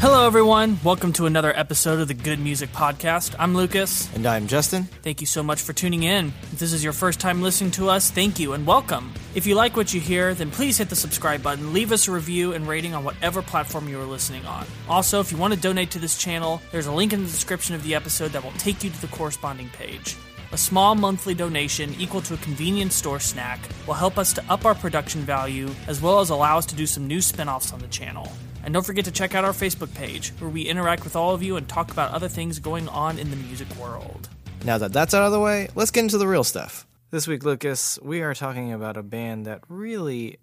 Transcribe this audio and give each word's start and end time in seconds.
Hello, 0.00 0.26
everyone. 0.26 0.78
Welcome 0.82 1.12
to 1.12 1.26
another 1.26 1.54
episode 1.54 2.00
of 2.00 2.08
the 2.08 2.14
Good 2.14 2.38
Music 2.38 2.72
Podcast. 2.72 3.34
I'm 3.38 3.54
Lucas. 3.54 4.10
And 4.14 4.24
I'm 4.24 4.46
Justin. 4.46 4.84
Thank 4.84 5.20
you 5.20 5.26
so 5.26 5.42
much 5.42 5.60
for 5.60 5.74
tuning 5.74 6.04
in. 6.04 6.28
If 6.44 6.58
this 6.58 6.72
is 6.72 6.82
your 6.82 6.94
first 6.94 7.20
time 7.20 7.42
listening 7.42 7.70
to 7.72 7.90
us, 7.90 8.10
thank 8.10 8.40
you 8.40 8.54
and 8.54 8.66
welcome. 8.66 9.12
If 9.34 9.46
you 9.46 9.56
like 9.56 9.76
what 9.76 9.92
you 9.92 10.00
hear, 10.00 10.32
then 10.32 10.50
please 10.50 10.78
hit 10.78 10.88
the 10.88 10.96
subscribe 10.96 11.42
button, 11.42 11.74
leave 11.74 11.92
us 11.92 12.08
a 12.08 12.12
review 12.12 12.54
and 12.54 12.66
rating 12.66 12.94
on 12.94 13.04
whatever 13.04 13.42
platform 13.42 13.90
you 13.90 14.00
are 14.00 14.06
listening 14.06 14.46
on. 14.46 14.66
Also, 14.88 15.20
if 15.20 15.30
you 15.30 15.36
want 15.36 15.52
to 15.52 15.60
donate 15.60 15.90
to 15.90 15.98
this 15.98 16.16
channel, 16.16 16.62
there's 16.72 16.86
a 16.86 16.92
link 16.92 17.12
in 17.12 17.20
the 17.20 17.30
description 17.30 17.74
of 17.74 17.82
the 17.82 17.94
episode 17.94 18.32
that 18.32 18.42
will 18.42 18.52
take 18.52 18.82
you 18.82 18.88
to 18.88 19.00
the 19.02 19.08
corresponding 19.08 19.68
page. 19.68 20.16
A 20.52 20.56
small 20.56 20.94
monthly 20.94 21.34
donation 21.34 21.94
equal 21.98 22.22
to 22.22 22.32
a 22.32 22.38
convenience 22.38 22.94
store 22.94 23.20
snack 23.20 23.60
will 23.86 23.92
help 23.92 24.16
us 24.16 24.32
to 24.32 24.44
up 24.50 24.64
our 24.64 24.74
production 24.74 25.20
value 25.20 25.68
as 25.88 26.00
well 26.00 26.20
as 26.20 26.30
allow 26.30 26.56
us 26.56 26.64
to 26.64 26.74
do 26.74 26.86
some 26.86 27.06
new 27.06 27.20
spin 27.20 27.50
offs 27.50 27.70
on 27.70 27.80
the 27.80 27.88
channel. 27.88 28.32
And 28.64 28.74
don't 28.74 28.84
forget 28.84 29.04
to 29.06 29.10
check 29.10 29.34
out 29.34 29.44
our 29.44 29.52
Facebook 29.52 29.92
page, 29.94 30.30
where 30.38 30.50
we 30.50 30.62
interact 30.62 31.04
with 31.04 31.16
all 31.16 31.34
of 31.34 31.42
you 31.42 31.56
and 31.56 31.68
talk 31.68 31.90
about 31.90 32.12
other 32.12 32.28
things 32.28 32.58
going 32.58 32.88
on 32.88 33.18
in 33.18 33.30
the 33.30 33.36
music 33.36 33.74
world. 33.76 34.28
Now 34.64 34.78
that 34.78 34.92
that's 34.92 35.14
out 35.14 35.24
of 35.24 35.32
the 35.32 35.40
way, 35.40 35.68
let's 35.74 35.90
get 35.90 36.00
into 36.00 36.18
the 36.18 36.26
real 36.26 36.44
stuff. 36.44 36.86
This 37.10 37.26
week, 37.26 37.44
Lucas, 37.44 37.98
we 38.02 38.20
are 38.20 38.34
talking 38.34 38.72
about 38.72 38.96
a 38.96 39.02
band 39.02 39.46
that 39.46 39.62
really 39.68 40.38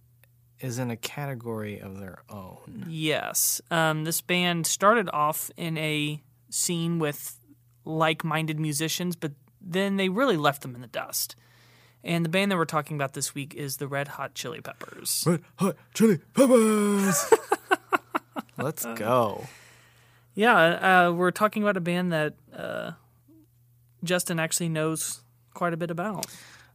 is 0.60 0.80
in 0.80 0.90
a 0.90 0.98
category 0.98 1.80
of 1.80 2.00
their 2.00 2.24
own. 2.30 2.86
Yes. 2.90 3.62
Um, 3.70 4.04
this 4.04 4.22
band 4.22 4.66
started 4.66 5.10
off 5.14 5.52
in 5.56 5.78
a 5.78 6.22
scene 6.50 7.00
with 7.00 7.40
like 7.86 8.24
minded 8.24 8.60
musicians, 8.60 9.16
but 9.16 9.34
then 9.62 9.98
they 9.98 10.10
really 10.10 10.38
left 10.38 10.62
them 10.62 10.76
in 10.76 10.82
the 10.82 10.88
dust. 10.88 11.36
And 12.04 12.24
the 12.24 12.30
band 12.30 12.52
that 12.52 12.58
we're 12.58 12.66
talking 12.66 12.96
about 12.96 13.14
this 13.14 13.36
week 13.36 13.54
is 13.54 13.78
the 13.78 13.88
Red 13.88 14.08
Hot 14.10 14.34
Chili 14.34 14.62
Peppers. 14.62 15.24
Red 15.28 15.42
Hot 15.58 15.76
Chili 15.94 16.20
Peppers! 16.34 17.34
Let's 18.58 18.86
go. 18.86 19.46
Yeah, 20.34 21.08
uh, 21.08 21.12
we're 21.14 21.32
talking 21.32 21.64
about 21.64 21.78
a 21.78 21.82
band 21.82 22.12
that 22.12 22.36
uh, 22.56 22.92
Justin 24.04 24.40
actually 24.40 24.70
knows 24.70 25.22
quite 25.54 25.74
a 25.74 25.78
bit 25.78 25.92
about. 25.92 26.26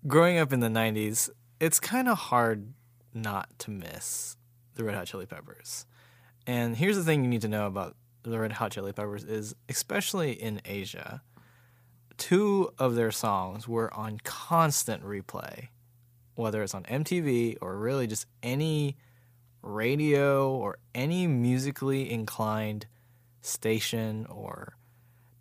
Growing 0.06 0.38
up 0.38 0.52
in 0.52 0.60
the 0.60 0.68
90s, 0.68 1.30
it's 1.60 1.78
kind 1.78 2.08
of 2.08 2.18
hard 2.18 2.72
not 3.14 3.48
to 3.60 3.70
miss 3.70 4.36
the 4.74 4.84
Red 4.84 4.94
Hot 4.96 5.06
Chili 5.06 5.26
Peppers. 5.26 5.86
And 6.46 6.76
here's 6.76 6.96
the 6.96 7.04
thing 7.04 7.22
you 7.22 7.30
need 7.30 7.42
to 7.42 7.48
know 7.48 7.66
about 7.66 7.96
the 8.22 8.38
Red 8.38 8.52
Hot 8.52 8.72
Chili 8.72 8.92
Peppers 8.92 9.24
is 9.24 9.54
especially 9.68 10.32
in 10.32 10.60
Asia, 10.64 11.22
two 12.16 12.72
of 12.78 12.94
their 12.94 13.10
songs 13.10 13.66
were 13.66 13.92
on 13.94 14.18
constant 14.24 15.04
replay, 15.04 15.68
whether 16.34 16.62
it's 16.62 16.74
on 16.74 16.84
MTV 16.84 17.58
or 17.60 17.76
really 17.76 18.06
just 18.06 18.26
any 18.42 18.96
radio 19.62 20.54
or 20.54 20.78
any 20.94 21.26
musically 21.26 22.10
inclined 22.10 22.86
station 23.40 24.26
or 24.28 24.74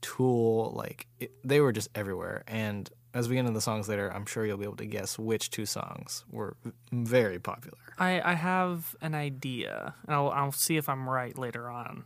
tool 0.02 0.72
like 0.76 1.08
it, 1.20 1.32
they 1.44 1.60
were 1.60 1.72
just 1.72 1.90
everywhere 1.94 2.44
and 2.48 2.90
as 3.14 3.28
we 3.28 3.36
get 3.36 3.42
into 3.42 3.52
the 3.52 3.62
songs 3.62 3.88
later 3.88 4.12
i'm 4.12 4.26
sure 4.26 4.46
you'll 4.46 4.58
be 4.58 4.64
able 4.64 4.76
to 4.76 4.86
guess 4.86 5.20
which 5.20 5.52
two 5.52 5.66
songs 5.66 6.26
were 6.32 6.56
very 6.92 7.40
popular 7.40 7.78
I, 8.02 8.32
I 8.32 8.34
have 8.34 8.96
an 9.00 9.14
idea. 9.14 9.94
And 10.08 10.16
I'll, 10.16 10.30
I'll 10.30 10.52
see 10.52 10.76
if 10.78 10.90
I'm 10.90 11.08
right 11.08 11.38
later 11.38 11.70
on. 11.70 12.06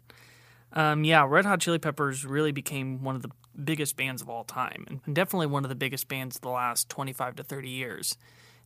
Um, 0.74 1.06
yeah, 1.06 1.26
Red 1.28 1.46
Hot 1.46 1.62
Chili 1.62 1.80
Peppers 1.80 2.26
really 2.26 2.52
became 2.52 3.02
one 3.02 3.16
of 3.16 3.22
the 3.22 3.32
biggest 3.64 3.96
bands 3.96 4.22
of 4.22 4.30
all 4.30 4.44
time, 4.44 5.00
and 5.06 5.16
definitely 5.16 5.48
one 5.48 5.64
of 5.64 5.70
the 5.70 5.76
biggest 5.76 6.10
bands 6.10 6.36
of 6.36 6.42
the 6.42 6.50
last 6.50 6.90
25 6.90 7.38
to 7.38 7.44
30 7.44 7.70
years. 7.70 8.18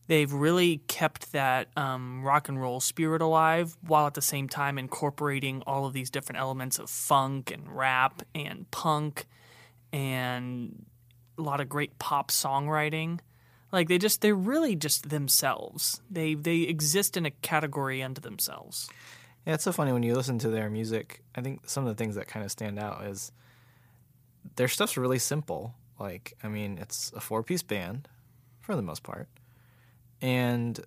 They've 0.06 0.32
really 0.32 0.78
kept 0.88 1.32
that 1.32 1.68
um, 1.76 2.24
rock 2.24 2.48
and 2.48 2.60
roll 2.60 2.80
spirit 2.80 3.22
alive 3.22 3.76
while 3.86 4.06
at 4.08 4.14
the 4.14 4.22
same 4.22 4.48
time 4.48 4.76
incorporating 4.76 5.62
all 5.66 5.86
of 5.86 5.92
these 5.92 6.10
different 6.10 6.40
elements 6.40 6.78
of 6.80 6.90
funk 6.90 7.50
and 7.52 7.70
rap 7.70 8.22
and 8.34 8.68
punk 8.72 9.26
and 9.92 10.84
a 11.38 11.42
lot 11.42 11.60
of 11.60 11.68
great 11.68 11.98
pop 11.98 12.30
songwriting. 12.30 13.20
Like 13.72 13.86
they 13.88 13.98
just 13.98 14.20
they're 14.20 14.34
really 14.34 14.74
just 14.74 15.10
themselves. 15.10 16.00
They 16.10 16.34
they 16.34 16.62
exist 16.62 17.16
in 17.16 17.24
a 17.24 17.30
category 17.30 18.02
unto 18.02 18.20
themselves. 18.20 18.88
yeah 19.46 19.54
it's 19.54 19.64
so 19.64 19.72
funny 19.72 19.92
when 19.92 20.02
you 20.02 20.14
listen 20.14 20.38
to 20.38 20.48
their 20.50 20.68
music 20.68 21.22
i 21.34 21.40
think 21.40 21.60
some 21.68 21.86
of 21.86 21.88
the 21.88 21.98
things 21.98 22.14
that 22.14 22.26
kind 22.28 22.44
of 22.44 22.50
stand 22.50 22.78
out 22.78 23.04
is 23.06 23.32
their 24.56 24.68
stuff's 24.68 24.96
really 24.98 25.18
simple 25.18 25.74
like 25.98 26.34
i 26.44 26.48
mean 26.48 26.76
it's 26.78 27.10
a 27.16 27.20
four 27.20 27.42
piece 27.42 27.62
band 27.62 28.06
for 28.60 28.76
the 28.76 28.82
most 28.82 29.02
part 29.02 29.28
and 30.20 30.80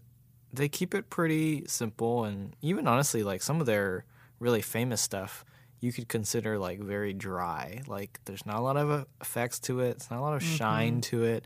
they 0.51 0.69
keep 0.69 0.93
it 0.93 1.09
pretty 1.09 1.63
simple 1.67 2.23
and 2.25 2.55
even 2.61 2.87
honestly 2.87 3.23
like 3.23 3.41
some 3.41 3.59
of 3.59 3.65
their 3.65 4.05
really 4.39 4.61
famous 4.61 5.01
stuff 5.01 5.43
you 5.79 5.91
could 5.91 6.07
consider 6.07 6.57
like 6.57 6.79
very 6.79 7.13
dry 7.13 7.81
like 7.87 8.19
there's 8.25 8.45
not 8.45 8.57
a 8.57 8.61
lot 8.61 8.77
of 8.77 9.05
effects 9.21 9.59
to 9.59 9.79
it 9.79 9.89
it's 9.91 10.11
not 10.11 10.19
a 10.19 10.21
lot 10.21 10.35
of 10.35 10.43
shine 10.43 11.01
to 11.01 11.23
it 11.23 11.45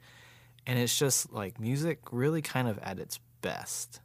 and 0.66 0.78
it's 0.78 0.98
just 0.98 1.32
like 1.32 1.60
music 1.60 2.00
really 2.12 2.42
kind 2.42 2.68
of 2.68 2.78
at 2.80 3.00
its 3.00 3.20
best 3.42 4.02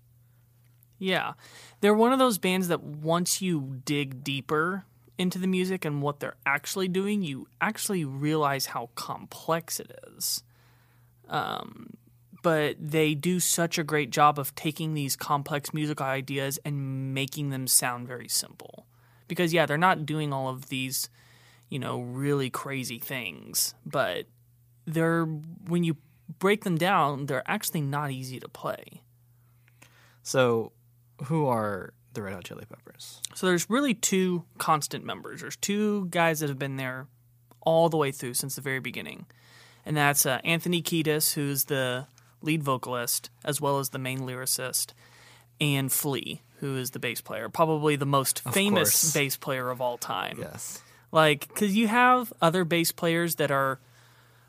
Yeah. 0.99 1.33
They're 1.81 1.95
one 1.95 2.13
of 2.13 2.21
those 2.21 2.39
bands 2.39 2.69
that 2.69 2.81
once 2.83 3.43
you 3.43 3.81
dig 3.85 4.23
deeper 4.23 4.85
into 5.19 5.39
the 5.41 5.49
music 5.49 5.85
and 5.85 6.01
what 6.01 6.21
they're 6.21 6.37
actually 6.47 6.87
doing, 6.87 7.23
you 7.23 7.49
actually 7.61 8.05
realize 8.05 8.67
how 8.67 8.89
complex 8.95 9.81
it 9.81 9.91
is. 10.17 10.45
Um, 11.29 11.95
but 12.43 12.77
they 12.79 13.15
do 13.15 13.41
such 13.41 13.79
a 13.79 13.85
great 13.85 14.11
job 14.11 14.39
of 14.39 14.55
taking 14.55 14.95
these 14.95 15.17
complex 15.17 15.73
musical 15.73 16.05
ideas 16.07 16.59
and 16.65 17.15
making 17.15 17.51
them 17.51 17.67
sound 17.67 18.07
very 18.07 18.29
simple. 18.29 18.87
Because, 19.29 19.53
yeah, 19.53 19.65
they're 19.65 19.79
not 19.79 20.05
doing 20.05 20.33
all 20.33 20.49
of 20.49 20.69
these, 20.69 21.09
you 21.69 21.79
know, 21.79 22.01
really 22.01 22.51
crazy 22.51 22.99
things, 22.99 23.75
but 23.87 24.27
they're, 24.85 25.25
when 25.25 25.85
you 25.85 25.97
break 26.39 26.65
them 26.65 26.77
down, 26.77 27.27
they're 27.27 27.49
actually 27.49 27.81
not 27.81 28.11
easy 28.11 28.41
to 28.41 28.49
play. 28.49 29.03
so 30.23 30.73
who 31.25 31.47
are 31.47 31.93
the 32.15 32.23
red 32.23 32.35
hot 32.35 32.45
chili 32.45 32.65
peppers 32.69 33.21
So 33.35 33.47
there's 33.47 33.71
really 33.71 33.95
two 33.95 34.45
constant 34.59 35.05
members. 35.05 35.41
There's 35.41 35.57
two 35.57 36.07
guys 36.07 36.41
that 36.41 36.49
have 36.49 36.59
been 36.59 36.77
there 36.77 37.07
all 37.61 37.89
the 37.89 37.97
way 37.97 38.11
through 38.11 38.35
since 38.35 38.57
the 38.57 38.61
very 38.61 38.81
beginning, 38.81 39.27
and 39.87 39.97
that's 39.97 40.27
uh, 40.27 40.41
Anthony 40.45 40.83
Kiedis, 40.83 41.35
who's 41.35 41.65
the 41.65 42.07
lead 42.43 42.63
vocalist 42.63 43.31
as 43.45 43.61
well 43.61 43.79
as 43.79 43.91
the 43.91 43.99
main 43.99 44.21
lyricist, 44.21 44.93
and 45.61 45.91
Flea, 45.93 46.43
who 46.59 46.77
is 46.77 46.91
the 46.91 46.99
bass 46.99 47.21
player, 47.21 47.49
probably 47.49 47.97
the 47.97 48.07
most 48.07 48.41
famous 48.41 48.91
course. 49.03 49.13
bass 49.15 49.37
player 49.37 49.71
of 49.71 49.81
all 49.81 49.99
time. 49.99 50.39
yes 50.41 50.81
Like, 51.11 51.49
because 51.49 51.77
you 51.77 51.89
have 51.89 52.33
other 52.41 52.65
bass 52.65 52.93
players 52.93 53.37
that 53.37 53.51
are 53.51 53.79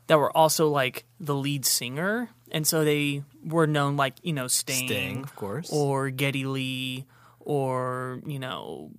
that 0.06 0.18
were 0.18 0.34
also 0.36 0.68
like 0.68 1.04
the 1.20 1.34
lead 1.34 1.64
singer, 1.64 2.28
and 2.50 2.66
so 2.66 2.84
they 2.84 3.22
were 3.44 3.66
known 3.66 3.96
like 3.96 4.14
you 4.22 4.32
know 4.32 4.48
Sting, 4.48 4.86
Sting, 4.88 5.22
of 5.22 5.34
course. 5.36 5.70
or 5.72 6.10
Geddy 6.10 6.44
Lee, 6.44 7.06
or 7.40 8.20
you 8.26 8.38
know 8.38 8.90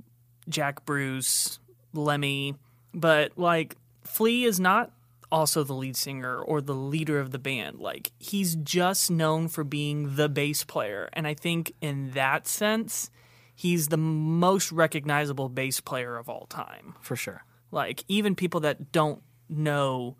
Jack 0.49 0.85
Bruce, 0.85 1.59
Lemmy, 1.93 2.55
but 2.93 3.37
like 3.37 3.75
Flea 4.03 4.45
is 4.45 4.59
not 4.59 4.91
also 5.35 5.65
the 5.65 5.73
lead 5.73 5.97
singer 5.97 6.39
or 6.39 6.61
the 6.61 6.73
leader 6.73 7.19
of 7.19 7.31
the 7.31 7.37
band. 7.37 7.77
Like 7.77 8.13
he's 8.17 8.55
just 8.55 9.11
known 9.11 9.49
for 9.49 9.65
being 9.65 10.15
the 10.15 10.29
bass 10.29 10.63
player, 10.63 11.09
and 11.11 11.27
I 11.27 11.33
think 11.33 11.73
in 11.81 12.11
that 12.11 12.47
sense, 12.47 13.11
he's 13.53 13.89
the 13.89 13.97
most 13.97 14.71
recognizable 14.71 15.49
bass 15.49 15.81
player 15.81 16.15
of 16.15 16.29
all 16.29 16.45
time. 16.45 16.95
for 17.01 17.17
sure 17.17 17.43
Like 17.69 18.05
even 18.07 18.35
people 18.35 18.61
that 18.61 18.93
don't 18.93 19.21
know 19.49 20.15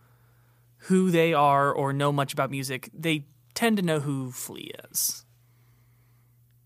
who 0.89 1.09
they 1.11 1.33
are 1.33 1.71
or 1.71 1.93
know 1.93 2.11
much 2.11 2.33
about 2.33 2.51
music, 2.51 2.89
they 2.93 3.25
tend 3.53 3.77
to 3.77 3.83
know 3.83 4.01
who 4.01 4.31
Flea 4.31 4.71
is. 4.91 5.25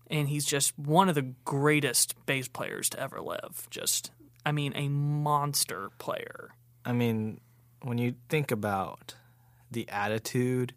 And 0.08 0.28
he's 0.28 0.44
just 0.44 0.76
one 0.76 1.08
of 1.08 1.14
the 1.14 1.34
greatest 1.44 2.16
bass 2.26 2.48
players 2.48 2.90
to 2.90 3.00
ever 3.00 3.20
live. 3.20 3.68
Just 3.70 4.10
I 4.44 4.50
mean 4.50 4.72
a 4.74 4.88
monster 4.88 5.90
player. 5.98 6.50
I 6.84 6.92
mean, 6.92 7.40
when 7.82 7.98
you 7.98 8.14
think 8.28 8.50
about 8.50 9.14
the 9.70 9.88
attitude 9.88 10.74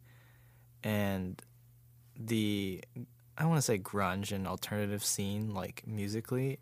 and 0.84 1.42
the, 2.18 2.84
I 3.38 3.46
want 3.46 3.58
to 3.58 3.62
say 3.62 3.78
grunge 3.80 4.32
and 4.32 4.48
alternative 4.48 5.04
scene, 5.04 5.54
like 5.54 5.84
musically, 5.86 6.60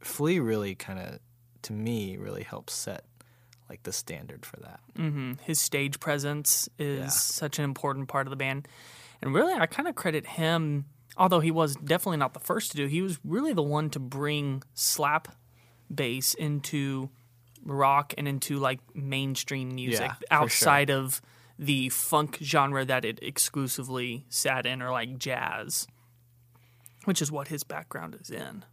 Flea 0.00 0.40
really 0.40 0.74
kind 0.74 0.98
of, 0.98 1.18
to 1.62 1.72
me, 1.72 2.16
really 2.16 2.42
helps 2.42 2.74
set 2.74 3.04
like 3.68 3.82
the 3.82 3.92
standard 3.92 4.46
for 4.46 4.56
that. 4.60 4.80
hmm 4.96 5.32
His 5.42 5.60
stage 5.60 6.00
presence 6.00 6.68
is 6.78 7.00
Yeah. 7.00 7.06
such 7.08 7.58
an 7.58 7.64
important 7.64 8.08
part 8.08 8.26
of 8.26 8.30
the 8.30 8.36
band. 8.36 8.66
And 9.20 9.34
really, 9.34 9.52
I 9.52 9.66
kind 9.66 9.88
of 9.88 9.94
credit 9.94 10.26
him, 10.26 10.86
although 11.16 11.40
he 11.40 11.50
was 11.50 11.74
definitely 11.76 12.16
not 12.18 12.32
the 12.34 12.40
first 12.40 12.70
to 12.70 12.76
do, 12.76 12.86
he 12.86 13.02
was 13.02 13.18
really 13.24 13.52
the 13.52 13.62
one 13.62 13.90
to 13.90 13.98
bring 13.98 14.62
slap 14.74 15.28
bass 15.94 16.34
into 16.34 17.10
rock 17.64 18.14
and 18.18 18.26
into 18.28 18.58
like 18.58 18.80
mainstream 18.94 19.74
music 19.74 20.00
Yeah, 20.00 20.12
for 20.14 20.18
sure. 20.20 20.26
outside 20.30 20.90
of 20.90 21.20
the 21.58 21.88
funk 21.88 22.38
genre 22.42 22.84
that 22.84 23.04
it 23.04 23.18
exclusively 23.22 24.24
sat 24.28 24.64
in 24.66 24.80
or 24.82 24.90
like 24.90 25.18
jazz, 25.18 25.86
which 27.04 27.20
is 27.22 27.32
what 27.32 27.48
his 27.48 27.64
background 27.64 28.16
is 28.20 28.30
in. 28.30 28.64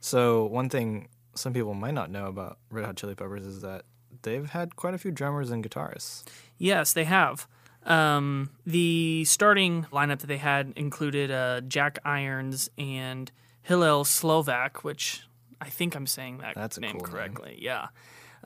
So 0.00 0.44
one 0.46 0.68
thing, 0.68 1.08
some 1.34 1.52
people 1.52 1.74
might 1.74 1.94
not 1.94 2.10
know 2.10 2.26
about 2.26 2.58
Red 2.70 2.84
Hot 2.84 2.96
Chili 2.96 3.14
Peppers 3.14 3.44
is 3.44 3.62
that 3.62 3.84
they've 4.22 4.48
had 4.48 4.76
quite 4.76 4.94
a 4.94 4.98
few 4.98 5.10
drummers 5.10 5.50
and 5.50 5.64
guitarists. 5.64 6.24
Yes, 6.58 6.92
they 6.92 7.04
have. 7.04 7.46
Um, 7.84 8.50
the 8.66 9.24
starting 9.24 9.86
lineup 9.92 10.18
that 10.18 10.26
they 10.26 10.38
had 10.38 10.72
included 10.74 11.30
uh, 11.30 11.60
Jack 11.62 11.98
Irons 12.04 12.68
and 12.76 13.30
Hillel 13.62 14.04
Slovak, 14.04 14.82
which 14.82 15.22
I 15.60 15.68
think 15.70 15.94
I'm 15.94 16.06
saying 16.08 16.38
that 16.38 16.54
That's 16.56 16.78
name 16.80 16.92
cool 16.92 17.02
name. 17.02 17.12
correctly. 17.12 17.58
Yeah, 17.60 17.88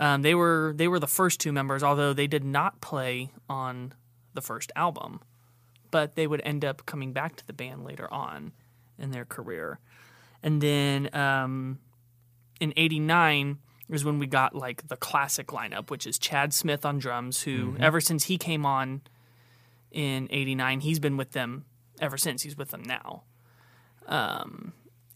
um, 0.00 0.22
they 0.22 0.34
were 0.34 0.72
they 0.74 0.88
were 0.88 0.98
the 0.98 1.06
first 1.06 1.40
two 1.40 1.52
members, 1.52 1.82
although 1.82 2.14
they 2.14 2.26
did 2.26 2.42
not 2.42 2.80
play 2.80 3.30
on 3.48 3.92
the 4.32 4.40
first 4.40 4.72
album, 4.74 5.20
but 5.90 6.16
they 6.16 6.26
would 6.26 6.40
end 6.42 6.64
up 6.64 6.86
coming 6.86 7.12
back 7.12 7.36
to 7.36 7.46
the 7.46 7.52
band 7.52 7.84
later 7.84 8.12
on 8.12 8.52
in 8.98 9.10
their 9.10 9.26
career. 9.26 9.78
And 10.42 10.62
then 10.62 11.14
um, 11.14 11.80
in 12.60 12.72
'89 12.78 13.58
is 13.90 14.02
when 14.02 14.18
we 14.18 14.26
got 14.26 14.54
like 14.54 14.88
the 14.88 14.96
classic 14.96 15.48
lineup, 15.48 15.90
which 15.90 16.06
is 16.06 16.18
Chad 16.18 16.54
Smith 16.54 16.86
on 16.86 16.98
drums, 16.98 17.42
who 17.42 17.76
ever 17.78 18.00
since 18.00 18.24
he 18.24 18.38
came 18.38 18.64
on 18.64 19.02
in 19.90 20.28
'89, 20.30 20.80
he's 20.80 20.98
been 20.98 21.18
with 21.18 21.32
them 21.32 21.66
ever 22.00 22.16
since. 22.16 22.42
He's 22.42 22.56
with 22.56 22.70
them 22.70 22.84
now, 22.84 23.24
um, 24.06 24.72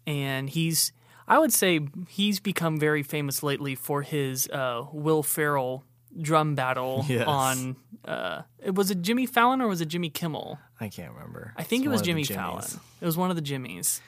and 0.07 0.51
he's 0.51 0.93
I 1.27 1.39
would 1.39 1.53
say 1.53 1.81
he's 2.09 2.41
become 2.41 2.79
very 2.79 3.03
famous 3.03 3.43
lately 3.43 3.75
for 3.75 4.03
his 4.03 4.49
uh, 4.51 4.85
Will 4.93 5.23
Ferrell 5.23 5.85
drum 6.21 6.55
battle 6.55 7.05
Yes. 7.09 7.27
on. 7.27 7.77
Uh, 8.05 8.43
it 8.63 8.75
was 8.75 8.91
it 8.91 9.01
Jimmy 9.03 9.25
Fallon 9.27 9.61
or 9.63 9.69
was 9.69 9.81
it 9.81 9.87
Jimmy 9.87 10.11
Kimmel? 10.11 10.59
I 10.79 10.89
can't 10.89 11.13
remember. 11.13 11.55
I 11.57 11.63
think 11.63 11.81
It's 11.85 11.87
it 11.87 11.91
was 11.91 12.01
one 12.03 12.11
of 12.11 12.17
the 12.17 12.23
Jimmy 12.23 12.25
Fallon. 12.25 12.65
It 13.01 13.05
was 13.07 13.17
one 13.17 13.31
of 13.31 13.37
the 13.37 13.43
Jimmys. 13.43 14.01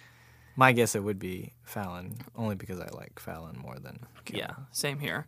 My 0.58 0.72
guess 0.72 0.94
it 0.94 1.02
would 1.02 1.18
be 1.18 1.52
Fallon, 1.64 2.16
only 2.34 2.54
because 2.54 2.80
I 2.80 2.88
like 2.88 3.18
Fallon 3.18 3.58
more 3.58 3.78
than 3.78 4.00
Kimmel. 4.24 4.40
Yeah, 4.40 4.54
same 4.72 4.98
here. 4.98 5.26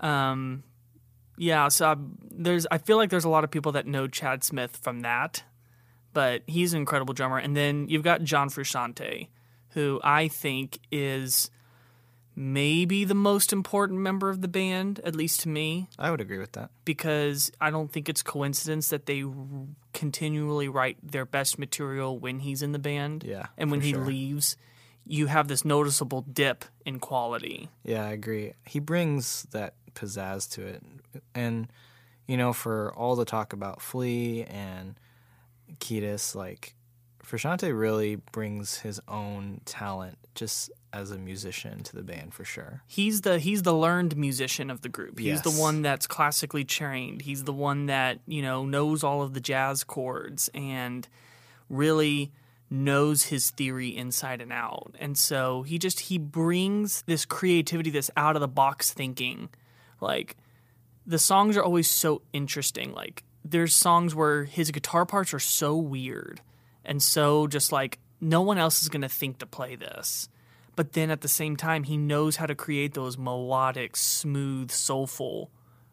Um, 0.00 0.62
yeah, 1.36 1.68
so 1.68 1.86
I, 1.90 1.96
there's 2.30 2.66
I 2.70 2.78
feel 2.78 2.96
like 2.96 3.10
there's 3.10 3.24
a 3.24 3.28
lot 3.28 3.44
of 3.44 3.50
people 3.50 3.72
that 3.72 3.86
know 3.86 4.06
Chad 4.06 4.42
Smith 4.44 4.76
from 4.76 5.00
that, 5.00 5.42
but 6.12 6.42
he's 6.46 6.72
an 6.72 6.80
incredible 6.80 7.14
drummer. 7.14 7.38
And 7.38 7.56
then 7.56 7.88
you've 7.88 8.02
got 8.02 8.22
John 8.22 8.48
Frusciante, 8.50 9.28
who 9.70 10.00
I 10.02 10.28
think 10.28 10.78
is 10.90 11.50
maybe 12.36 13.04
the 13.04 13.14
most 13.14 13.52
important 13.52 14.00
member 14.00 14.30
of 14.30 14.40
the 14.40 14.48
band, 14.48 15.00
at 15.04 15.14
least 15.14 15.40
to 15.40 15.48
me, 15.48 15.88
I 15.98 16.10
would 16.10 16.20
agree 16.20 16.38
with 16.38 16.52
that. 16.52 16.70
because 16.84 17.50
I 17.60 17.70
don't 17.70 17.92
think 17.92 18.08
it's 18.08 18.22
coincidence 18.22 18.88
that 18.88 19.06
they 19.06 19.22
r- 19.22 19.32
continually 19.92 20.68
write 20.68 20.96
their 21.02 21.26
best 21.26 21.58
material 21.58 22.18
when 22.18 22.38
he's 22.40 22.62
in 22.62 22.72
the 22.72 22.78
band. 22.78 23.24
Yeah, 23.24 23.46
and 23.58 23.70
when 23.70 23.80
he 23.80 23.90
sure. 23.92 24.04
leaves, 24.04 24.56
you 25.04 25.26
have 25.26 25.48
this 25.48 25.64
noticeable 25.64 26.22
dip 26.22 26.64
in 26.86 26.98
quality. 26.98 27.68
Yeah, 27.84 28.06
I 28.06 28.12
agree. 28.12 28.54
He 28.64 28.78
brings 28.78 29.42
that 29.50 29.74
pizzazz 29.94 30.48
to 30.52 30.64
it. 30.66 30.82
And, 31.34 31.70
you 32.26 32.36
know, 32.36 32.52
for 32.52 32.94
all 32.94 33.16
the 33.16 33.24
talk 33.24 33.52
about 33.52 33.82
Flea 33.82 34.44
and 34.44 34.98
Kiedis, 35.78 36.34
like, 36.34 36.74
Frusciante 37.30 37.78
really 37.78 38.16
brings 38.16 38.78
his 38.78 39.00
own 39.06 39.60
talent 39.64 40.18
just 40.34 40.70
as 40.92 41.12
a 41.12 41.18
musician 41.18 41.82
to 41.84 41.94
the 41.94 42.02
band 42.02 42.34
for 42.34 42.44
sure. 42.44 42.82
he's 42.88 43.20
the 43.20 43.38
he's 43.38 43.62
the 43.62 43.72
learned 43.74 44.16
musician 44.16 44.70
of 44.70 44.80
the 44.80 44.88
group. 44.88 45.18
He's 45.18 45.28
Yes. 45.28 45.42
the 45.42 45.50
one 45.60 45.82
that's 45.82 46.08
classically 46.08 46.64
trained. 46.64 47.22
He's 47.22 47.44
the 47.44 47.52
one 47.52 47.86
that, 47.86 48.18
you 48.26 48.42
know, 48.42 48.64
knows 48.64 49.04
all 49.04 49.22
of 49.22 49.32
the 49.34 49.40
jazz 49.40 49.84
chords 49.84 50.50
and 50.54 51.06
really 51.68 52.32
knows 52.68 53.24
his 53.24 53.50
theory 53.50 53.96
inside 53.96 54.40
and 54.40 54.52
out. 54.52 54.94
And 54.98 55.16
so 55.16 55.62
he 55.62 55.78
just 55.78 56.00
he 56.00 56.18
brings 56.18 57.02
this 57.02 57.24
creativity, 57.24 57.90
this 57.90 58.10
out 58.16 58.34
of 58.36 58.40
the 58.40 58.48
box 58.48 58.92
thinking. 58.92 59.48
Like 60.00 60.36
the 61.06 61.18
songs 61.18 61.56
are 61.56 61.62
always 61.62 61.88
so 61.88 62.22
interesting. 62.32 62.92
Like 62.92 63.22
there's 63.44 63.74
songs 63.76 64.14
where 64.14 64.44
his 64.44 64.70
guitar 64.72 65.06
parts 65.06 65.32
are 65.32 65.38
so 65.40 65.76
weird 65.76 66.40
and 66.90 67.00
so 67.00 67.46
just 67.46 67.70
like 67.70 68.00
no 68.20 68.42
one 68.42 68.58
else 68.58 68.82
is 68.82 68.88
going 68.88 69.02
to 69.02 69.08
think 69.08 69.38
to 69.38 69.46
play 69.46 69.76
this. 69.76 70.28
But 70.74 70.92
then 70.92 71.10
at 71.10 71.20
the 71.20 71.28
same 71.28 71.56
time, 71.56 71.84
he 71.84 71.96
knows 71.96 72.36
how 72.36 72.46
to 72.46 72.54
create 72.54 72.94
those 72.94 73.16
melodic, 73.16 73.96
smooth, 73.96 74.70
soulful 74.72 75.50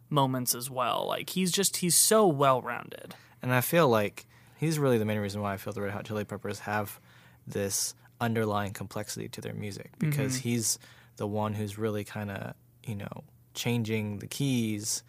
moments 0.09 0.55
as 0.55 0.69
well. 0.71 1.05
Like 1.07 1.29
he's 1.29 1.51
just 1.51 1.77
he's 1.77 1.95
so 1.95 2.25
well 2.25 2.61
rounded. 2.61 3.13
And 3.43 3.53
I 3.53 3.61
feel 3.61 3.87
like 3.87 4.25
he's 4.57 4.79
really 4.79 4.97
the 4.97 5.05
main 5.05 5.19
reason 5.19 5.39
why 5.39 5.53
I 5.53 5.57
feel 5.57 5.71
the 5.71 5.81
Red 5.81 5.93
Hot 5.93 6.05
Chili 6.05 6.25
Peppers 6.25 6.59
have 6.59 6.99
this 7.45 7.93
underlying 8.19 8.73
complexity 8.73 9.29
to 9.29 9.41
their 9.41 9.53
music 9.53 9.91
mm-hmm. 9.99 10.09
because 10.09 10.37
he's 10.37 10.79
the 11.17 11.27
one 11.27 11.53
who's 11.53 11.77
really 11.77 12.03
kind 12.03 12.31
of, 12.31 12.55
you 12.83 12.95
know, 12.95 13.23
changing 13.53 14.17
the 14.17 14.27
keys. 14.27 15.03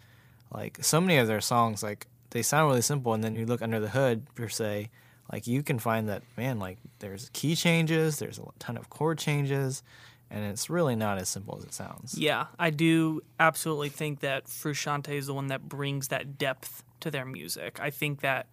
Like 0.53 0.83
so 0.83 1.01
many 1.01 1.17
of 1.17 1.25
their 1.25 1.41
songs, 1.41 1.81
like 1.81 2.05
they 2.29 2.43
sound 2.43 2.67
really 2.67 2.81
simple, 2.81 3.13
and 3.13 3.23
then 3.23 3.35
you 3.35 3.47
look 3.47 3.63
under 3.63 3.79
the 3.79 3.89
hood 3.89 4.27
per 4.35 4.49
se, 4.49 4.89
like 5.31 5.47
you 5.47 5.63
can 5.63 5.79
find 5.79 6.09
that 6.09 6.23
man, 6.37 6.59
like 6.59 6.77
there's 6.99 7.29
key 7.33 7.55
changes, 7.55 8.19
there's 8.19 8.39
a 8.39 8.43
ton 8.59 8.77
of 8.77 8.89
chord 8.89 9.17
changes, 9.17 9.83
and 10.29 10.43
it's 10.43 10.69
really 10.69 10.95
not 10.95 11.17
as 11.17 11.29
simple 11.29 11.57
as 11.57 11.63
it 11.63 11.73
sounds. 11.73 12.17
Yeah, 12.17 12.47
I 12.57 12.69
do 12.69 13.21
absolutely 13.39 13.89
think 13.89 14.19
that 14.21 14.45
Frusciante 14.45 15.09
is 15.09 15.27
the 15.27 15.33
one 15.33 15.47
that 15.47 15.67
brings 15.67 16.09
that 16.09 16.37
depth 16.37 16.83
to 17.01 17.11
their 17.11 17.25
music. 17.25 17.79
I 17.81 17.89
think 17.89 18.21
that 18.21 18.47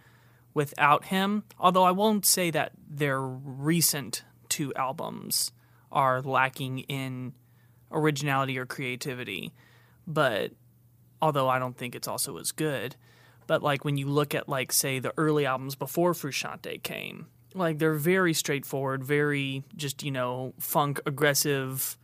without 0.55 1.06
him, 1.06 1.44
although 1.58 1.84
I 1.84 1.90
won't 1.90 2.25
say 2.25 2.50
that 2.50 2.73
their 2.88 3.20
recent 3.20 4.25
two 4.49 4.72
albums 4.75 5.52
are 5.93 6.22
lacking 6.22 6.81
in 6.81 7.32
originality 7.93 8.58
or 8.58 8.67
creativity, 8.67 9.52
but 10.06 10.52
although 11.20 11.49
I 11.49 11.58
don't 11.58 11.76
think 11.76 11.94
it's 11.94 12.08
also 12.08 12.38
as 12.38 12.52
good, 12.52 12.96
but 13.46 13.62
like 13.62 13.84
when 13.84 13.96
you 13.96 14.08
look 14.08 14.34
at 14.34 14.48
like 14.48 14.72
say 14.72 14.98
the 14.98 15.12
early 15.16 15.46
albums 15.46 15.75
before 15.75 16.12
Frusciante 16.12 16.82
came, 16.82 17.26
like 17.54 17.78
they're 17.78 17.94
very 17.94 18.34
straightforward, 18.34 19.04
very 19.04 19.64
just, 19.76 20.02
you 20.02 20.10
know, 20.10 20.52
funk 20.58 21.00
aggressive, 21.06 21.96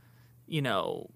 you 0.46 0.62
know, 0.62 1.10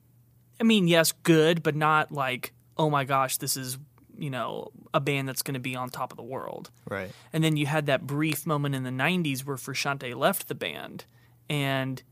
I 0.60 0.64
mean, 0.64 0.88
yes, 0.88 1.12
good, 1.22 1.62
but 1.62 1.74
not 1.74 2.12
like, 2.12 2.52
oh 2.76 2.90
my 2.90 3.04
gosh, 3.04 3.38
this 3.38 3.56
is, 3.56 3.78
you 4.16 4.30
know, 4.30 4.70
a 4.94 5.00
band 5.00 5.28
that's 5.28 5.42
going 5.42 5.54
to 5.54 5.60
be 5.60 5.76
on 5.76 5.90
top 5.90 6.12
of 6.12 6.16
the 6.16 6.22
world. 6.22 6.70
Right. 6.88 7.10
And 7.32 7.42
then 7.42 7.56
you 7.56 7.66
had 7.66 7.86
that 7.86 8.06
brief 8.06 8.46
moment 8.46 8.74
in 8.74 8.82
the 8.82 8.90
90s 8.90 9.44
where 9.44 9.56
Frusciante 9.56 10.14
left 10.14 10.48
the 10.48 10.54
band 10.54 11.04
and 11.48 12.02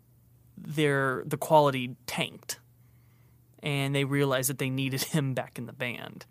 their 0.57 1.23
the 1.27 1.37
quality 1.37 1.97
tanked. 2.07 2.59
And 3.63 3.95
they 3.95 4.05
realized 4.05 4.51
that 4.51 4.59
they 4.59 4.71
needed 4.71 5.03
him 5.05 5.35
back 5.35 5.59
in 5.59 5.67
the 5.67 5.73
band. 5.73 6.27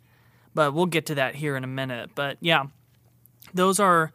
But 0.53 0.73
we'll 0.73 0.85
get 0.85 1.07
to 1.07 1.15
that 1.15 1.35
here 1.35 1.55
in 1.55 1.63
a 1.63 1.67
minute. 1.67 2.11
But 2.15 2.37
yeah, 2.39 2.65
those 3.53 3.79
are 3.79 4.11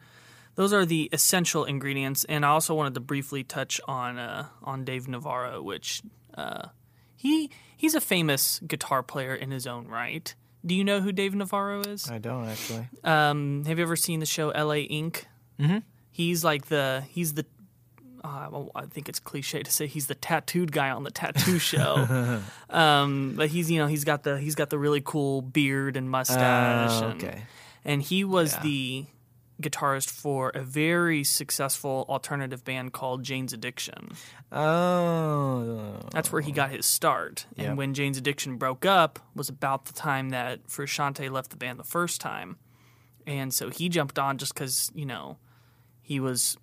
those 0.55 0.73
are 0.73 0.85
the 0.85 1.09
essential 1.11 1.65
ingredients 1.65 2.25
and 2.25 2.45
I 2.45 2.49
also 2.49 2.75
wanted 2.75 2.93
to 2.95 2.99
briefly 2.99 3.43
touch 3.43 3.79
on 3.87 4.17
uh, 4.17 4.47
on 4.63 4.83
Dave 4.83 5.07
Navarro, 5.07 5.61
which 5.61 6.01
uh, 6.35 6.69
he 7.15 7.49
he's 7.75 7.95
a 7.95 8.01
famous 8.01 8.59
guitar 8.67 9.03
player 9.03 9.35
in 9.35 9.51
his 9.51 9.67
own 9.67 9.87
right. 9.87 10.33
Do 10.65 10.75
you 10.75 10.83
know 10.83 10.99
who 10.99 11.11
Dave 11.11 11.33
Navarro 11.33 11.81
is? 11.81 12.09
I 12.09 12.17
don't 12.17 12.45
actually. 12.45 12.87
Um, 13.03 13.63
have 13.65 13.77
you 13.77 13.83
ever 13.83 13.95
seen 13.95 14.19
the 14.19 14.25
show 14.25 14.49
L.A. 14.49 14.81
Ink? 14.81 15.25
Mm-hmm. 15.59 15.79
He's 16.11 16.43
like 16.43 16.65
the 16.65 17.05
he's 17.09 17.33
the 17.33 17.45
uh, 18.23 18.65
I 18.75 18.85
think 18.85 19.09
it's 19.09 19.19
cliche 19.19 19.63
to 19.63 19.71
say 19.71 19.87
he's 19.87 20.07
the 20.07 20.15
tattooed 20.15 20.71
guy 20.71 20.89
on 20.89 21.03
the 21.03 21.11
tattoo 21.11 21.59
show. 21.59 22.41
um, 22.69 23.33
but 23.35 23.49
he's 23.49 23.69
you 23.71 23.79
know 23.79 23.87
he's 23.87 24.03
got 24.03 24.23
the 24.23 24.39
he's 24.39 24.55
got 24.55 24.69
the 24.69 24.77
really 24.79 25.01
cool 25.01 25.41
beard 25.41 25.97
and 25.97 26.09
mustache. 26.09 27.01
Oh, 27.01 27.07
and, 27.09 27.23
okay. 27.23 27.41
and 27.85 28.01
he 28.01 28.23
was 28.23 28.53
Yeah. 28.53 28.61
the 28.63 29.05
guitarist 29.61 30.09
for 30.09 30.51
a 30.55 30.61
very 30.61 31.21
successful 31.25 32.05
alternative 32.07 32.63
band 32.63 32.93
called 32.93 33.23
Jane's 33.23 33.51
Addiction. 33.51 34.11
Oh. 34.51 35.99
That's 36.13 36.31
where 36.31 36.41
he 36.41 36.51
got 36.53 36.71
his 36.71 36.85
start. 36.85 37.45
And 37.57 37.67
Yep. 37.67 37.75
when 37.77 37.93
Jane's 37.93 38.17
Addiction 38.17 38.57
broke 38.57 38.85
up 38.85 39.19
was 39.35 39.49
about 39.49 39.85
the 39.85 39.93
time 39.93 40.29
that 40.29 40.67
Frusciante 40.67 41.29
left 41.29 41.49
the 41.51 41.57
band 41.57 41.77
the 41.79 41.83
first 41.83 42.21
time. 42.21 42.57
And 43.27 43.53
so 43.53 43.69
he 43.69 43.89
jumped 43.89 44.17
on 44.17 44.37
just 44.37 44.53
because, 44.53 44.91
you 44.95 45.05
know, 45.05 45.37
he 46.01 46.19
was 46.21 46.57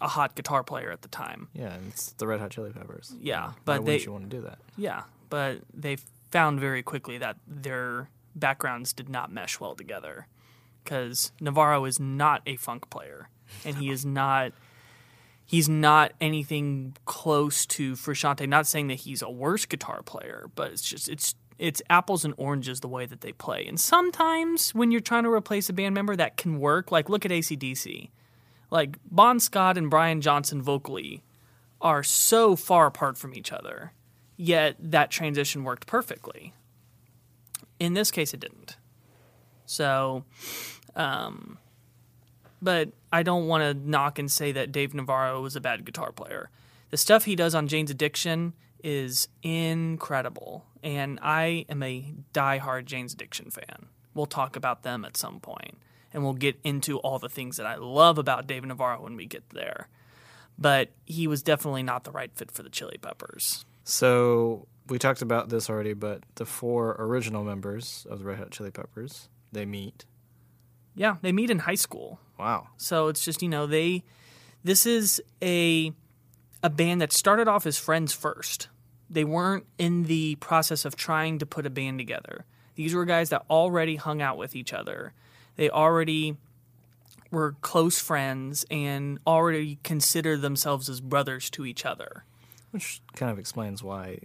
a 0.00 0.08
hot 0.08 0.34
guitar 0.34 0.62
player 0.62 0.90
at 0.90 1.02
the 1.02 1.08
time. 1.08 1.48
Yeah, 1.54 1.72
and 1.74 1.88
it's 1.88 2.12
the 2.12 2.26
Red 2.26 2.40
Hot 2.40 2.50
Chili 2.50 2.72
Peppers. 2.72 3.14
Yeah, 3.20 3.52
but 3.64 3.82
wouldn't 3.82 4.00
they 4.00 4.04
you 4.04 4.12
want 4.12 4.30
to 4.30 4.36
do 4.36 4.42
that? 4.42 4.58
yeah, 4.76 5.02
but 5.28 5.58
they 5.72 5.98
found 6.30 6.60
very 6.60 6.82
quickly 6.82 7.18
that 7.18 7.36
their 7.46 8.08
backgrounds 8.34 8.92
did 8.92 9.08
not 9.08 9.32
mesh 9.32 9.58
well 9.60 9.74
together 9.74 10.26
because 10.84 11.32
Navarro 11.40 11.84
is 11.84 11.98
not 11.98 12.42
a 12.46 12.56
funk 12.56 12.88
player 12.90 13.28
and 13.64 13.76
he 13.76 13.90
is 13.90 14.06
not 14.06 14.52
he's 15.44 15.68
not 15.68 16.12
anything 16.20 16.96
close 17.04 17.66
to 17.66 17.94
Frusciante. 17.94 18.48
Not 18.48 18.66
saying 18.66 18.86
that 18.88 19.00
he's 19.00 19.22
a 19.22 19.30
worse 19.30 19.66
guitar 19.66 20.02
player, 20.02 20.48
but 20.54 20.70
it's 20.70 20.82
just 20.82 21.08
it's 21.08 21.34
it's 21.58 21.82
apples 21.90 22.24
and 22.24 22.32
oranges 22.38 22.80
the 22.80 22.88
way 22.88 23.04
that 23.04 23.20
they 23.20 23.32
play. 23.32 23.66
And 23.66 23.78
sometimes 23.78 24.74
when 24.74 24.90
you're 24.90 25.00
trying 25.00 25.24
to 25.24 25.30
replace 25.30 25.68
a 25.68 25.72
band 25.72 25.94
member, 25.94 26.16
that 26.16 26.36
can 26.36 26.58
work. 26.58 26.90
Like 26.90 27.08
look 27.08 27.24
at 27.26 27.30
ACDC. 27.30 28.10
Like 28.70 28.96
Bon 29.10 29.40
Scott 29.40 29.76
and 29.76 29.90
Brian 29.90 30.20
Johnson 30.20 30.62
vocally 30.62 31.22
are 31.80 32.02
so 32.02 32.56
far 32.56 32.86
apart 32.86 33.18
from 33.18 33.34
each 33.34 33.52
other. 33.52 33.92
yet 34.40 34.74
that 34.80 35.10
transition 35.10 35.64
worked 35.64 35.86
perfectly. 35.86 36.54
In 37.78 37.92
this 37.92 38.10
case, 38.10 38.32
it 38.32 38.40
didn't. 38.40 38.78
So, 39.66 40.24
um, 40.96 41.58
but 42.62 42.88
I 43.12 43.22
don't 43.22 43.46
want 43.46 43.62
to 43.62 43.88
knock 43.88 44.18
and 44.18 44.30
say 44.30 44.50
that 44.52 44.72
Dave 44.72 44.94
Navarro 44.94 45.42
was 45.42 45.56
a 45.56 45.60
bad 45.60 45.84
guitar 45.84 46.10
player. 46.10 46.48
The 46.88 46.96
stuff 46.96 47.26
he 47.26 47.36
does 47.36 47.54
on 47.54 47.68
Jane's 47.68 47.90
Addiction 47.90 48.54
is 48.82 49.28
incredible, 49.42 50.64
and 50.82 51.18
I 51.22 51.66
am 51.68 51.82
a 51.82 52.14
die-hard 52.32 52.86
Jane's 52.86 53.12
Addiction 53.12 53.50
fan. 53.50 53.86
We'll 54.14 54.26
talk 54.26 54.56
about 54.56 54.82
them 54.84 55.04
at 55.04 55.18
some 55.18 55.38
point, 55.38 55.76
and 56.12 56.22
we'll 56.22 56.34
get 56.34 56.58
into 56.64 56.98
all 56.98 57.18
the 57.18 57.28
things 57.28 57.56
that 57.56 57.66
I 57.66 57.76
love 57.76 58.18
about 58.18 58.46
David 58.46 58.68
Navarro 58.68 59.02
when 59.02 59.16
we 59.16 59.26
get 59.26 59.48
there. 59.50 59.88
But 60.58 60.90
he 61.06 61.26
was 61.26 61.42
definitely 61.42 61.82
not 61.82 62.04
the 62.04 62.10
right 62.10 62.30
fit 62.34 62.50
for 62.50 62.62
the 62.62 62.70
Chili 62.70 62.98
Peppers. 63.00 63.64
So 63.84 64.66
we 64.88 64.98
talked 64.98 65.22
about 65.22 65.48
this 65.48 65.70
already, 65.70 65.94
but 65.94 66.22
the 66.34 66.44
four 66.44 66.96
original 66.98 67.44
members 67.44 68.06
of 68.10 68.18
the 68.18 68.24
Red 68.24 68.38
Hot 68.38 68.50
Chili 68.50 68.70
Peppers 68.70 69.28
they 69.52 69.66
meet. 69.66 70.04
Yeah, 70.94 71.16
they 71.22 71.32
meet 71.32 71.50
in 71.50 71.60
high 71.60 71.74
school. 71.74 72.20
Wow. 72.38 72.68
So 72.76 73.08
it's 73.08 73.24
just, 73.24 73.42
you 73.42 73.48
know, 73.48 73.66
they 73.66 74.04
this 74.62 74.86
is 74.86 75.22
a 75.42 75.92
a 76.62 76.70
band 76.70 77.00
that 77.00 77.12
started 77.12 77.48
off 77.48 77.66
as 77.66 77.78
friends 77.78 78.12
first. 78.12 78.68
They 79.08 79.24
weren't 79.24 79.66
in 79.78 80.04
the 80.04 80.36
process 80.36 80.84
of 80.84 80.94
trying 80.94 81.38
to 81.38 81.46
put 81.46 81.66
a 81.66 81.70
band 81.70 81.98
together. 81.98 82.44
These 82.74 82.94
were 82.94 83.04
guys 83.04 83.30
that 83.30 83.44
already 83.50 83.96
hung 83.96 84.22
out 84.22 84.36
with 84.36 84.54
each 84.54 84.72
other. 84.72 85.12
They 85.60 85.68
already 85.68 86.38
were 87.30 87.54
close 87.60 87.98
friends 87.98 88.64
and 88.70 89.18
already 89.26 89.78
considered 89.84 90.40
themselves 90.40 90.88
as 90.88 91.02
brothers 91.02 91.50
to 91.50 91.66
each 91.66 91.84
other. 91.84 92.24
Which 92.70 93.02
kind 93.14 93.30
of 93.30 93.38
explains 93.38 93.82
why 93.82 94.20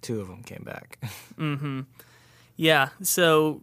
two 0.00 0.20
of 0.20 0.28
them 0.28 0.44
came 0.44 0.62
back. 0.64 1.00
Hmm. 1.34 1.80
Yeah, 2.54 2.90
so 3.02 3.62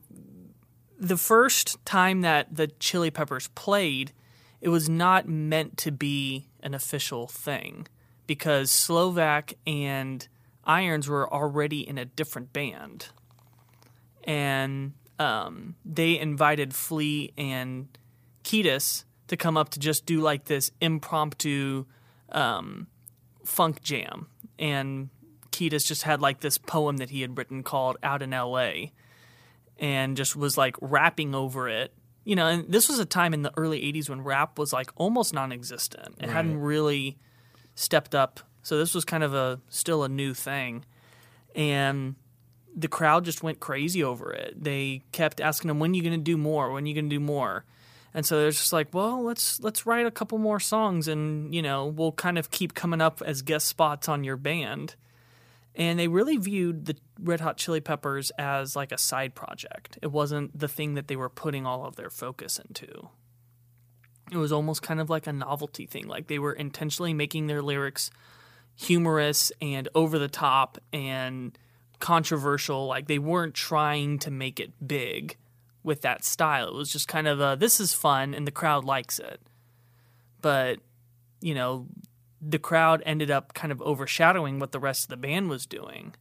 the 0.99 1.15
first 1.15 1.77
time 1.85 2.21
that 2.21 2.53
the 2.57 2.67
Chili 2.67 3.09
Peppers 3.09 3.47
played, 3.55 4.11
it 4.59 4.67
was 4.67 4.89
not 4.89 5.25
meant 5.25 5.77
to 5.77 5.91
be 5.91 6.49
an 6.61 6.73
official 6.73 7.27
thing 7.27 7.87
because 8.27 8.69
Slovak 8.69 9.53
and 9.65 10.27
Irons 10.65 11.07
were 11.07 11.33
already 11.33 11.87
in 11.87 11.97
a 11.97 12.03
different 12.03 12.51
band. 12.51 13.07
And 14.25 14.91
um, 15.19 15.75
they 15.85 16.19
invited 16.19 16.73
Flea 16.73 17.33
and 17.37 17.87
Kiedis 18.43 19.03
to 19.27 19.37
come 19.37 19.57
up 19.57 19.69
to 19.69 19.79
just 19.79 20.05
do 20.05 20.19
like 20.19 20.45
this 20.45 20.71
impromptu 20.81 21.85
um, 22.31 22.87
funk 23.43 23.81
jam. 23.81 24.27
And 24.59 25.09
Kiedis 25.51 25.85
just 25.87 26.03
had 26.03 26.21
like 26.21 26.41
this 26.41 26.57
poem 26.57 26.97
that 26.97 27.09
he 27.09 27.21
had 27.21 27.37
written 27.37 27.63
called 27.63 27.97
Out 28.03 28.21
in 28.21 28.31
LA 28.31 28.87
and 29.79 30.17
just 30.17 30.35
was 30.35 30.57
like 30.57 30.75
rapping 30.81 31.33
over 31.35 31.69
it. 31.69 31.93
You 32.25 32.37
know, 32.37 32.47
and 32.47 32.71
this 32.71 32.87
was 32.87 32.99
a 32.99 33.05
time 33.05 33.33
in 33.33 33.41
the 33.41 33.51
early 33.57 33.81
80s 33.81 34.09
when 34.09 34.21
rap 34.21 34.57
was 34.57 34.71
like 34.71 34.91
almost 34.95 35.33
non 35.33 35.51
existent. 35.51 36.15
It 36.19 36.29
hadn't 36.29 36.57
really 36.59 37.17
stepped 37.75 38.15
up. 38.15 38.39
So 38.61 38.77
this 38.77 38.95
was 38.95 39.03
kind 39.03 39.23
of 39.23 39.33
a 39.33 39.59
still 39.67 40.03
a 40.03 40.09
new 40.09 40.33
thing. 40.33 40.85
And 41.53 42.15
the 42.75 42.87
crowd 42.87 43.25
just 43.25 43.43
went 43.43 43.59
crazy 43.59 44.03
over 44.03 44.31
it. 44.31 44.61
They 44.61 45.03
kept 45.11 45.39
asking 45.39 45.69
him, 45.69 45.79
"When 45.79 45.91
are 45.91 45.95
you 45.95 46.01
going 46.01 46.19
to 46.19 46.23
do 46.23 46.37
more? 46.37 46.71
When 46.71 46.83
are 46.83 46.87
you 46.87 46.93
going 46.93 47.09
to 47.09 47.15
do 47.15 47.19
more?" 47.19 47.65
And 48.13 48.25
so 48.25 48.39
they're 48.39 48.51
just 48.51 48.73
like, 48.73 48.93
"Well, 48.93 49.23
let's 49.23 49.59
let's 49.59 49.85
write 49.85 50.05
a 50.05 50.11
couple 50.11 50.37
more 50.37 50.59
songs, 50.59 51.07
and 51.07 51.53
you 51.53 51.61
know, 51.61 51.85
we'll 51.85 52.11
kind 52.11 52.37
of 52.37 52.51
keep 52.51 52.73
coming 52.73 53.01
up 53.01 53.21
as 53.25 53.41
guest 53.41 53.67
spots 53.67 54.07
on 54.07 54.23
your 54.23 54.37
band." 54.37 54.95
And 55.75 55.97
they 55.97 56.07
really 56.07 56.37
viewed 56.37 56.85
the 56.85 56.95
Red 57.19 57.39
Hot 57.39 57.57
Chili 57.57 57.81
Peppers 57.81 58.31
as 58.37 58.75
like 58.75 58.91
a 58.91 58.97
side 58.97 59.33
project. 59.33 59.97
It 60.01 60.11
wasn't 60.11 60.57
the 60.57 60.67
thing 60.67 60.93
that 60.93 61.07
they 61.07 61.15
were 61.15 61.29
putting 61.29 61.65
all 61.65 61.85
of 61.85 61.95
their 61.95 62.11
focus 62.11 62.59
into. 62.59 63.09
It 64.31 64.37
was 64.37 64.51
almost 64.51 64.83
kind 64.83 64.99
of 64.99 65.09
like 65.09 65.25
a 65.25 65.33
novelty 65.33 65.87
thing. 65.87 66.07
Like 66.07 66.27
they 66.27 66.37
were 66.37 66.53
intentionally 66.53 67.13
making 67.13 67.47
their 67.47 67.63
lyrics 67.63 68.11
humorous 68.75 69.51
and 69.61 69.89
over 69.95 70.19
the 70.19 70.27
top 70.27 70.77
and 70.91 71.57
controversial. 72.03 72.85
Like 72.85 73.07
they 73.07 73.17
weren't 73.17 73.53
trying 73.55 74.19
to 74.19 74.29
make 74.29 74.59
it 74.59 74.73
big 74.85 75.37
with 75.83 76.01
that 76.01 76.25
style. 76.25 76.67
It 76.67 76.75
was 76.75 76.91
just 76.91 77.07
kind 77.07 77.27
of 77.27 77.39
a 77.39 77.55
this 77.57 77.79
is 77.79 77.93
fun 77.93 78.33
and 78.33 78.45
the 78.45 78.51
crowd 78.51 78.83
likes 78.83 79.19
it. 79.19 79.39
But, 80.41 80.79
you 81.39 81.55
know, 81.55 81.87
the 82.41 82.59
crowd 82.59 83.01
ended 83.05 83.31
up 83.31 83.53
kind 83.53 83.71
of 83.71 83.81
overshadowing 83.81 84.59
what 84.59 84.73
the 84.73 84.79
rest 84.79 85.05
of 85.05 85.09
the 85.09 85.17
band 85.17 85.49
was 85.49 85.65
doing. 85.65 86.13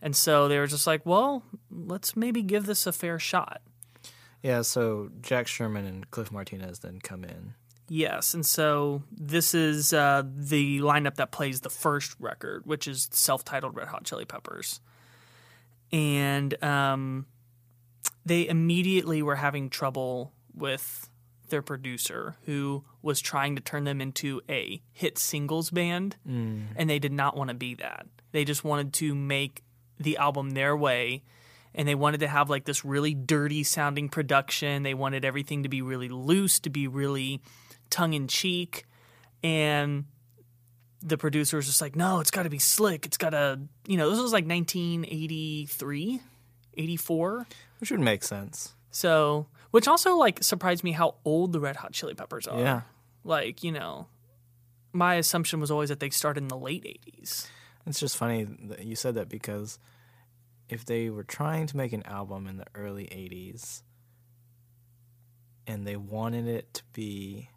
And 0.00 0.14
so 0.14 0.46
they 0.46 0.58
were 0.60 0.68
just 0.68 0.86
like, 0.86 1.04
well, 1.04 1.42
let's 1.68 2.14
maybe 2.14 2.42
give 2.42 2.66
this 2.66 2.86
a 2.86 2.92
fair 2.92 3.18
shot. 3.18 3.60
yeah, 4.42 4.62
so 4.62 5.10
Jack 5.20 5.46
Sherman 5.46 5.84
and 5.84 6.10
Cliff 6.10 6.32
Martinez 6.32 6.78
then 6.78 7.00
come 7.00 7.24
in. 7.24 7.54
Yes, 7.88 8.34
and 8.34 8.46
so 8.46 9.02
this 9.10 9.52
is 9.52 9.92
uh, 9.92 10.22
the 10.24 10.78
lineup 10.78 11.16
that 11.16 11.32
plays 11.32 11.60
the 11.60 11.70
first 11.70 12.14
record, 12.20 12.62
which 12.64 12.86
is 12.86 13.08
self-titled 13.12 13.74
Red 13.74 13.88
Hot 13.88 14.04
Chili 14.04 14.24
Peppers, 14.24 14.80
and 15.92 16.62
um, 16.62 17.26
they 18.24 18.48
immediately 18.48 19.22
were 19.22 19.36
having 19.36 19.70
trouble 19.70 20.32
with 20.54 21.08
their 21.48 21.62
producer, 21.62 22.36
who 22.44 22.84
was 23.02 23.20
trying 23.20 23.56
to 23.56 23.62
turn 23.62 23.84
them 23.84 24.00
into 24.00 24.40
a 24.48 24.80
hit 24.92 25.18
singles 25.18 25.70
band, 25.70 26.16
and 26.76 26.88
they 26.90 26.98
did 26.98 27.12
not 27.12 27.36
want 27.36 27.48
to 27.48 27.54
be 27.54 27.74
that. 27.74 28.06
They 28.32 28.44
just 28.44 28.62
wanted 28.62 28.92
to 28.94 29.14
make 29.14 29.62
the 29.98 30.16
album 30.16 30.50
their 30.50 30.76
way 30.76 31.22
and 31.74 31.86
they 31.86 31.94
wanted 31.94 32.20
to 32.20 32.28
have 32.28 32.50
like 32.50 32.64
this 32.64 32.84
really 32.84 33.14
dirty 33.14 33.62
sounding 33.62 34.08
production. 34.08 34.82
They 34.82 34.94
wanted 34.94 35.24
everything 35.24 35.62
to 35.62 35.68
be 35.68 35.82
really 35.82 36.08
loose, 36.08 36.58
to 36.60 36.70
be 36.70 36.88
really 36.88 37.40
tongue 37.90 38.14
in 38.14 38.28
cheek. 38.28 38.84
And 39.42 40.06
the 41.02 41.16
producer 41.16 41.56
was 41.56 41.66
just 41.66 41.80
like, 41.80 41.96
no, 41.96 42.20
it's 42.20 42.30
got 42.30 42.42
to 42.44 42.50
be 42.50 42.58
slick. 42.58 43.06
It's 43.06 43.16
got 43.16 43.30
to, 43.30 43.60
you 43.86 43.96
know, 43.96 44.10
this 44.10 44.20
was 44.20 44.32
like 44.32 44.46
1983, 44.46 46.20
84. 46.74 47.46
Which 47.78 47.90
would 47.90 48.00
make 48.00 48.22
sense. 48.22 48.74
So, 48.90 49.46
which 49.70 49.88
also 49.88 50.16
like 50.16 50.42
surprised 50.42 50.84
me 50.84 50.92
how 50.92 51.16
old 51.24 51.52
the 51.52 51.60
Red 51.60 51.76
Hot 51.76 51.92
Chili 51.92 52.14
Peppers 52.14 52.46
are. 52.46 52.60
Yeah. 52.60 52.80
Like, 53.24 53.62
you 53.62 53.72
know, 53.72 54.08
my 54.92 55.14
assumption 55.14 55.60
was 55.60 55.70
always 55.70 55.88
that 55.88 56.00
they 56.00 56.10
started 56.10 56.42
in 56.42 56.48
the 56.48 56.56
late 56.56 56.84
80s. 56.84 57.46
It's 57.86 58.00
just 58.00 58.16
funny 58.16 58.44
that 58.44 58.84
you 58.84 58.94
said 58.96 59.14
that 59.14 59.28
because 59.28 59.78
if 60.68 60.84
they 60.84 61.10
were 61.10 61.24
trying 61.24 61.66
to 61.66 61.76
make 61.76 61.92
an 61.92 62.04
album 62.04 62.46
in 62.46 62.56
the 62.56 62.66
early 62.74 63.04
80s 63.04 63.82
and 65.66 65.86
they 65.86 65.96
wanted 65.96 66.46
it 66.46 66.74
to 66.74 66.82
be 66.92 67.48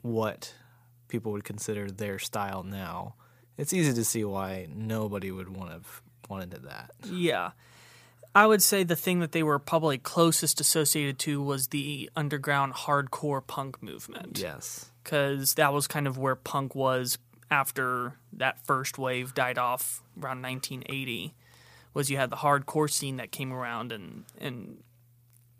what 0.00 0.54
people 1.12 1.30
would 1.30 1.44
consider 1.44 1.90
their 1.90 2.18
style 2.18 2.64
now, 2.64 3.14
it's 3.56 3.72
easy 3.72 3.92
to 3.92 4.04
see 4.04 4.24
why 4.24 4.66
nobody 4.74 5.30
would 5.30 5.54
want 5.54 5.68
to 5.68 5.74
have 5.74 6.02
wanted 6.28 6.50
that. 6.50 6.90
Yeah. 7.04 7.50
I 8.34 8.46
would 8.46 8.62
say 8.62 8.82
the 8.82 8.96
thing 8.96 9.20
that 9.20 9.32
they 9.32 9.42
were 9.42 9.58
probably 9.58 9.98
closest 9.98 10.58
associated 10.58 11.18
to 11.20 11.42
was 11.42 11.68
the 11.68 12.10
underground 12.16 12.72
hardcore 12.72 13.46
punk 13.46 13.82
movement. 13.82 14.38
Yes. 14.40 14.90
Because 15.04 15.54
that 15.54 15.74
was 15.74 15.86
kind 15.86 16.06
of 16.06 16.16
where 16.16 16.34
punk 16.34 16.74
was 16.74 17.18
after 17.50 18.14
that 18.32 18.64
first 18.64 18.96
wave 18.96 19.34
died 19.34 19.58
off 19.58 20.02
around 20.16 20.40
1980. 20.40 21.34
Was 21.92 22.10
you 22.10 22.16
had 22.16 22.30
the 22.30 22.36
hardcore 22.36 22.90
scene 22.90 23.18
that 23.18 23.32
came 23.32 23.52
around, 23.52 23.92
and 23.92 24.24
and 24.40 24.78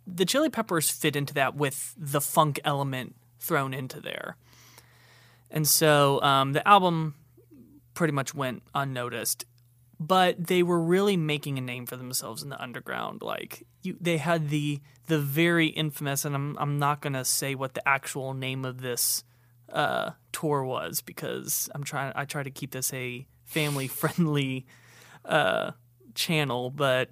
the 0.07 0.25
Chili 0.25 0.49
Peppers 0.49 0.89
fit 0.89 1.15
into 1.15 1.35
that 1.35 1.55
with 1.55 1.95
the 1.99 2.23
funk 2.23 2.59
element 2.65 3.15
thrown 3.39 3.75
into 3.75 4.01
there. 4.01 4.37
And 5.53 5.69
so 5.69 6.21
um, 6.23 6.55
the 6.55 6.67
album 6.67 7.15
pretty 7.95 8.13
much 8.13 8.35
went 8.35 8.63
unnoticed 8.75 9.45
but 10.07 10.49
they 10.49 10.65
were 10.65 10.81
really 10.81 11.17
making 11.17 11.59
a 11.59 11.61
name 11.61 11.87
for 11.87 11.97
themselves 11.97 12.43
in 12.43 12.49
the 12.49 12.61
underground. 12.61 13.23
Like 13.23 13.65
you, 13.83 13.97
they 14.01 14.17
had 14.17 14.49
the 14.49 14.81
the 15.07 15.19
very 15.19 15.69
infamous, 15.69 16.25
and 16.25 16.35
I'm 16.35 16.57
I'm 16.59 16.79
not 16.79 17.01
gonna 17.01 17.25
say 17.25 17.55
what 17.55 17.75
the 17.75 17.89
actual 17.89 18.35
name 18.35 18.65
of 18.65 18.81
this 18.81 19.23
uh, 19.73 20.11
tour 20.33 20.65
was 20.65 21.01
because 21.01 21.71
I'm 21.75 21.85
trying 21.85 22.13
I 22.17 22.25
try 22.25 22.43
to 22.43 22.51
keep 22.51 22.73
this 22.73 22.93
a 22.93 23.27
family 23.45 23.87
friendly 24.01 24.67
uh, 25.25 25.73
channel, 26.15 26.71
but 26.71 27.11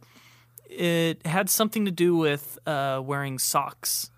it 0.68 1.25
had 1.25 1.49
something 1.49 1.85
to 1.85 1.92
do 1.92 2.16
with 2.16 2.59
uh, 2.66 3.00
wearing 3.04 3.38
socks 3.38 4.11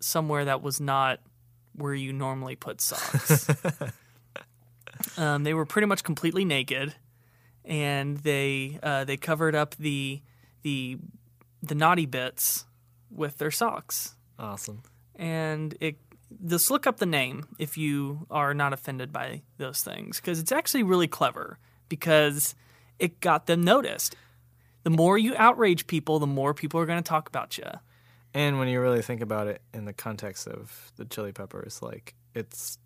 somewhere 0.00 0.46
that 0.46 0.62
was 0.62 0.80
not 0.80 1.20
where 1.78 1.94
you 1.94 2.12
normally 2.12 2.56
put 2.56 2.80
socks. 2.80 3.48
um, 5.18 5.44
they 5.44 5.54
were 5.54 5.66
pretty 5.66 5.86
much 5.86 6.02
completely 6.02 6.44
naked 6.44 6.94
and 7.64 8.18
they 8.18 8.78
uh, 8.82 9.04
they 9.04 9.16
covered 9.16 9.54
up 9.54 9.74
the 9.76 10.20
the 10.62 10.98
the 11.62 11.74
naughty 11.74 12.06
bits 12.06 12.64
with 13.10 13.38
their 13.38 13.50
socks. 13.50 14.16
Awesome. 14.38 14.82
And 15.14 15.76
it 15.80 15.96
just 16.46 16.70
look 16.70 16.86
up 16.86 16.98
the 16.98 17.06
name 17.06 17.48
if 17.58 17.76
you 17.78 18.26
are 18.30 18.54
not 18.54 18.72
offended 18.72 19.12
by 19.12 19.42
those 19.56 19.82
things 19.82 20.20
because 20.20 20.38
it's 20.38 20.52
actually 20.52 20.82
really 20.82 21.08
clever. 21.08 21.58
because 21.88 22.54
it 22.98 23.20
got 23.20 23.46
them 23.46 23.62
noticed. 23.62 24.16
The 24.82 24.90
more 24.90 25.18
you 25.18 25.34
outrage 25.36 25.86
people, 25.86 26.18
the 26.18 26.26
more 26.26 26.54
people 26.54 26.80
are 26.80 26.86
going 26.86 27.02
to 27.02 27.08
talk 27.08 27.28
about 27.28 27.58
you. 27.58 27.64
And 28.38 28.60
when 28.60 28.68
you 28.68 28.80
really 28.80 29.02
think 29.02 29.20
about 29.20 29.48
it 29.48 29.60
in 29.74 29.84
the 29.84 29.92
context 29.92 30.46
of 30.46 30.92
the 30.94 31.04
Chili 31.04 31.32
Peppers, 31.32 31.82
like 31.82 32.14
it's 32.36 32.78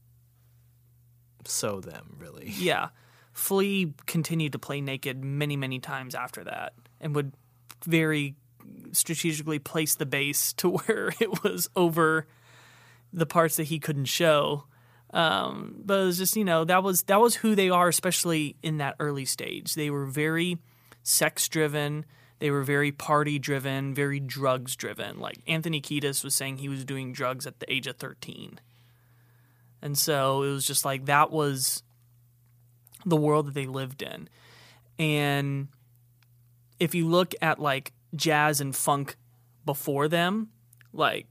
so 1.44 1.78
them, 1.80 2.16
really. 2.18 2.48
Yeah. 2.56 2.88
Flea 3.34 3.92
continued 4.06 4.52
to 4.52 4.58
play 4.58 4.80
naked 4.80 5.22
many, 5.22 5.56
many 5.56 5.78
times 5.78 6.14
after 6.14 6.44
that 6.44 6.72
and 7.02 7.14
would 7.14 7.34
very 7.84 8.34
strategically 8.92 9.58
place 9.58 9.94
the 9.94 10.06
bass 10.06 10.54
to 10.54 10.70
where 10.78 11.12
it 11.20 11.44
was 11.44 11.68
over 11.76 12.26
the 13.12 13.26
parts 13.26 13.56
that 13.56 13.64
he 13.64 13.78
couldn't 13.78 14.06
show. 14.06 14.64
Um, 15.12 15.82
but 15.84 16.00
it 16.00 16.04
was 16.04 16.16
just, 16.16 16.34
you 16.34 16.44
know, 16.44 16.64
that 16.64 16.82
was 16.82 17.02
that 17.04 17.20
was 17.20 17.34
who 17.34 17.54
they 17.54 17.68
are, 17.68 17.88
especially 17.88 18.56
in 18.62 18.78
that 18.78 18.96
early 19.00 19.26
stage. 19.26 19.74
They 19.74 19.90
were 19.90 20.06
very 20.06 20.56
sex 21.02 21.46
driven. 21.46 22.06
They 22.42 22.50
were 22.50 22.64
very 22.64 22.90
party 22.90 23.38
driven, 23.38 23.94
very 23.94 24.18
drugs 24.18 24.74
driven. 24.74 25.20
Like 25.20 25.38
Anthony 25.46 25.80
Kiedis 25.80 26.24
was 26.24 26.34
saying 26.34 26.56
he 26.56 26.68
was 26.68 26.84
doing 26.84 27.12
drugs 27.12 27.46
at 27.46 27.60
the 27.60 27.72
age 27.72 27.86
of 27.86 27.98
13. 27.98 28.58
And 29.80 29.96
so 29.96 30.42
it 30.42 30.50
was 30.50 30.66
just 30.66 30.84
like 30.84 31.04
that 31.04 31.30
was 31.30 31.84
the 33.06 33.14
world 33.14 33.46
that 33.46 33.54
they 33.54 33.66
lived 33.66 34.02
in. 34.02 34.28
And 34.98 35.68
if 36.80 36.96
you 36.96 37.06
look 37.06 37.32
at 37.40 37.60
like 37.60 37.92
jazz 38.16 38.60
and 38.60 38.74
funk 38.74 39.14
before 39.64 40.08
them, 40.08 40.50
like 40.92 41.28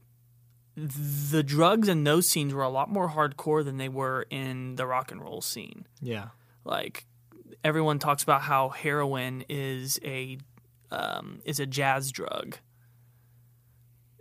the 0.74 1.42
drugs 1.42 1.88
in 1.88 2.04
those 2.04 2.26
scenes 2.26 2.54
were 2.54 2.62
a 2.62 2.70
lot 2.70 2.88
more 2.88 3.10
hardcore 3.10 3.62
than 3.62 3.76
they 3.76 3.90
were 3.90 4.24
in 4.30 4.76
the 4.76 4.86
rock 4.86 5.12
and 5.12 5.20
roll 5.20 5.42
scene. 5.42 5.86
Yeah. 6.00 6.28
Like 6.64 7.04
everyone 7.62 7.98
talks 7.98 8.22
about 8.22 8.40
how 8.40 8.70
heroin 8.70 9.44
is 9.50 10.00
a 10.02 10.38
um, 10.92 11.40
is 11.44 11.58
a 11.58 11.66
jazz 11.66 12.12
drug, 12.12 12.58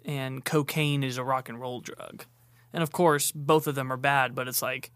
and 0.05 0.43
cocaine 0.43 1.03
is 1.03 1.17
a 1.17 1.23
rock 1.23 1.49
and 1.49 1.59
roll 1.59 1.81
drug. 1.81 2.25
And 2.73 2.81
of 2.81 2.91
course, 2.91 3.31
both 3.31 3.67
of 3.67 3.75
them 3.75 3.91
are 3.91 3.97
bad, 3.97 4.33
but 4.33 4.47
it's 4.47 4.61
like 4.61 4.91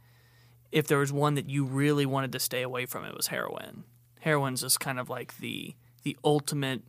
if 0.72 0.88
there 0.88 0.98
was 0.98 1.12
one 1.12 1.36
that 1.36 1.50
you 1.50 1.65
really 1.65 2.05
wanted 2.05 2.32
to 2.32 2.39
stay 2.39 2.62
away 2.62 2.86
from, 2.86 3.03
it 3.05 3.15
was 3.15 3.27
heroin. 3.27 3.84
Heroin's 4.22 4.62
just 4.62 4.79
kind 4.79 5.00
of 5.00 5.10
like 5.10 5.38
the 5.38 5.75
the 6.03 6.17
ultimate 6.24 6.84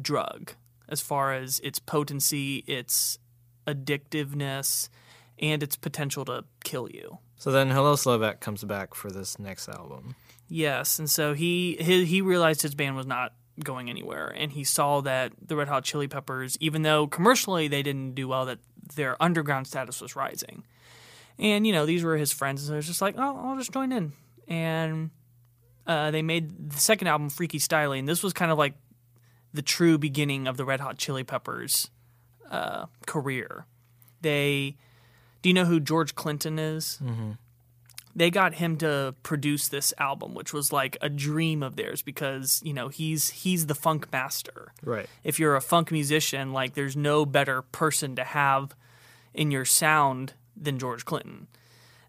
drug 0.00 0.52
as 0.88 1.00
far 1.00 1.34
as 1.34 1.60
its 1.60 1.78
potency, 1.78 2.64
its 2.66 3.18
addictiveness, 3.66 4.88
and 5.38 5.62
its 5.62 5.76
potential 5.76 6.24
to 6.24 6.44
kill 6.64 6.88
you. 6.88 7.18
So 7.36 7.52
then 7.52 7.70
Hillel 7.70 7.96
Slovak 7.96 8.40
comes 8.40 8.64
back 8.64 8.94
for 8.94 9.10
this 9.10 9.38
next 9.38 9.68
album. 9.68 10.16
Yes, 10.48 10.98
and 10.98 11.10
so 11.10 11.34
he 11.34 11.76
he, 11.80 12.04
he 12.06 12.22
realized 12.22 12.62
his 12.62 12.74
band 12.74 12.96
was 12.96 13.06
not 13.06 13.34
going 13.64 13.90
anywhere, 13.90 14.32
and 14.36 14.52
he 14.52 14.64
saw 14.64 15.00
that 15.02 15.32
the 15.40 15.56
Red 15.56 15.68
Hot 15.68 15.84
Chili 15.84 16.08
Peppers, 16.08 16.56
even 16.60 16.82
though 16.82 17.06
commercially 17.06 17.68
they 17.68 17.82
didn't 17.82 18.14
do 18.14 18.28
well, 18.28 18.46
that 18.46 18.58
their 18.94 19.20
underground 19.22 19.66
status 19.66 20.00
was 20.00 20.16
rising. 20.16 20.64
And 21.38 21.66
you 21.66 21.72
know 21.72 21.86
these 21.86 22.02
were 22.02 22.16
his 22.16 22.32
friends, 22.32 22.62
and 22.62 22.68
so 22.68 22.74
it 22.74 22.76
was 22.76 22.86
just 22.86 23.02
like, 23.02 23.14
oh, 23.16 23.40
I'll 23.44 23.56
just 23.56 23.72
join 23.72 23.92
in. 23.92 24.12
And 24.48 25.10
uh, 25.86 26.10
they 26.10 26.22
made 26.22 26.70
the 26.70 26.78
second 26.78 27.08
album, 27.08 27.30
Freaky 27.30 27.58
Styley. 27.58 28.04
This 28.04 28.22
was 28.22 28.32
kind 28.32 28.50
of 28.50 28.58
like 28.58 28.74
the 29.52 29.62
true 29.62 29.98
beginning 29.98 30.46
of 30.46 30.56
the 30.56 30.64
Red 30.64 30.80
Hot 30.80 30.98
Chili 30.98 31.24
Peppers 31.24 31.90
uh, 32.50 32.86
career. 33.06 33.66
They, 34.20 34.76
do 35.42 35.48
you 35.48 35.54
know 35.54 35.64
who 35.64 35.80
George 35.80 36.14
Clinton 36.14 36.58
is? 36.58 36.98
Mm-hmm. 37.02 37.32
They 38.18 38.30
got 38.30 38.54
him 38.54 38.76
to 38.78 39.14
produce 39.22 39.68
this 39.68 39.94
album, 39.96 40.34
which 40.34 40.52
was 40.52 40.72
like 40.72 40.96
a 41.00 41.08
dream 41.08 41.62
of 41.62 41.76
theirs 41.76 42.02
because 42.02 42.60
you 42.64 42.72
know 42.72 42.88
he's 42.88 43.30
he's 43.30 43.66
the 43.66 43.76
funk 43.76 44.10
master. 44.12 44.72
Right. 44.82 45.08
If 45.22 45.38
you're 45.38 45.54
a 45.54 45.60
funk 45.60 45.92
musician, 45.92 46.52
like 46.52 46.74
there's 46.74 46.96
no 46.96 47.24
better 47.24 47.62
person 47.62 48.16
to 48.16 48.24
have 48.24 48.74
in 49.32 49.52
your 49.52 49.64
sound 49.64 50.34
than 50.56 50.80
George 50.80 51.04
Clinton, 51.04 51.46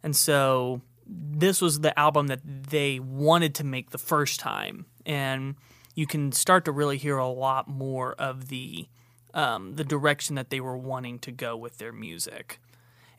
and 0.02 0.16
so 0.16 0.82
this 1.06 1.62
was 1.62 1.82
the 1.82 1.98
album 1.98 2.26
that 2.28 2.42
they 2.44 3.00
wanted 3.00 3.54
to 3.56 3.64
make 3.64 3.92
the 3.92 4.00
first 4.00 4.40
time, 4.40 4.88
and 5.06 5.56
you 5.94 6.08
can 6.08 6.32
start 6.32 6.66
to 6.66 6.72
really 6.72 6.98
hear 6.98 7.18
a 7.18 7.28
lot 7.28 7.68
more 7.68 8.14
of 8.14 8.48
the 8.48 8.88
um, 9.36 9.76
the 9.76 9.84
direction 9.84 10.36
that 10.38 10.50
they 10.50 10.60
were 10.60 10.78
wanting 10.78 11.20
to 11.20 11.32
go 11.32 11.56
with 11.56 11.78
their 11.78 11.92
music. 11.92 12.60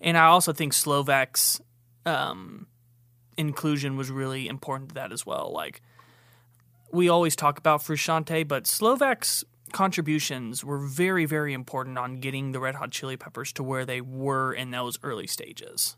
And 0.01 0.19
I 0.19 0.25
also 0.25 0.53
think 0.53 0.73
Slovak's 0.73 1.61
um, 2.07 2.67
inclusion 3.41 3.97
was 3.97 4.11
really 4.11 4.49
important 4.49 4.91
to 4.91 4.95
that 4.97 5.13
as 5.13 5.25
well. 5.27 5.51
Like 5.53 5.83
we 6.93 7.09
always 7.09 7.35
talk 7.35 7.59
about 7.59 7.81
Frusciante, 7.81 8.47
but 8.47 8.67
Slovak's 8.67 9.45
contributions 9.73 10.65
were 10.65 10.79
very, 10.79 11.25
very 11.25 11.53
important 11.53 11.99
on 11.99 12.21
getting 12.21 12.53
the 12.53 12.61
Red 12.61 12.75
Hot 12.75 12.91
Chili 12.91 13.17
Peppers 13.17 13.53
to 13.55 13.63
where 13.63 13.85
they 13.85 14.01
were 14.01 14.53
in 14.53 14.71
those 14.71 14.99
early 15.03 15.27
stages. 15.27 15.97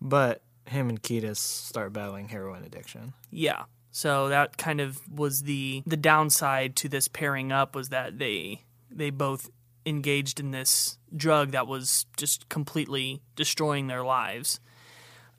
But 0.00 0.42
him 0.66 0.88
and 0.88 1.02
Kiedis 1.02 1.38
start 1.38 1.92
battling 1.92 2.28
heroin 2.28 2.64
addiction. 2.64 3.14
Yeah. 3.30 3.64
So 3.90 4.28
that 4.28 4.56
kind 4.56 4.80
of 4.80 5.00
was 5.10 5.42
the 5.42 5.82
the 5.86 5.96
downside 5.98 6.76
to 6.76 6.88
this 6.88 7.08
pairing 7.08 7.52
up 7.52 7.74
was 7.74 7.90
that 7.90 8.18
they 8.18 8.64
they 8.90 9.10
both 9.10 9.50
engaged 9.84 10.40
in 10.40 10.50
this 10.50 10.98
drug 11.14 11.50
that 11.50 11.66
was 11.66 12.06
just 12.16 12.48
completely 12.48 13.20
destroying 13.36 13.88
their 13.88 14.04
lives. 14.04 14.60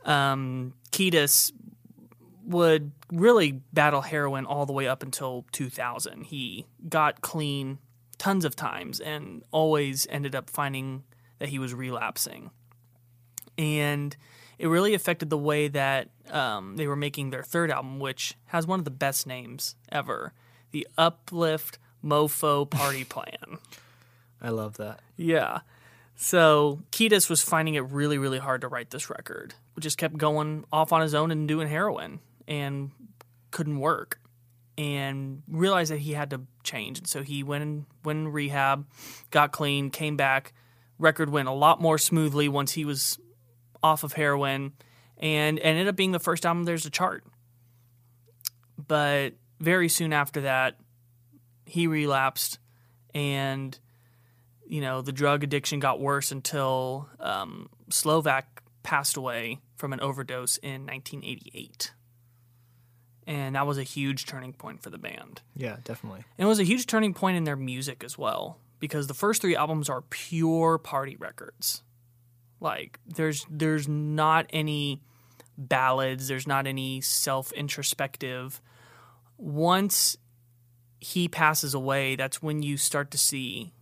Um, 0.05 0.73
Kiedis 0.93 1.51
would 2.45 2.91
really 3.11 3.61
battle 3.73 4.01
heroin 4.01 4.45
all 4.45 4.65
the 4.65 4.73
way 4.73 4.87
up 4.87 5.03
until 5.03 5.45
2000. 5.51 6.23
He 6.23 6.65
got 6.87 7.21
clean 7.21 7.79
tons 8.17 8.45
of 8.45 8.55
times 8.55 8.99
and 8.99 9.43
always 9.51 10.07
ended 10.09 10.35
up 10.35 10.49
finding 10.49 11.03
that 11.39 11.49
he 11.49 11.59
was 11.59 11.73
relapsing. 11.73 12.51
And 13.57 14.15
it 14.57 14.67
really 14.67 14.93
affected 14.93 15.29
the 15.29 15.37
way 15.37 15.67
that 15.67 16.09
um, 16.29 16.77
they 16.77 16.87
were 16.87 16.95
making 16.95 17.31
their 17.31 17.43
third 17.43 17.71
album, 17.71 17.99
which 17.99 18.35
has 18.45 18.67
one 18.67 18.79
of 18.79 18.85
the 18.85 18.91
best 18.91 19.27
names 19.27 19.75
ever 19.91 20.33
the 20.71 20.87
Uplift 20.97 21.77
Mofo 22.03 22.67
Party 22.67 23.03
Plan. 23.09 23.59
I 24.41 24.49
love 24.49 24.77
that. 24.77 25.01
Yeah. 25.15 25.59
So 26.15 26.81
Kiedis 26.91 27.29
was 27.29 27.41
finding 27.41 27.75
it 27.75 27.81
really, 27.81 28.17
really 28.17 28.39
hard 28.39 28.61
to 28.61 28.67
write 28.67 28.89
this 28.89 29.09
record. 29.09 29.53
Just 29.79 29.97
kept 29.97 30.17
going 30.17 30.65
off 30.71 30.93
on 30.93 31.01
his 31.01 31.13
own 31.13 31.31
and 31.31 31.47
doing 31.47 31.67
heroin 31.67 32.19
and 32.47 32.91
couldn't 33.51 33.79
work. 33.79 34.19
And 34.75 35.43
realized 35.47 35.91
that 35.91 35.99
he 35.99 36.13
had 36.13 36.31
to 36.31 36.41
change. 36.63 36.97
And 36.97 37.07
so 37.07 37.21
he 37.21 37.43
went 37.43 37.61
and 37.61 37.85
went 38.03 38.19
in 38.19 38.27
rehab, 38.29 38.87
got 39.29 39.51
clean, 39.51 39.91
came 39.91 40.17
back. 40.17 40.53
Record 40.97 41.29
went 41.29 41.47
a 41.47 41.51
lot 41.51 41.79
more 41.79 41.99
smoothly 41.99 42.49
once 42.49 42.71
he 42.71 42.83
was 42.83 43.19
off 43.83 44.03
of 44.03 44.13
heroin 44.13 44.73
and 45.17 45.59
ended 45.59 45.87
up 45.87 45.95
being 45.95 46.11
the 46.11 46.19
first 46.19 46.45
album 46.45 46.63
there's 46.63 46.85
a 46.85 46.89
chart. 46.89 47.23
But 48.87 49.33
very 49.59 49.89
soon 49.89 50.13
after 50.13 50.41
that, 50.41 50.77
he 51.65 51.87
relapsed 51.87 52.59
and 53.13 53.77
you 54.67 54.81
know 54.81 55.01
the 55.01 55.11
drug 55.11 55.43
addiction 55.43 55.79
got 55.79 55.99
worse 55.99 56.31
until 56.31 57.09
um, 57.19 57.69
Slovak 57.89 58.63
passed 58.81 59.17
away 59.17 59.59
from 59.75 59.93
an 59.93 59.99
overdose 59.99 60.57
in 60.57 60.85
1988 60.85 61.93
and 63.25 63.55
that 63.55 63.65
was 63.65 63.77
a 63.77 63.83
huge 63.83 64.25
turning 64.25 64.51
point 64.51 64.83
for 64.83 64.89
the 64.89 64.97
band. 64.97 65.41
Yeah, 65.55 65.77
definitely. 65.85 66.25
and 66.37 66.45
it 66.45 66.49
was 66.49 66.59
a 66.59 66.65
huge 66.65 66.87
turning 66.87 67.13
point 67.13 67.37
in 67.37 67.45
their 67.45 67.55
music 67.55 68.03
as 68.03 68.17
well 68.17 68.59
because 68.79 69.07
the 69.07 69.13
first 69.13 69.41
three 69.41 69.55
albums 69.55 69.89
are 69.89 70.01
pure 70.01 70.77
party 70.77 71.15
records. 71.15 71.83
Like 72.59 72.99
there's 73.05 73.45
there's 73.49 73.87
not 73.87 74.45
any 74.49 75.01
ballads 75.57 76.27
there's 76.27 76.47
not 76.47 76.65
any 76.65 76.99
self 76.99 77.51
introspective 77.53 78.59
once 79.37 80.17
he 80.99 81.27
passes 81.27 81.73
away, 81.73 82.15
that's 82.15 82.41
when 82.41 82.63
you 82.63 82.77
start 82.77 83.11
to 83.11 83.17
see 83.17 83.73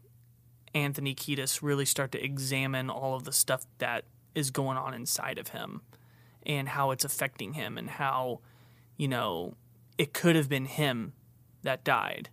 Anthony 0.73 1.13
Kiedis 1.13 1.62
really 1.62 1.86
start 1.86 2.12
to 2.13 2.23
examine 2.23 2.89
all 2.89 3.15
of 3.15 3.25
the 3.25 3.32
stuff 3.32 3.65
that 3.77 4.06
is 4.36 4.52
going 4.52 4.78
on 4.78 4.94
inside 4.94 5.38
of 5.38 5.50
him 5.50 5.82
and 6.46 6.67
how 6.67 6.91
it's 6.91 7.06
affecting 7.06 7.54
him 7.54 7.78
and 7.78 7.89
how, 7.89 8.39
you 8.98 9.08
know, 9.08 9.56
it 9.98 10.13
could 10.13 10.36
have 10.36 10.50
been 10.50 10.65
him 10.65 11.13
that 11.63 11.84
died. 11.84 12.30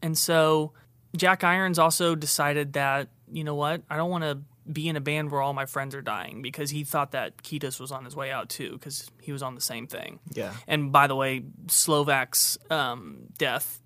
And 0.00 0.16
so 0.16 0.72
Jack 1.16 1.44
Irons 1.44 1.78
also 1.78 2.14
decided 2.14 2.74
that, 2.74 3.08
you 3.30 3.44
know 3.44 3.54
what, 3.54 3.82
I 3.90 3.96
don't 3.96 4.10
want 4.10 4.24
to 4.24 4.38
be 4.70 4.88
in 4.88 4.96
a 4.96 5.00
band 5.00 5.30
where 5.30 5.40
all 5.40 5.54
my 5.54 5.66
friends 5.66 5.94
are 5.94 6.02
dying 6.02 6.42
because 6.42 6.70
he 6.70 6.84
thought 6.84 7.12
that 7.12 7.42
Kiedis 7.42 7.80
was 7.80 7.90
on 7.90 8.04
his 8.04 8.14
way 8.14 8.30
out 8.30 8.48
too 8.48 8.72
because 8.72 9.10
he 9.22 9.32
was 9.32 9.42
on 9.42 9.54
the 9.54 9.60
same 9.60 9.86
thing. 9.86 10.20
Yeah. 10.32 10.52
And 10.66 10.92
by 10.92 11.06
the 11.06 11.16
way, 11.16 11.44
Slovak's 11.68 12.58
um, 12.70 13.28
death 13.38 13.80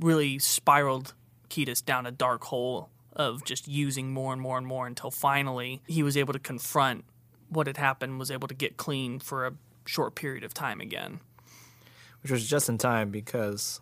really 0.00 0.38
spiraled 0.38 1.14
Kiedis 1.48 1.84
down 1.84 2.06
a 2.06 2.10
dark 2.10 2.44
hole 2.44 2.90
of 3.16 3.44
just 3.44 3.66
using 3.66 4.12
more 4.12 4.32
and 4.32 4.40
more 4.40 4.58
and 4.58 4.66
more 4.66 4.86
until 4.86 5.10
finally 5.10 5.82
he 5.86 6.02
was 6.02 6.16
able 6.16 6.32
to 6.32 6.38
confront 6.38 7.04
what 7.48 7.66
had 7.66 7.76
happened, 7.76 8.18
was 8.18 8.30
able 8.30 8.46
to 8.46 8.54
get 8.54 8.76
clean 8.76 9.18
for 9.18 9.46
a 9.46 9.52
short 9.86 10.14
period 10.14 10.44
of 10.44 10.52
time 10.54 10.80
again. 10.80 11.20
which 12.22 12.30
was 12.30 12.48
just 12.48 12.68
in 12.68 12.76
time 12.76 13.10
because 13.10 13.80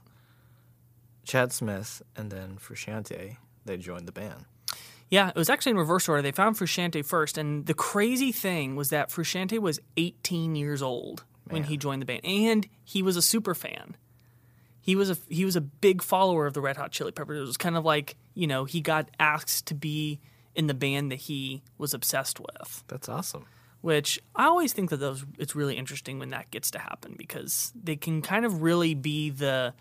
Chad 1.24 1.52
Smith 1.52 2.02
and 2.16 2.30
then 2.30 2.56
Frusciante 2.58 3.36
they 3.64 3.76
joined 3.76 4.06
the 4.06 4.12
band. 4.12 4.44
Yeah, 5.10 5.28
it 5.28 5.36
was 5.36 5.48
actually 5.48 5.70
in 5.70 5.78
reverse 5.78 6.08
order. 6.08 6.22
They 6.22 6.32
found 6.32 6.56
Frusciante 6.56 7.04
first, 7.04 7.38
and 7.38 7.66
the 7.66 7.74
crazy 7.74 8.32
thing 8.32 8.76
was 8.76 8.90
that 8.90 9.10
Frusciante 9.10 9.58
was 9.58 9.80
18 9.96 10.56
years 10.56 10.82
old 10.82 11.24
when 11.48 11.64
he 11.64 11.76
joined 11.76 12.02
the 12.02 12.06
band, 12.06 12.22
and 12.24 12.66
he 12.84 13.02
was 13.02 13.16
a 13.16 13.22
super 13.22 13.54
fan. 13.54 13.96
He 14.84 14.96
was 14.96 15.08
a 15.08 15.16
he 15.30 15.46
was 15.46 15.56
a 15.56 15.62
big 15.62 16.02
follower 16.02 16.44
of 16.44 16.52
the 16.52 16.60
Red 16.60 16.76
Hot 16.76 16.92
Chili 16.92 17.10
Peppers. 17.10 17.38
It 17.38 17.46
was 17.46 17.56
kind 17.56 17.74
of 17.74 17.86
like 17.86 18.16
you 18.34 18.46
know 18.46 18.66
he 18.66 18.82
got 18.82 19.10
asked 19.18 19.64
to 19.68 19.74
be 19.74 20.20
in 20.54 20.66
the 20.66 20.74
band 20.74 21.10
that 21.10 21.20
he 21.20 21.62
was 21.78 21.94
obsessed 21.94 22.38
with. 22.38 22.84
That's 22.88 23.08
awesome. 23.08 23.46
Which 23.80 24.20
I 24.36 24.44
always 24.44 24.74
think 24.74 24.90
that 24.90 24.98
those 24.98 25.24
it's 25.38 25.56
really 25.56 25.78
interesting 25.78 26.18
when 26.18 26.28
that 26.30 26.50
gets 26.50 26.70
to 26.72 26.78
happen 26.78 27.14
because 27.16 27.72
they 27.82 27.96
can 27.96 28.20
kind 28.20 28.44
of 28.44 28.60
really 28.60 28.92
be 28.92 29.30
the 29.30 29.72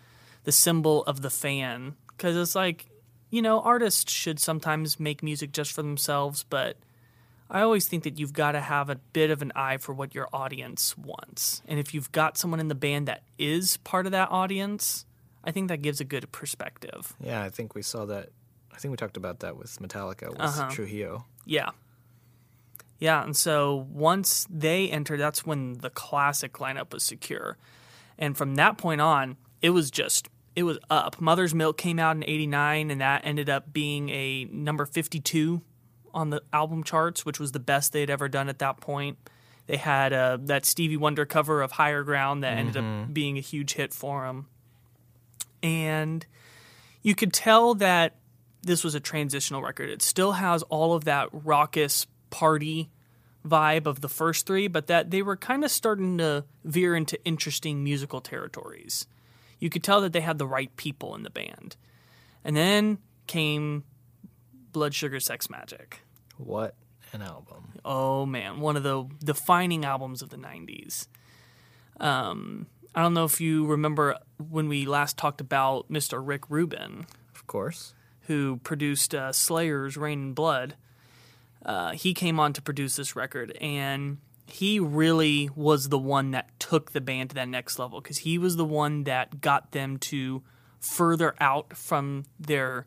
the 0.44 0.52
symbol 0.52 1.04
of 1.04 1.20
the 1.20 1.28
fan 1.28 1.96
because 2.08 2.34
it's 2.34 2.54
like 2.54 2.86
you 3.28 3.42
know 3.42 3.60
artists 3.60 4.10
should 4.10 4.40
sometimes 4.40 4.98
make 4.98 5.22
music 5.22 5.52
just 5.52 5.72
for 5.72 5.82
themselves, 5.82 6.46
but 6.48 6.78
I 7.50 7.60
always 7.60 7.86
think 7.86 8.04
that 8.04 8.18
you've 8.18 8.32
got 8.32 8.52
to 8.52 8.60
have 8.60 8.88
a 8.90 8.96
bit 8.96 9.30
of 9.30 9.42
an 9.42 9.52
eye 9.54 9.76
for 9.76 9.92
what 9.92 10.14
your 10.14 10.28
audience 10.32 10.96
wants. 10.96 11.62
And 11.68 11.78
if 11.78 11.92
you've 11.94 12.10
got 12.10 12.38
someone 12.38 12.58
in 12.60 12.68
the 12.68 12.74
band 12.74 13.06
that 13.08 13.22
is 13.38 13.76
part 13.78 14.06
of 14.06 14.12
that 14.12 14.30
audience, 14.30 15.04
I 15.44 15.50
think 15.50 15.68
that 15.68 15.82
gives 15.82 16.00
a 16.00 16.04
good 16.04 16.30
perspective. 16.32 17.14
Yeah, 17.20 17.42
I 17.42 17.50
think 17.50 17.74
we 17.74 17.82
saw 17.82 18.06
that. 18.06 18.30
I 18.72 18.78
think 18.78 18.90
we 18.90 18.96
talked 18.96 19.16
about 19.16 19.40
that 19.40 19.56
with 19.56 19.78
Metallica 19.78 20.30
with 20.30 20.40
Uh-huh. 20.40 20.70
Trujillo. 20.70 21.26
Yeah. 21.44 21.70
Yeah, 22.98 23.22
and 23.22 23.36
so 23.36 23.86
once 23.90 24.46
they 24.48 24.88
entered, 24.88 25.20
that's 25.20 25.44
when 25.44 25.74
the 25.74 25.90
classic 25.90 26.54
lineup 26.54 26.92
was 26.92 27.02
secure. 27.02 27.58
And 28.18 28.36
from 28.36 28.54
that 28.54 28.78
point 28.78 29.00
on, 29.00 29.36
it 29.60 29.70
was 29.70 29.90
just 29.90 30.28
it 30.56 30.62
was 30.62 30.78
up. 30.88 31.20
Mother's 31.20 31.52
Milk 31.54 31.76
came 31.76 31.98
out 31.98 32.14
in 32.16 32.22
89 32.22 32.90
and 32.92 33.00
that 33.00 33.22
ended 33.24 33.50
up 33.50 33.72
being 33.72 34.08
a 34.10 34.44
number 34.52 34.86
52 34.86 35.60
on 36.14 36.30
the 36.30 36.42
album 36.52 36.84
charts, 36.84 37.26
which 37.26 37.38
was 37.38 37.52
the 37.52 37.60
best 37.60 37.92
they'd 37.92 38.10
ever 38.10 38.28
done 38.28 38.48
at 38.48 38.60
that 38.60 38.80
point. 38.80 39.18
They 39.66 39.76
had 39.76 40.12
uh, 40.12 40.38
that 40.42 40.64
Stevie 40.64 40.96
Wonder 40.96 41.24
cover 41.24 41.62
of 41.62 41.72
Higher 41.72 42.02
Ground 42.02 42.42
that 42.44 42.58
ended 42.58 42.76
up 42.76 43.12
being 43.12 43.38
a 43.38 43.40
huge 43.40 43.74
hit 43.74 43.94
for 43.94 44.26
them. 44.26 44.46
And 45.62 46.24
you 47.02 47.14
could 47.14 47.32
tell 47.32 47.74
that 47.76 48.16
this 48.62 48.84
was 48.84 48.94
a 48.94 49.00
transitional 49.00 49.62
record. 49.62 49.90
It 49.90 50.02
still 50.02 50.32
has 50.32 50.62
all 50.64 50.94
of 50.94 51.04
that 51.04 51.28
raucous 51.32 52.06
party 52.30 52.90
vibe 53.46 53.86
of 53.86 54.00
the 54.00 54.08
first 54.08 54.46
three, 54.46 54.68
but 54.68 54.86
that 54.86 55.10
they 55.10 55.22
were 55.22 55.36
kind 55.36 55.64
of 55.64 55.70
starting 55.70 56.18
to 56.18 56.44
veer 56.64 56.94
into 56.94 57.22
interesting 57.24 57.84
musical 57.84 58.20
territories. 58.20 59.06
You 59.58 59.70
could 59.70 59.82
tell 59.82 60.00
that 60.02 60.12
they 60.12 60.20
had 60.20 60.38
the 60.38 60.46
right 60.46 60.74
people 60.76 61.14
in 61.14 61.22
the 61.22 61.30
band. 61.30 61.76
And 62.44 62.56
then 62.56 62.98
came 63.26 63.84
Blood 64.72 64.94
Sugar 64.94 65.20
Sex 65.20 65.46
Magik. 65.46 66.00
What 66.36 66.74
an 67.12 67.22
album! 67.22 67.78
Oh 67.84 68.26
man, 68.26 68.60
one 68.60 68.76
of 68.76 68.82
the 68.82 69.06
defining 69.24 69.84
albums 69.84 70.22
of 70.22 70.30
the 70.30 70.36
90s. 70.36 71.06
Um, 72.00 72.66
I 72.94 73.02
don't 73.02 73.14
know 73.14 73.24
if 73.24 73.40
you 73.40 73.66
remember 73.66 74.16
when 74.50 74.68
we 74.68 74.84
last 74.86 75.16
talked 75.16 75.40
about 75.40 75.88
Mr. 75.90 76.20
Rick 76.24 76.48
Rubin, 76.50 77.06
Of 77.34 77.46
course. 77.46 77.94
who 78.22 78.58
produced 78.64 79.14
uh, 79.14 79.32
Slayer's 79.32 79.96
Reign 79.96 80.20
in 80.22 80.32
Blood. 80.32 80.74
Uh, 81.64 81.92
he 81.92 82.12
came 82.14 82.38
on 82.40 82.52
to 82.52 82.62
produce 82.62 82.96
this 82.96 83.16
record, 83.16 83.56
and 83.60 84.18
he 84.46 84.78
really 84.78 85.48
was 85.56 85.88
the 85.88 85.98
one 85.98 86.30
that 86.32 86.48
took 86.60 86.92
the 86.92 87.00
band 87.00 87.30
to 87.30 87.34
that 87.36 87.48
next 87.48 87.78
level 87.78 88.00
because 88.00 88.18
he 88.18 88.36
was 88.38 88.56
the 88.56 88.64
one 88.64 89.04
that 89.04 89.40
got 89.40 89.72
them 89.72 89.96
to 89.98 90.42
further 90.80 91.34
out 91.40 91.76
from 91.76 92.24
their 92.38 92.86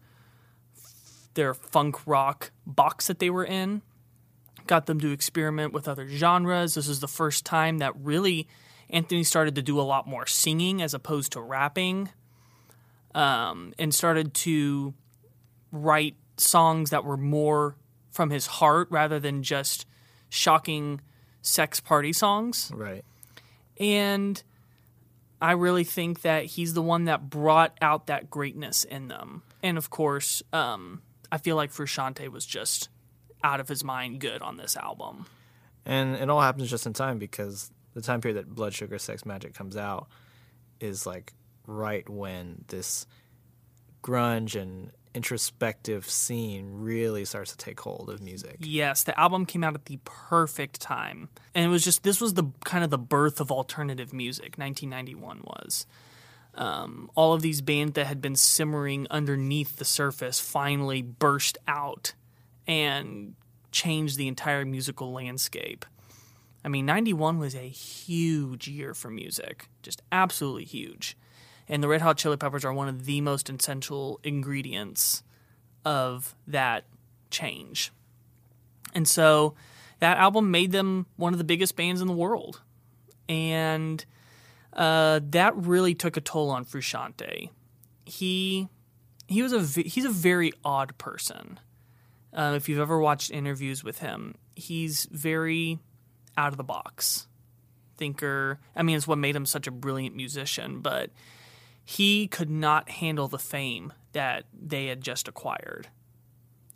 their 1.38 1.54
funk 1.54 2.06
rock 2.06 2.52
box 2.66 3.08
that 3.08 3.20
they 3.20 3.30
were 3.30 3.46
in. 3.46 3.82
Got 4.66 4.88
them 4.88 5.00
to 5.00 5.12
experiment 5.12 5.72
with 5.72 5.88
other 5.88 6.06
genres. 6.06 6.74
This 6.74 6.90
is 6.90 7.00
the 7.00 7.08
first 7.08 7.46
time 7.46 7.78
that 7.78 7.94
really 7.96 8.50
Anthony 8.90 9.24
started 9.24 9.56
to 9.56 9.62
do 9.62 9.80
a 9.80 9.84
lot 9.84 10.06
more 10.06 10.26
singing 10.26 10.82
as 10.82 10.94
opposed 10.94 11.32
to 11.34 11.42
rapping, 11.42 12.10
um, 13.16 13.74
and 13.80 13.94
started 13.94 14.34
to 14.34 14.94
write 15.72 16.16
songs 16.36 16.90
that 16.90 17.06
were 17.06 17.18
more 17.18 17.78
from 18.12 18.30
his 18.30 18.48
heart 18.48 18.88
rather 18.92 19.20
than 19.20 19.44
just 19.44 19.86
shocking 20.30 21.00
sex 21.42 21.80
party 21.80 22.12
songs. 22.12 22.72
Right. 22.74 23.06
And 23.80 24.42
I 25.42 25.52
really 25.52 25.84
think 25.84 26.22
that 26.22 26.46
he's 26.46 26.74
the 26.74 26.82
one 26.82 27.06
that 27.06 27.30
brought 27.30 27.78
out 27.82 28.08
that 28.08 28.30
greatness 28.30 28.84
in 28.84 29.08
them. 29.08 29.44
And 29.62 29.78
of 29.78 29.90
course, 29.90 30.42
um, 30.52 31.02
I 31.32 31.38
feel 31.38 31.56
like 31.56 31.72
Frusciante 31.72 32.30
was 32.30 32.46
just 32.46 32.90
out 33.44 33.60
of 33.60 33.68
his 33.68 33.84
mind 33.84 34.20
good 34.20 34.42
on 34.42 34.58
this 34.58 34.76
album. 34.76 35.26
And 35.86 36.16
it 36.16 36.30
all 36.30 36.42
happens 36.42 36.70
just 36.70 36.86
in 36.86 36.94
time 36.94 37.18
because 37.18 37.72
the 37.94 38.02
time 38.02 38.22
period 38.22 38.38
that 38.38 38.54
Blood 38.54 38.74
Sugar 38.74 38.98
Sex 38.98 39.24
Magik 39.24 39.54
comes 39.54 39.78
out 39.78 40.08
is 40.80 41.06
like 41.06 41.34
right 41.66 42.08
when 42.10 42.64
this 42.68 43.06
grunge 44.04 44.60
and 44.60 44.92
introspective 45.14 46.08
scene 46.08 46.70
really 46.74 47.26
starts 47.26 47.52
to 47.52 47.58
take 47.58 47.80
hold 47.80 48.10
of 48.10 48.22
music. 48.22 48.58
Yes, 48.60 49.04
the 49.04 49.20
album 49.20 49.46
came 49.46 49.64
out 49.64 49.74
at 49.74 49.86
the 49.86 50.00
perfect 50.04 50.80
time. 50.80 51.30
And 51.56 51.66
it 51.66 51.70
was 51.70 51.84
just, 51.84 52.04
this 52.04 52.22
was 52.22 52.36
the 52.36 52.46
kind 52.64 52.84
of 52.84 52.92
the 52.92 53.00
birth 53.00 53.42
of 53.42 53.52
alternative 53.52 54.14
music, 54.14 54.58
1991 54.58 55.42
was. 55.44 55.88
Um, 56.58 57.12
all 57.14 57.34
of 57.34 57.42
these 57.42 57.62
bands 57.62 57.94
that 57.94 58.08
had 58.08 58.20
been 58.20 58.36
simmering 58.36 59.06
underneath 59.12 59.78
the 59.78 59.86
surface 59.86 60.40
finally 60.40 61.04
burst 61.04 61.58
out 61.68 62.14
and 62.68 63.36
changed 63.72 64.18
the 64.18 64.28
entire 64.28 64.66
musical 64.66 65.12
landscape. 65.12 65.86
I 66.66 66.70
mean, 66.70 66.86
91 66.86 67.38
was 67.38 67.56
a 67.56 67.60
huge 67.60 68.68
year 68.68 68.94
for 68.94 69.10
music, 69.10 69.70
just 69.84 70.02
absolutely 70.12 70.66
huge. 70.66 71.16
And 71.70 71.84
the 71.84 71.88
Red 71.88 72.02
Hot 72.02 72.18
Chili 72.18 72.38
Peppers 72.38 72.66
are 72.66 72.74
one 72.74 72.88
of 72.88 73.06
the 73.06 73.22
most 73.22 73.50
essential 73.50 74.20
ingredients 74.24 75.24
of 75.86 76.36
that 76.48 76.86
change. 77.30 77.92
And 78.94 79.08
so 79.08 79.54
that 80.00 80.18
album 80.18 80.50
made 80.50 80.72
them 80.72 81.06
one 81.18 81.34
of 81.34 81.38
the 81.38 81.44
biggest 81.44 81.76
bands 81.76 82.02
in 82.02 82.08
the 82.08 82.14
world. 82.14 82.62
And 83.30 84.04
uh, 84.78 85.20
that 85.32 85.56
really 85.58 85.96
took 85.96 86.16
a 86.16 86.22
toll 86.22 86.50
on 86.50 86.64
Frusciante. 86.64 87.50
He 88.06 88.70
he 89.28 89.42
was 89.42 89.52
a 89.52 89.82
he's 89.82 90.06
a 90.06 90.10
very 90.10 90.54
odd 90.64 90.98
person. 90.98 91.60
Uh, 92.32 92.54
if 92.56 92.70
you've 92.70 92.80
ever 92.80 93.00
watched 93.00 93.32
interviews 93.32 93.84
with 93.84 94.00
him, 94.00 94.36
he's 94.56 95.08
very 95.12 95.80
out 96.38 96.54
of 96.54 96.58
the 96.58 96.64
box 96.64 97.28
thinker. 97.98 98.60
I 98.76 98.84
mean, 98.84 98.96
it's 98.96 99.08
what 99.08 99.18
made 99.18 99.36
him 99.36 99.46
such 99.46 99.66
a 99.66 99.72
brilliant 99.72 100.16
musician, 100.16 100.82
but 100.82 101.10
he 101.84 102.28
could 102.28 102.50
not 102.50 102.90
handle 102.90 103.28
the 103.28 103.40
fame 103.40 103.92
that 104.12 104.46
they 104.54 104.88
had 104.88 105.02
just 105.02 105.28
acquired 105.28 105.88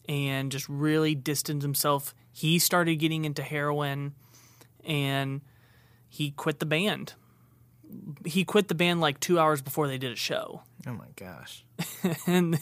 and 0.09 0.51
just 0.51 0.67
really 0.67 1.13
distanced 1.13 1.63
himself. 1.63 2.15
He 2.31 2.57
started 2.57 2.95
getting 2.95 3.25
into 3.25 3.43
heroin 3.43 4.15
and 4.83 5.41
he 6.09 6.31
quit 6.31 6.59
the 6.59 6.65
band. 6.65 7.13
He 8.25 8.43
quit 8.43 8.67
the 8.67 8.75
band 8.75 9.01
like 9.01 9.19
two 9.19 9.39
hours 9.39 9.61
before 9.61 9.87
they 9.87 9.97
did 9.97 10.11
a 10.11 10.15
show. 10.15 10.63
Oh 10.87 10.93
my 10.93 11.07
gosh. 11.15 11.65
and 12.27 12.59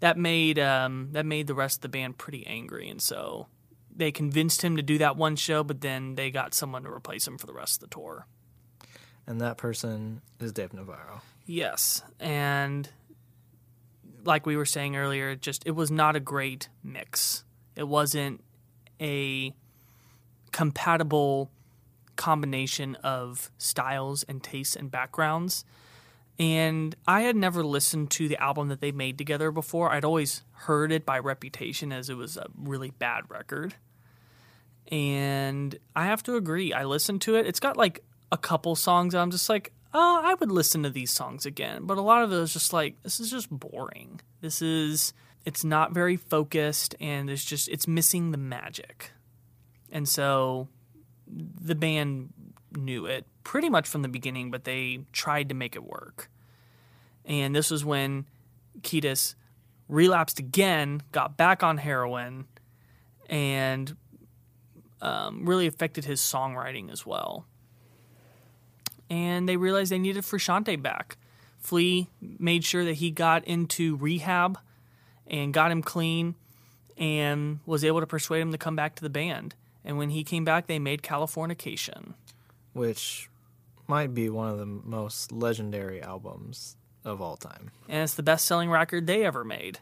that 0.00 0.16
made 0.18 0.58
um, 0.58 1.10
that 1.12 1.26
made 1.26 1.46
the 1.46 1.54
rest 1.54 1.78
of 1.78 1.82
the 1.82 1.88
band 1.88 2.18
pretty 2.18 2.46
angry, 2.46 2.88
and 2.88 3.00
so 3.00 3.46
they 3.94 4.10
convinced 4.10 4.62
him 4.62 4.76
to 4.76 4.82
do 4.82 4.98
that 4.98 5.16
one 5.16 5.36
show, 5.36 5.62
but 5.62 5.80
then 5.80 6.14
they 6.14 6.30
got 6.30 6.54
someone 6.54 6.84
to 6.84 6.90
replace 6.90 7.26
him 7.26 7.38
for 7.38 7.46
the 7.46 7.52
rest 7.52 7.82
of 7.82 7.88
the 7.88 7.94
tour. 7.94 8.26
And 9.26 9.40
that 9.40 9.58
person 9.58 10.22
is 10.40 10.52
Dave 10.52 10.72
Navarro. 10.72 11.20
Yes, 11.46 12.02
and 12.18 12.88
like 14.24 14.46
we 14.46 14.56
were 14.56 14.64
saying 14.64 14.96
earlier, 14.96 15.36
just 15.36 15.66
it 15.66 15.72
was 15.72 15.90
not 15.90 16.16
a 16.16 16.20
great 16.20 16.68
mix. 16.82 17.44
It 17.76 17.86
wasn't 17.86 18.42
a 19.00 19.54
compatible 20.52 21.50
combination 22.20 22.96
of 22.96 23.50
styles 23.56 24.24
and 24.24 24.42
tastes 24.42 24.76
and 24.76 24.90
backgrounds. 24.90 25.64
And 26.38 26.94
I 27.08 27.22
had 27.22 27.34
never 27.34 27.64
listened 27.64 28.10
to 28.12 28.28
the 28.28 28.36
album 28.36 28.68
that 28.68 28.82
they 28.82 28.92
made 28.92 29.16
together 29.16 29.50
before. 29.50 29.90
I'd 29.90 30.04
always 30.04 30.42
heard 30.52 30.92
it 30.92 31.06
by 31.06 31.18
reputation 31.18 31.92
as 31.92 32.10
it 32.10 32.18
was 32.18 32.36
a 32.36 32.46
really 32.54 32.90
bad 32.90 33.24
record. 33.30 33.74
And 34.88 35.78
I 35.96 36.06
have 36.06 36.22
to 36.24 36.36
agree, 36.36 36.74
I 36.74 36.84
listened 36.84 37.22
to 37.22 37.36
it. 37.36 37.46
It's 37.46 37.60
got 37.60 37.78
like 37.78 38.04
a 38.30 38.36
couple 38.36 38.76
songs 38.76 39.14
I'm 39.14 39.30
just 39.30 39.48
like, 39.48 39.72
oh, 39.94 40.20
I 40.22 40.34
would 40.34 40.52
listen 40.52 40.82
to 40.82 40.90
these 40.90 41.10
songs 41.10 41.46
again. 41.46 41.84
But 41.84 41.96
a 41.96 42.02
lot 42.02 42.22
of 42.22 42.30
it 42.32 42.36
was 42.38 42.52
just 42.52 42.74
like, 42.74 43.02
this 43.02 43.18
is 43.18 43.30
just 43.30 43.48
boring. 43.48 44.20
This 44.42 44.60
is, 44.60 45.14
it's 45.46 45.64
not 45.64 45.92
very 45.94 46.16
focused 46.16 46.94
and 47.00 47.30
it's 47.30 47.44
just, 47.44 47.66
it's 47.68 47.88
missing 47.88 48.30
the 48.30 48.38
magic. 48.38 49.10
And 49.90 50.06
so 50.06 50.68
the 51.30 51.74
band 51.74 52.32
knew 52.76 53.06
it 53.06 53.26
pretty 53.44 53.68
much 53.68 53.88
from 53.88 54.02
the 54.02 54.08
beginning, 54.08 54.50
but 54.50 54.64
they 54.64 55.00
tried 55.12 55.48
to 55.48 55.54
make 55.54 55.76
it 55.76 55.84
work. 55.84 56.30
And 57.24 57.54
this 57.54 57.70
was 57.70 57.84
when 57.84 58.26
Kiedis 58.80 59.34
relapsed 59.88 60.38
again, 60.38 61.02
got 61.12 61.36
back 61.36 61.62
on 61.62 61.78
heroin, 61.78 62.46
and 63.28 63.96
um, 65.00 65.46
really 65.46 65.66
affected 65.66 66.04
his 66.04 66.20
songwriting 66.20 66.90
as 66.90 67.04
well. 67.04 67.46
And 69.08 69.48
they 69.48 69.56
realized 69.56 69.90
they 69.90 69.98
needed 69.98 70.22
Frusciante 70.22 70.80
back. 70.80 71.16
Flea 71.58 72.08
made 72.20 72.64
sure 72.64 72.84
that 72.84 72.94
he 72.94 73.10
got 73.10 73.44
into 73.44 73.96
rehab 73.96 74.58
and 75.26 75.52
got 75.52 75.70
him 75.70 75.82
clean 75.82 76.34
and 76.96 77.60
was 77.66 77.84
able 77.84 78.00
to 78.00 78.06
persuade 78.06 78.40
him 78.40 78.52
to 78.52 78.58
come 78.58 78.76
back 78.76 78.94
to 78.96 79.02
the 79.02 79.10
band. 79.10 79.54
And 79.84 79.96
when 79.98 80.10
he 80.10 80.24
came 80.24 80.44
back, 80.44 80.66
they 80.66 80.78
made 80.78 81.02
Californication. 81.02 82.14
which 82.72 83.28
might 83.86 84.14
be 84.14 84.28
one 84.28 84.48
of 84.48 84.58
the 84.58 84.66
most 84.66 85.32
legendary 85.32 86.00
albums 86.00 86.76
of 87.04 87.20
all 87.20 87.36
time. 87.36 87.70
And 87.88 88.02
it's 88.02 88.14
the 88.14 88.22
best 88.22 88.46
selling 88.46 88.70
record 88.70 89.06
they 89.06 89.24
ever 89.24 89.42
made. 89.42 89.80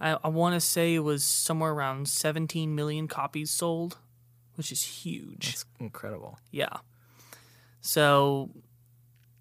I, 0.00 0.16
I 0.24 0.28
want 0.28 0.54
to 0.54 0.60
say 0.60 0.94
it 0.94 1.00
was 1.00 1.24
somewhere 1.24 1.72
around 1.72 2.08
17 2.08 2.74
million 2.74 3.08
copies 3.08 3.50
sold, 3.50 3.98
which 4.54 4.72
is 4.72 4.82
huge. 4.82 5.50
It's 5.50 5.64
incredible. 5.78 6.38
Yeah. 6.50 6.78
So 7.80 8.50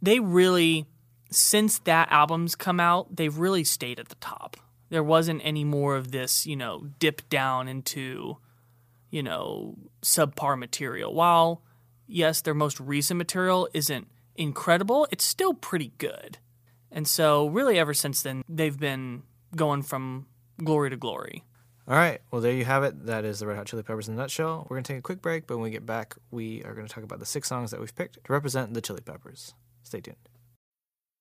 they 0.02 0.20
really, 0.20 0.86
since 1.32 1.80
that 1.80 2.12
album's 2.12 2.56
come 2.56 2.80
out, 2.80 3.16
they've 3.16 3.38
really 3.38 3.64
stayed 3.64 4.00
at 4.00 4.10
the 4.10 4.16
top. 4.16 4.58
There 4.90 5.04
wasn't 5.04 5.42
any 5.44 5.64
more 5.64 5.96
of 5.96 6.12
this, 6.12 6.46
you 6.46 6.56
know, 6.56 6.88
dip 7.00 7.30
down 7.30 7.68
into, 7.68 8.38
you 9.10 9.24
know, 9.24 9.76
subpar 10.02 10.58
material. 10.58 11.14
While, 11.14 11.64
yes, 12.08 12.42
their 12.42 12.54
most 12.54 12.80
recent 12.80 13.18
material 13.18 13.70
isn't 13.74 14.08
incredible, 14.36 15.08
it's 15.12 15.24
still 15.24 15.54
pretty 15.54 15.94
good. 15.98 16.38
And 16.92 17.08
so, 17.08 17.48
really, 17.48 17.78
ever 17.78 17.94
since 17.94 18.22
then, 18.22 18.44
they've 18.48 18.78
been 18.78 19.24
going 19.56 19.84
from 19.84 20.28
glory 20.64 20.90
to 20.90 20.98
glory. 20.98 21.44
All 21.88 21.96
right, 21.96 22.20
well, 22.32 22.42
there 22.42 22.52
you 22.52 22.66
have 22.66 22.84
it. 22.84 23.06
That 23.06 23.24
is 23.24 23.40
the 23.40 23.48
Red 23.48 23.56
Hot 23.56 23.66
Chili 23.66 23.84
Peppers 23.84 24.10
in 24.10 24.16
a 24.16 24.18
nutshell. 24.18 24.68
We're 24.70 24.76
going 24.76 24.84
to 24.84 24.94
take 24.94 25.00
a 25.00 25.02
quick 25.02 25.22
break, 25.22 25.48
but 25.48 25.56
when 25.56 25.64
we 25.64 25.70
get 25.70 25.86
back, 25.86 26.16
we 26.32 26.62
are 26.64 26.74
going 26.74 26.86
to 26.86 26.94
talk 26.94 27.04
about 27.04 27.20
the 27.20 27.26
six 27.26 27.48
songs 27.48 27.72
that 27.72 27.80
we've 27.80 27.96
picked 27.96 28.24
to 28.26 28.34
represent 28.34 28.74
the 28.74 28.82
Chili 28.82 29.00
Peppers. 29.00 29.54
Stay 29.84 30.02
tuned. 30.02 30.18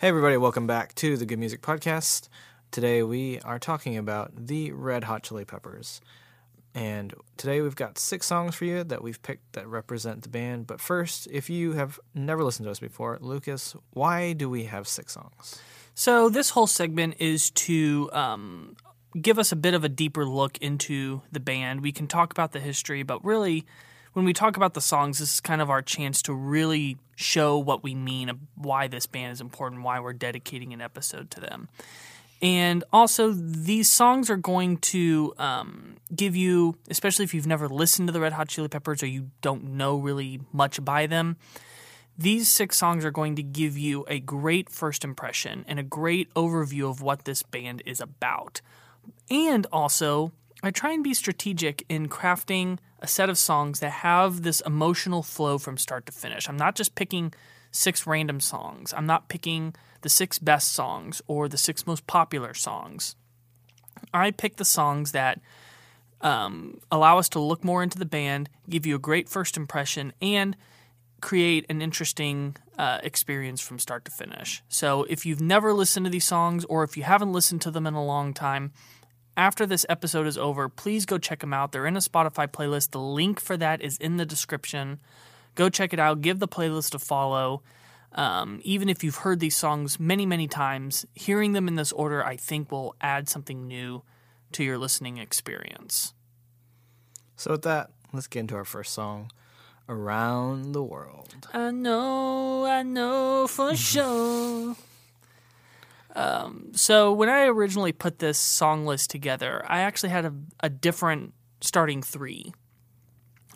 Hey, 0.00 0.08
everybody, 0.08 0.38
welcome 0.38 0.66
back 0.66 0.94
to 0.94 1.18
the 1.18 1.26
Good 1.26 1.38
Music 1.38 1.60
Podcast. 1.60 2.30
Today 2.70 3.02
we 3.02 3.38
are 3.40 3.58
talking 3.58 3.98
about 3.98 4.46
the 4.46 4.72
Red 4.72 5.04
Hot 5.04 5.22
Chili 5.22 5.44
Peppers. 5.44 6.00
And 6.74 7.12
today 7.36 7.60
we've 7.60 7.76
got 7.76 7.98
six 7.98 8.24
songs 8.24 8.54
for 8.54 8.64
you 8.64 8.82
that 8.82 9.02
we've 9.02 9.20
picked 9.20 9.52
that 9.52 9.66
represent 9.66 10.22
the 10.22 10.30
band. 10.30 10.66
But 10.66 10.80
first, 10.80 11.28
if 11.30 11.50
you 11.50 11.74
have 11.74 12.00
never 12.14 12.42
listened 12.42 12.64
to 12.64 12.70
us 12.70 12.80
before, 12.80 13.18
Lucas, 13.20 13.76
why 13.90 14.32
do 14.32 14.48
we 14.48 14.64
have 14.64 14.88
six 14.88 15.12
songs? 15.12 15.60
So 15.94 16.30
this 16.30 16.48
whole 16.48 16.66
segment 16.66 17.16
is 17.18 17.50
to 17.50 18.08
um, 18.14 18.76
give 19.20 19.38
us 19.38 19.52
a 19.52 19.56
bit 19.56 19.74
of 19.74 19.84
a 19.84 19.90
deeper 19.90 20.24
look 20.24 20.56
into 20.62 21.20
the 21.30 21.40
band. 21.40 21.82
We 21.82 21.92
can 21.92 22.06
talk 22.06 22.32
about 22.32 22.52
the 22.52 22.60
history, 22.60 23.02
but 23.02 23.22
really, 23.22 23.66
when 24.12 24.24
we 24.24 24.32
talk 24.32 24.56
about 24.56 24.74
the 24.74 24.80
songs, 24.80 25.18
this 25.18 25.34
is 25.34 25.40
kind 25.40 25.60
of 25.60 25.70
our 25.70 25.82
chance 25.82 26.22
to 26.22 26.34
really 26.34 26.98
show 27.16 27.58
what 27.58 27.82
we 27.82 27.94
mean, 27.94 28.30
why 28.56 28.88
this 28.88 29.06
band 29.06 29.32
is 29.32 29.40
important, 29.40 29.82
why 29.82 30.00
we're 30.00 30.12
dedicating 30.12 30.72
an 30.72 30.80
episode 30.80 31.30
to 31.32 31.40
them. 31.40 31.68
And 32.42 32.84
also, 32.92 33.32
these 33.32 33.90
songs 33.90 34.30
are 34.30 34.36
going 34.36 34.78
to 34.78 35.34
um, 35.38 35.96
give 36.14 36.34
you, 36.34 36.76
especially 36.88 37.24
if 37.24 37.34
you've 37.34 37.46
never 37.46 37.68
listened 37.68 38.08
to 38.08 38.12
the 38.12 38.20
Red 38.20 38.32
Hot 38.32 38.48
Chili 38.48 38.68
Peppers 38.68 39.02
or 39.02 39.06
you 39.06 39.30
don't 39.42 39.74
know 39.74 39.98
really 39.98 40.40
much 40.52 40.82
by 40.82 41.06
them, 41.06 41.36
these 42.16 42.48
six 42.48 42.78
songs 42.78 43.04
are 43.04 43.10
going 43.10 43.36
to 43.36 43.42
give 43.42 43.76
you 43.76 44.04
a 44.08 44.20
great 44.20 44.70
first 44.70 45.04
impression 45.04 45.64
and 45.68 45.78
a 45.78 45.82
great 45.82 46.32
overview 46.34 46.88
of 46.88 47.02
what 47.02 47.24
this 47.24 47.42
band 47.42 47.82
is 47.84 48.00
about. 48.00 48.62
And 49.30 49.66
also, 49.70 50.32
I 50.62 50.70
try 50.70 50.92
and 50.92 51.04
be 51.04 51.14
strategic 51.14 51.84
in 51.88 52.08
crafting 52.08 52.78
a 53.00 53.06
set 53.06 53.30
of 53.30 53.38
songs 53.38 53.80
that 53.80 53.90
have 53.90 54.42
this 54.42 54.60
emotional 54.60 55.22
flow 55.22 55.58
from 55.58 55.76
start 55.76 56.06
to 56.06 56.12
finish. 56.12 56.48
I'm 56.48 56.56
not 56.56 56.74
just 56.74 56.94
picking 56.94 57.32
six 57.72 58.06
random 58.06 58.40
songs, 58.40 58.92
I'm 58.96 59.06
not 59.06 59.28
picking 59.28 59.74
the 60.02 60.08
six 60.08 60.38
best 60.38 60.72
songs 60.72 61.22
or 61.26 61.48
the 61.48 61.58
six 61.58 61.86
most 61.86 62.06
popular 62.06 62.54
songs. 62.54 63.16
I 64.12 64.30
pick 64.30 64.56
the 64.56 64.64
songs 64.64 65.12
that 65.12 65.40
um, 66.20 66.80
allow 66.90 67.18
us 67.18 67.28
to 67.30 67.40
look 67.40 67.64
more 67.64 67.82
into 67.82 67.98
the 67.98 68.06
band, 68.06 68.48
give 68.68 68.86
you 68.86 68.96
a 68.96 68.98
great 68.98 69.28
first 69.28 69.56
impression, 69.56 70.12
and 70.20 70.56
create 71.20 71.66
an 71.68 71.82
interesting 71.82 72.56
uh, 72.78 72.98
experience 73.02 73.60
from 73.60 73.78
start 73.78 74.04
to 74.06 74.10
finish. 74.10 74.62
So 74.68 75.04
if 75.04 75.26
you've 75.26 75.40
never 75.40 75.72
listened 75.72 76.06
to 76.06 76.10
these 76.10 76.24
songs 76.24 76.64
or 76.64 76.82
if 76.82 76.96
you 76.96 77.02
haven't 77.02 77.32
listened 77.32 77.60
to 77.62 77.70
them 77.70 77.86
in 77.86 77.94
a 77.94 78.04
long 78.04 78.32
time, 78.32 78.72
after 79.36 79.66
this 79.66 79.86
episode 79.88 80.26
is 80.26 80.36
over, 80.36 80.68
please 80.68 81.06
go 81.06 81.18
check 81.18 81.40
them 81.40 81.52
out. 81.52 81.72
They're 81.72 81.86
in 81.86 81.96
a 81.96 82.00
Spotify 82.00 82.46
playlist. 82.46 82.90
The 82.90 83.00
link 83.00 83.40
for 83.40 83.56
that 83.56 83.80
is 83.80 83.96
in 83.98 84.16
the 84.16 84.26
description. 84.26 85.00
Go 85.54 85.68
check 85.68 85.92
it 85.92 85.98
out. 85.98 86.20
Give 86.20 86.38
the 86.38 86.48
playlist 86.48 86.94
a 86.94 86.98
follow. 86.98 87.62
Um, 88.12 88.60
even 88.64 88.88
if 88.88 89.04
you've 89.04 89.16
heard 89.16 89.40
these 89.40 89.56
songs 89.56 90.00
many, 90.00 90.26
many 90.26 90.48
times, 90.48 91.06
hearing 91.14 91.52
them 91.52 91.68
in 91.68 91.76
this 91.76 91.92
order, 91.92 92.24
I 92.24 92.36
think, 92.36 92.72
will 92.72 92.96
add 93.00 93.28
something 93.28 93.66
new 93.68 94.02
to 94.52 94.64
your 94.64 94.78
listening 94.78 95.18
experience. 95.18 96.12
So, 97.36 97.52
with 97.52 97.62
that, 97.62 97.90
let's 98.12 98.26
get 98.26 98.40
into 98.40 98.56
our 98.56 98.64
first 98.64 98.92
song, 98.92 99.30
Around 99.88 100.72
the 100.72 100.82
World. 100.82 101.48
I 101.54 101.70
know, 101.70 102.64
I 102.64 102.82
know 102.82 103.46
for 103.46 103.76
sure. 103.76 104.74
Um, 106.14 106.72
so 106.72 107.12
when 107.12 107.28
I 107.28 107.46
originally 107.46 107.92
put 107.92 108.18
this 108.18 108.38
song 108.38 108.86
list 108.86 109.10
together, 109.10 109.64
I 109.68 109.80
actually 109.80 110.10
had 110.10 110.24
a, 110.24 110.34
a 110.60 110.68
different 110.68 111.34
starting 111.60 112.02
three. 112.02 112.52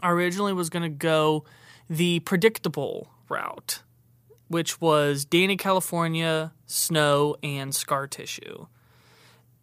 I 0.01 0.11
originally 0.11 0.53
was 0.53 0.71
going 0.71 0.83
to 0.83 0.89
go 0.89 1.45
the 1.89 2.21
predictable 2.21 3.09
route, 3.29 3.83
which 4.49 4.81
was 4.81 5.25
Dani 5.25 5.59
California, 5.59 6.53
Snow, 6.67 7.37
and 7.43 7.75
Scar 7.75 8.07
Tissue. 8.07 8.67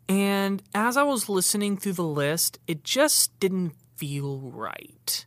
And 0.10 0.62
as 0.74 0.98
I 0.98 1.04
was 1.04 1.30
listening 1.30 1.78
through 1.78 1.94
the 1.94 2.04
list, 2.04 2.60
it 2.68 2.84
just 2.84 3.40
didn't 3.40 3.74
feel 3.96 4.40
right. 4.40 5.26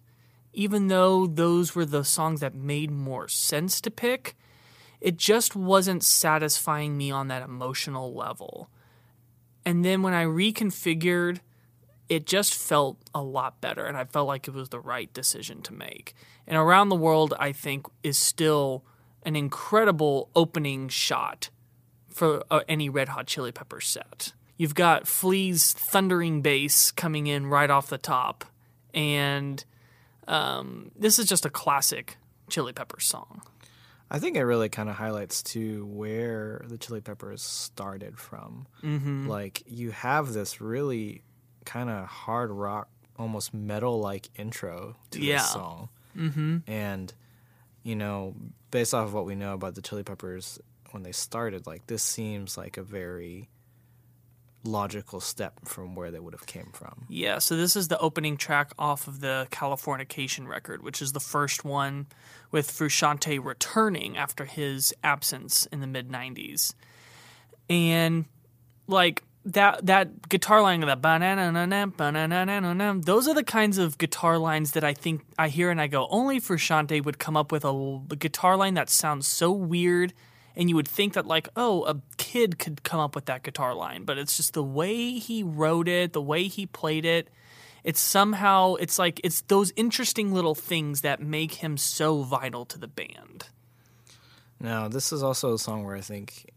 Even 0.53 0.89
though 0.89 1.27
those 1.27 1.75
were 1.75 1.87
the 1.87 2.05
songs 2.05 2.41
that 2.41 2.55
made 2.55 2.91
more 2.91 3.29
sense 3.29 3.81
to 3.81 3.91
pick, 3.91 4.37
it 5.05 5.19
just 5.19 5.55
wasn't 5.55 6.03
satisfying 6.03 6.97
me 6.97 7.11
on 7.11 7.29
that 7.29 7.43
emotional 7.43 8.15
level. 8.15 8.71
And 9.67 9.85
then 9.85 10.01
when 10.01 10.15
I 10.15 10.25
reconfigured, 10.25 11.41
it 12.09 12.25
just 12.25 12.55
felt 12.55 12.97
a 13.15 13.23
lot 13.23 13.61
better, 13.61 13.85
and 13.85 13.99
I 13.99 14.05
felt 14.05 14.27
like 14.27 14.49
it 14.49 14.55
was 14.55 14.71
the 14.71 14.81
right 14.81 15.13
decision 15.13 15.61
to 15.65 15.75
make. 15.75 16.15
And 16.47 16.57
Around 16.57 16.89
the 16.89 16.97
World, 16.97 17.35
I 17.39 17.53
think, 17.53 17.87
is 18.03 18.17
still 18.17 18.83
an 19.25 19.37
incredible 19.37 20.31
opening 20.35 20.89
shot 20.89 21.51
for 22.09 22.43
uh, 22.51 22.61
any 22.67 22.89
Red 22.89 23.11
Hot 23.11 23.27
Chili 23.27 23.53
Peppers 23.53 23.87
set. 23.87 24.33
You've 24.57 24.75
got 24.75 25.07
Flea's 25.07 25.75
thundering 25.75 26.41
bass 26.41 26.91
coming 26.91 27.27
in 27.27 27.49
right 27.49 27.69
off 27.69 27.89
the 27.89 27.99
top, 27.99 28.47
and 28.95 29.63
um, 30.27 30.93
this 30.97 31.19
is 31.19 31.27
just 31.27 31.45
a 31.45 31.51
classic 31.51 32.17
Chili 32.49 32.73
Peppers 32.73 33.05
song. 33.05 33.43
I 34.11 34.19
think 34.19 34.37
it 34.37 34.45
really 34.45 34.69
kind 34.69 34.89
of 34.89 34.95
highlights 34.97 35.43
to 35.55 35.87
where 35.87 36.63
the 36.69 36.79
Chili 36.79 37.01
Peppers 37.01 37.43
started 37.43 38.19
from. 38.19 38.67
Mm-hmm. 38.83 39.29
Like 39.29 39.63
you 39.67 39.91
have 39.93 40.33
this 40.33 40.61
really 40.61 41.23
kind 41.65 41.89
of 41.91 42.07
hard 42.07 42.51
rock, 42.51 42.89
almost 43.19 43.55
metal 43.55 44.01
like 44.01 44.29
intro 44.37 44.97
to 45.13 45.21
Yeah. 45.21 45.39
this 45.39 45.51
song, 45.51 45.89
mm-hmm. 46.17 46.59
and 46.67 47.13
you 47.83 47.97
know, 47.97 48.35
based 48.71 48.95
off 48.95 49.07
of 49.07 49.15
what 49.15 49.27
we 49.27 49.35
know 49.35 49.55
about 49.55 49.75
the 49.75 49.83
Chili 49.83 50.03
Peppers 50.03 50.59
when 50.93 51.03
they 51.03 51.13
started, 51.13 51.67
like 51.67 51.87
this 51.87 52.03
seems 52.03 52.57
like 52.57 52.77
a 52.77 52.83
very 52.83 53.49
logical 54.65 55.21
step 55.21 55.61
from 55.67 55.95
where 55.95 56.11
they 56.11 56.19
would 56.19 56.35
have 56.35 56.47
came 56.47 56.71
from. 56.73 57.07
Yeah, 57.09 57.39
so 57.39 57.57
this 57.57 57.77
is 57.77 57.89
the 57.89 57.99
opening 57.99 58.37
track 58.37 58.73
off 58.79 59.07
of 59.07 59.21
the 59.21 59.47
Californication 59.51 60.49
record, 60.49 60.83
which 60.83 61.03
is 61.03 61.13
the 61.13 61.21
first 61.21 61.65
one 61.65 62.07
with 62.51 62.71
Frusciante 62.71 63.43
returning 63.45 64.17
after 64.17 64.45
his 64.45 64.95
absence 65.05 65.67
in 65.67 65.81
the 65.81 65.87
mid 65.87 66.09
90s. 66.09 66.75
And 67.69 68.25
like 68.87 69.23
that 69.47 69.85
that 69.85 70.29
guitar 70.29 70.63
line 70.63 70.83
of 70.83 70.87
that 70.87 71.03
banana 71.03 71.87
banana 71.87 73.01
those 73.03 73.29
are 73.29 73.35
the 73.35 73.45
kinds 73.45 73.77
of 73.77 73.99
guitar 73.99 74.39
lines 74.39 74.71
that 74.71 74.85
I 74.85 74.95
think 74.95 75.23
I 75.39 75.49
hear 75.49 75.71
and 75.71 75.81
I 75.81 75.87
go 75.87 76.07
only 76.09 76.41
Frusciante 76.41 77.05
would 77.05 77.19
come 77.19 77.37
up 77.37 77.53
with 77.53 77.65
a, 77.65 78.01
a 78.11 78.17
guitar 78.17 78.57
line 78.57 78.75
that 78.75 78.89
sounds 78.89 79.29
so 79.29 79.53
weird 79.53 80.15
and 80.57 80.69
you 80.69 80.77
would 80.77 80.89
think 80.89 81.15
that 81.15 81.27
like 81.27 81.49
oh 81.57 81.85
a 81.85 82.01
kid 82.17 82.59
could 82.59 82.83
come 82.83 83.01
up 83.01 83.15
with 83.15 83.27
that 83.27 83.43
guitar 83.43 83.75
line 83.75 84.05
but 84.05 84.19
it's 84.19 84.37
just 84.37 84.55
the 84.55 84.63
way 84.63 85.19
he 85.19 85.43
wrote 85.43 85.89
it 85.89 86.13
the 86.13 86.23
way 86.23 86.45
he 86.45 86.67
played 86.67 87.05
it 87.05 87.29
it's 87.83 88.01
somehow 88.01 88.75
it's 88.75 88.99
like 88.99 89.21
it's 89.25 89.43
those 89.43 89.73
interesting 89.77 90.33
little 90.33 90.55
things 90.55 91.01
that 91.03 91.21
make 91.21 91.55
him 91.55 91.77
so 91.77 92.23
vital 92.23 92.65
to 92.65 92.79
the 92.79 92.89
band 92.89 93.49
Now, 94.61 94.89
this 94.89 95.13
is 95.13 95.23
also 95.23 95.55
a 95.55 95.59
song 95.59 95.85
where 95.85 95.97
I 95.97 96.01
think 96.01 96.51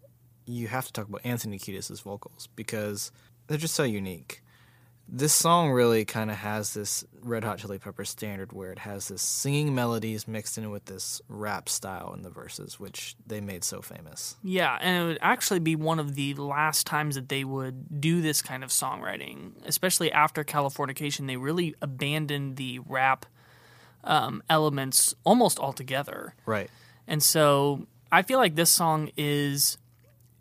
you 0.46 0.68
have 0.70 0.86
to 0.86 0.94
talk 0.94 1.10
about 1.10 1.22
Anthony 1.26 1.60
Kiedis' 1.60 2.02
vocals 2.02 2.48
because 2.56 3.12
they're 3.48 3.58
just 3.58 3.76
so 3.76 3.84
unique. 3.84 4.42
This 5.10 5.34
song 5.34 5.72
really 5.72 6.04
kind 6.04 6.30
of 6.30 6.38
has 6.38 6.74
this 6.74 7.06
Red 7.22 7.44
Hot 7.46 7.60
Chili 7.60 7.80
Peppers 7.80 8.10
standard 8.10 8.52
where 8.52 8.72
it 8.72 8.80
has 8.80 9.08
this 9.08 9.22
singing 9.22 9.74
melodies 9.74 10.28
mixed 10.28 10.58
in 10.58 10.70
with 10.70 10.86
this 10.86 11.22
rap 11.30 11.70
style 11.70 12.14
in 12.14 12.24
the 12.24 12.30
verses, 12.30 12.78
which 12.78 13.16
they 13.26 13.40
made 13.40 13.64
so 13.64 13.82
famous. 13.82 14.36
Yeah, 14.44 14.78
and 14.82 15.04
it 15.04 15.08
would 15.08 15.20
actually 15.22 15.60
be 15.60 15.78
one 15.78 16.00
of 16.00 16.16
the 16.16 16.34
last 16.34 16.86
times 16.86 17.16
that 17.16 17.30
they 17.30 17.46
would 17.46 18.02
do 18.02 18.22
this 18.22 18.42
kind 18.42 18.64
of 18.66 18.70
songwriting, 18.70 19.52
especially 19.66 20.12
after 20.12 20.44
Californication. 20.44 21.28
They 21.28 21.38
really 21.38 21.74
abandoned 21.82 22.58
the 22.58 22.80
rap 22.80 23.26
um, 24.04 24.44
elements 24.50 25.16
almost 25.24 25.58
altogether. 25.58 26.34
Right. 26.46 26.70
And 27.08 27.24
so 27.24 27.88
I 28.12 28.24
feel 28.24 28.40
like 28.40 28.56
this 28.56 28.72
song 28.72 29.12
is 29.16 29.78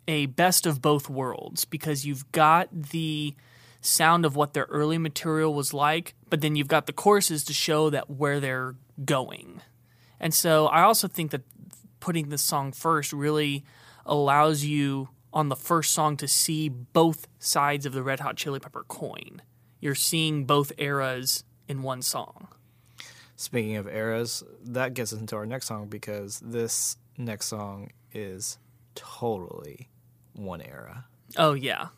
a 0.07 0.25
best 0.27 0.65
of 0.65 0.81
both 0.81 1.09
worlds 1.09 1.65
because 1.65 2.05
you've 2.05 2.31
got 2.31 2.69
the 2.71 3.35
sound 3.81 4.25
of 4.25 4.35
what 4.35 4.53
their 4.53 4.65
early 4.65 4.97
material 4.97 5.53
was 5.53 5.73
like, 5.73 6.15
but 6.29 6.41
then 6.41 6.55
you've 6.55 6.67
got 6.67 6.85
the 6.85 6.93
choruses 6.93 7.43
to 7.45 7.53
show 7.53 7.89
that 7.89 8.09
where 8.09 8.39
they're 8.39 8.75
going. 9.03 9.61
And 10.19 10.33
so 10.33 10.67
I 10.67 10.81
also 10.81 11.07
think 11.07 11.31
that 11.31 11.43
putting 11.99 12.29
this 12.29 12.41
song 12.41 12.71
first 12.71 13.13
really 13.13 13.63
allows 14.05 14.63
you 14.63 15.09
on 15.33 15.49
the 15.49 15.55
first 15.55 15.93
song 15.93 16.17
to 16.17 16.27
see 16.27 16.69
both 16.69 17.27
sides 17.39 17.85
of 17.85 17.93
the 17.93 18.01
Red 18.01 18.21
Hot 18.21 18.35
Chili 18.37 18.59
Pepper 18.59 18.83
coin. 18.87 19.41
You're 19.79 19.95
seeing 19.95 20.45
both 20.45 20.71
eras 20.77 21.43
in 21.67 21.83
one 21.83 22.01
song. 22.01 22.47
Speaking 23.35 23.75
of 23.75 23.87
eras, 23.87 24.43
that 24.63 24.95
gets 24.95 25.13
us 25.13 25.19
into 25.19 25.35
our 25.35 25.45
next 25.45 25.67
song 25.67 25.87
because 25.87 26.39
this 26.39 26.97
next 27.17 27.45
song 27.47 27.91
is 28.11 28.57
totally 28.95 29.89
one 30.33 30.61
era. 30.61 31.05
Oh, 31.37 31.53
yeah. 31.53 31.89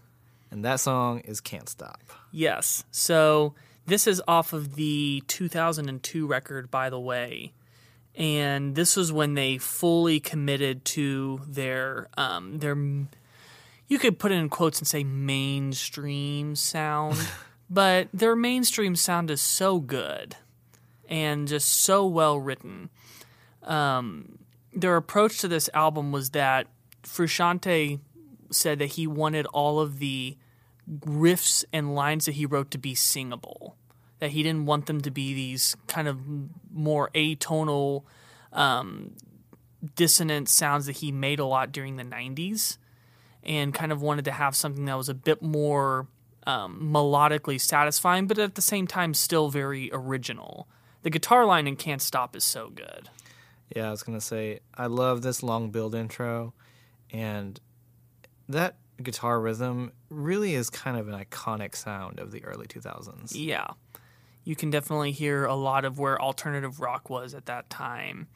And 0.52 0.66
that 0.66 0.80
song 0.80 1.20
is 1.20 1.42
Can't 1.42 1.70
Stop. 1.70 2.02
Yes. 2.32 2.84
So 2.92 3.54
this 3.86 4.08
is 4.08 4.22
off 4.28 4.54
of 4.54 4.76
the 4.76 5.24
2002 5.28 6.28
record, 6.28 6.72
by 6.72 6.90
the 6.90 7.00
way. 7.00 7.54
And 8.16 8.76
this 8.76 8.96
was 8.96 9.12
when 9.12 9.36
they 9.36 9.58
fully 9.58 10.20
committed 10.20 10.84
to 10.86 11.42
their 11.48 12.10
um, 12.18 12.60
their. 12.60 12.76
You 12.76 13.98
could 13.98 14.20
put 14.20 14.32
it 14.32 14.36
in 14.36 14.50
quotes 14.50 14.80
and 14.80 14.88
say 14.88 15.04
mainstream 15.04 16.56
sound, 16.56 17.18
but 17.70 18.10
their 18.14 18.36
mainstream 18.36 18.96
sound 18.96 19.32
is 19.32 19.42
so 19.42 19.80
good 19.80 20.36
and 21.08 21.48
just 21.48 21.82
so 21.82 22.06
well 22.06 22.40
written. 22.40 22.90
Um, 23.64 24.40
their 24.74 24.96
approach 24.96 25.40
to 25.40 25.48
this 25.48 25.70
album 25.74 26.12
was 26.12 26.32
that 26.32 26.68
Frusciante 27.04 28.00
said 28.52 28.80
that 28.80 28.88
he 28.88 29.08
wanted 29.08 29.46
all 29.48 29.80
of 29.80 30.00
the 30.00 30.38
riffs 30.90 31.64
and 31.72 31.96
lines 31.96 32.26
that 32.26 32.34
he 32.34 32.46
wrote 32.46 32.72
to 32.72 32.78
be 32.78 32.96
singable. 32.96 33.76
That 34.20 34.32
he 34.32 34.44
didn't 34.44 34.66
want 34.66 34.86
them 34.88 35.02
to 35.02 35.12
be 35.12 35.34
these 35.34 35.76
kind 35.88 36.08
of 36.08 36.20
more 36.72 37.10
atonal, 37.16 38.04
um, 38.52 39.12
dissonant 39.96 40.50
sounds 40.50 40.88
that 40.88 40.98
he 40.98 41.12
made 41.12 41.40
a 41.40 41.46
lot 41.46 41.72
during 41.72 41.96
the 41.96 42.04
90s 42.04 42.78
and 43.44 43.74
kind 43.74 43.92
of 43.92 44.02
wanted 44.02 44.26
to 44.26 44.32
have 44.32 44.56
something 44.56 44.86
that 44.86 44.98
was 44.98 45.08
a 45.10 45.14
bit 45.14 45.42
more 45.42 46.08
um, 46.46 46.92
melodically 46.94 47.60
satisfying, 47.60 48.28
but 48.28 48.38
at 48.38 48.56
the 48.56 48.62
same 48.62 48.88
time 48.88 49.14
still 49.14 49.50
very 49.50 49.90
original. 49.94 50.68
The 51.04 51.10
guitar 51.10 51.46
line 51.46 51.68
in 51.68 51.76
Can't 51.76 52.02
Stop 52.02 52.36
is 52.36 52.44
so 52.44 52.70
good. 52.70 53.10
Yeah, 53.76 53.88
I 53.88 53.92
was 53.92 54.04
gonna 54.04 54.22
say 54.22 54.60
I 54.76 54.88
love 54.88 55.22
this 55.22 55.44
long 55.44 55.70
build 55.70 55.96
intro, 55.96 56.54
and 57.12 57.60
that 58.50 58.76
guitar 59.02 59.40
rhythm 59.40 59.92
really 60.10 60.56
is 60.56 60.70
kind 60.70 60.98
of 60.98 61.08
an 61.08 61.16
iconic 61.18 61.76
sound 61.76 62.20
of 62.20 62.32
the 62.32 62.44
early 62.44 62.68
2000s. 62.68 63.32
Yeah. 63.34 63.68
You 64.44 64.56
can 64.56 64.70
definitely 64.70 65.12
hear 65.12 65.46
a 65.46 65.56
lot 65.56 65.86
of 65.86 66.00
where 66.00 66.22
alternative 66.22 66.80
rock 66.80 67.10
was 67.10 67.34
at 67.34 67.46
that 67.46 67.70
time. 67.70 68.28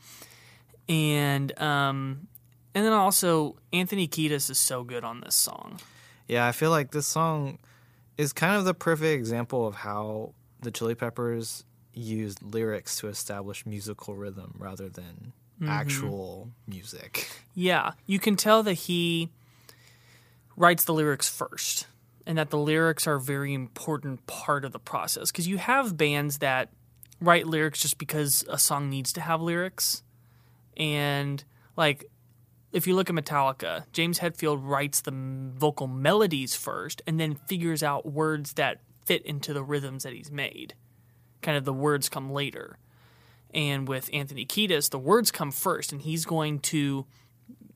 And 0.87 1.57
um 1.59 2.27
and 2.75 2.85
then 2.85 2.93
also 2.93 3.57
Anthony 3.71 4.07
Kiedis 4.07 4.49
is 4.49 4.59
so 4.59 4.83
good 4.83 5.03
on 5.03 5.21
this 5.21 5.35
song. 5.35 5.79
Yeah, 6.27 6.47
I 6.47 6.51
feel 6.51 6.69
like 6.69 6.91
this 6.91 7.07
song 7.07 7.59
is 8.17 8.31
kind 8.33 8.55
of 8.55 8.65
the 8.65 8.73
perfect 8.73 9.13
example 9.13 9.67
of 9.67 9.75
how 9.75 10.33
the 10.61 10.71
Chili 10.71 10.95
Peppers 10.95 11.65
used 11.93 12.41
lyrics 12.41 12.97
to 12.99 13.07
establish 13.07 13.65
musical 13.65 14.15
rhythm 14.15 14.55
rather 14.57 14.89
than 14.89 15.33
actual 15.67 16.49
music. 16.67 17.29
Yeah, 17.53 17.91
you 18.05 18.19
can 18.19 18.35
tell 18.35 18.63
that 18.63 18.73
he 18.73 19.29
writes 20.55 20.83
the 20.85 20.93
lyrics 20.93 21.29
first 21.29 21.87
and 22.25 22.37
that 22.37 22.49
the 22.49 22.57
lyrics 22.57 23.07
are 23.07 23.15
a 23.15 23.21
very 23.21 23.53
important 23.53 24.25
part 24.27 24.63
of 24.65 24.71
the 24.71 24.79
process 24.79 25.31
because 25.31 25.47
you 25.47 25.57
have 25.57 25.97
bands 25.97 26.39
that 26.39 26.69
write 27.19 27.47
lyrics 27.47 27.81
just 27.81 27.97
because 27.97 28.45
a 28.49 28.57
song 28.57 28.89
needs 28.89 29.13
to 29.13 29.21
have 29.21 29.41
lyrics 29.41 30.03
and 30.77 31.43
like 31.75 32.05
if 32.73 32.87
you 32.87 32.95
look 32.95 33.09
at 33.09 33.15
Metallica, 33.15 33.85
James 33.93 34.19
Hetfield 34.19 34.59
writes 34.63 35.01
the 35.01 35.13
vocal 35.55 35.87
melodies 35.87 36.55
first 36.55 37.03
and 37.05 37.19
then 37.19 37.35
figures 37.35 37.83
out 37.83 38.11
words 38.11 38.53
that 38.53 38.81
fit 39.05 39.23
into 39.25 39.53
the 39.53 39.63
rhythms 39.63 40.03
that 40.03 40.13
he's 40.13 40.31
made. 40.31 40.73
Kind 41.43 41.55
of 41.55 41.65
the 41.65 41.73
words 41.73 42.09
come 42.09 42.31
later. 42.31 42.79
And 43.53 43.87
with 43.87 44.09
Anthony 44.11 44.45
Kiedis, 44.45 44.89
the 44.89 44.97
words 44.97 45.29
come 45.29 45.51
first 45.51 45.91
and 45.91 46.01
he's 46.01 46.25
going 46.25 46.59
to, 46.59 47.05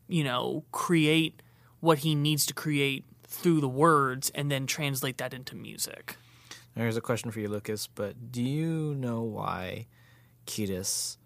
you 0.07 0.23
know, 0.23 0.63
create 0.71 1.43
what 1.79 1.99
he 1.99 2.15
needs 2.15 2.45
to 2.47 2.53
create 2.53 3.05
through 3.23 3.61
the 3.61 3.67
words 3.67 4.31
and 4.33 4.49
then 4.51 4.65
translate 4.65 5.17
that 5.17 5.33
into 5.33 5.55
music. 5.55 6.17
Now, 6.75 6.83
here's 6.83 6.97
a 6.97 7.01
question 7.01 7.31
for 7.31 7.39
you, 7.39 7.49
Lucas, 7.49 7.87
but 7.87 8.31
do 8.31 8.43
you 8.43 8.95
know 8.95 9.21
why 9.21 9.87
Kiedis 10.45 11.17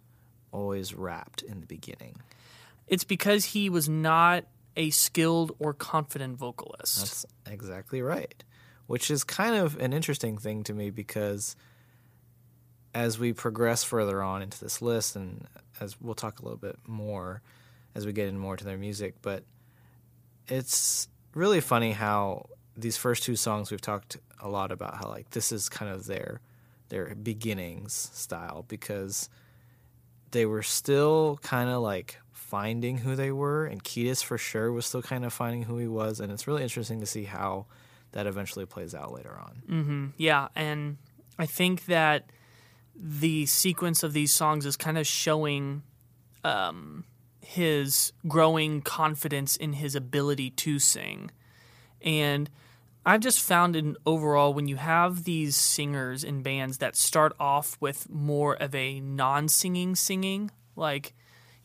always 0.51 0.93
rapped 0.93 1.41
in 1.41 1.59
the 1.59 1.67
beginning? 1.67 2.17
It's 2.87 3.03
because 3.03 3.45
he 3.45 3.69
was 3.69 3.87
not 3.87 4.45
a 4.75 4.89
skilled 4.89 5.55
or 5.59 5.73
confident 5.73 6.37
vocalist. 6.37 6.99
That's 6.99 7.25
exactly 7.45 8.01
right. 8.01 8.43
Which 8.87 9.11
is 9.11 9.23
kind 9.23 9.55
of 9.55 9.77
an 9.77 9.93
interesting 9.93 10.37
thing 10.37 10.63
to 10.63 10.73
me 10.73 10.89
because 10.89 11.55
as 12.93 13.17
we 13.17 13.31
progress 13.33 13.83
further 13.83 14.21
on 14.21 14.41
into 14.41 14.59
this 14.59 14.81
list, 14.81 15.15
and 15.15 15.47
as 15.79 15.99
we'll 16.01 16.15
talk 16.15 16.39
a 16.39 16.43
little 16.43 16.57
bit 16.57 16.77
more 16.87 17.41
as 17.95 18.05
we 18.05 18.13
get 18.13 18.27
in 18.27 18.37
more 18.37 18.57
to 18.57 18.63
their 18.63 18.77
music, 18.77 19.15
but 19.21 19.43
it's 20.47 21.07
really 21.33 21.61
funny 21.61 21.91
how 21.91 22.47
these 22.75 22.97
first 22.97 23.23
two 23.23 23.35
songs 23.35 23.71
we've 23.71 23.81
talked 23.81 24.17
a 24.39 24.49
lot 24.49 24.71
about 24.71 24.95
how 24.95 25.07
like 25.07 25.29
this 25.31 25.51
is 25.51 25.69
kind 25.69 25.91
of 25.91 26.05
their 26.07 26.41
their 26.89 27.15
beginnings 27.15 28.09
style 28.13 28.65
because 28.67 29.29
they 30.31 30.45
were 30.45 30.63
still 30.63 31.39
kind 31.41 31.69
of 31.69 31.81
like 31.81 32.17
finding 32.31 32.97
who 32.97 33.15
they 33.15 33.31
were 33.31 33.65
and 33.65 33.83
Kiedis 33.83 34.23
for 34.23 34.37
sure 34.37 34.71
was 34.71 34.85
still 34.85 35.01
kind 35.01 35.23
of 35.23 35.31
finding 35.31 35.63
who 35.63 35.77
he 35.77 35.87
was 35.87 36.19
and 36.19 36.31
it's 36.31 36.47
really 36.47 36.63
interesting 36.63 36.99
to 36.99 37.05
see 37.05 37.23
how 37.23 37.65
that 38.11 38.27
eventually 38.27 38.65
plays 38.65 38.93
out 38.93 39.13
later 39.13 39.39
on. 39.39 40.13
Yeah, 40.17 40.49
and 40.53 40.97
I 41.39 41.45
think 41.45 41.85
that 41.85 42.25
the 42.93 43.45
sequence 43.45 44.03
of 44.03 44.11
these 44.11 44.33
songs 44.33 44.65
is 44.65 44.75
kind 44.75 44.97
of 44.97 45.07
showing 45.07 45.83
um, 46.43 47.05
his 47.51 48.13
growing 48.29 48.81
confidence 48.81 49.57
in 49.57 49.73
his 49.73 49.93
ability 49.93 50.49
to 50.49 50.79
sing. 50.79 51.29
And 52.01 52.49
I've 53.05 53.19
just 53.19 53.41
found 53.41 53.75
in 53.75 53.97
overall 54.05 54.53
when 54.53 54.69
you 54.69 54.77
have 54.77 55.25
these 55.25 55.57
singers 55.57 56.23
in 56.23 56.43
bands 56.43 56.77
that 56.77 56.95
start 56.95 57.33
off 57.41 57.75
with 57.81 58.09
more 58.09 58.55
of 58.55 58.73
a 58.73 59.01
non-singing 59.01 59.95
singing, 59.95 60.49
like 60.77 61.13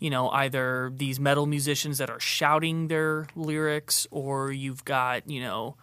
you 0.00 0.10
know 0.10 0.28
either 0.30 0.90
these 0.92 1.20
metal 1.20 1.46
musicians 1.46 1.98
that 1.98 2.10
are 2.10 2.18
shouting 2.18 2.88
their 2.88 3.28
lyrics, 3.36 4.08
or 4.10 4.50
you've 4.50 4.84
got 4.84 5.30
you 5.30 5.40
know 5.40 5.76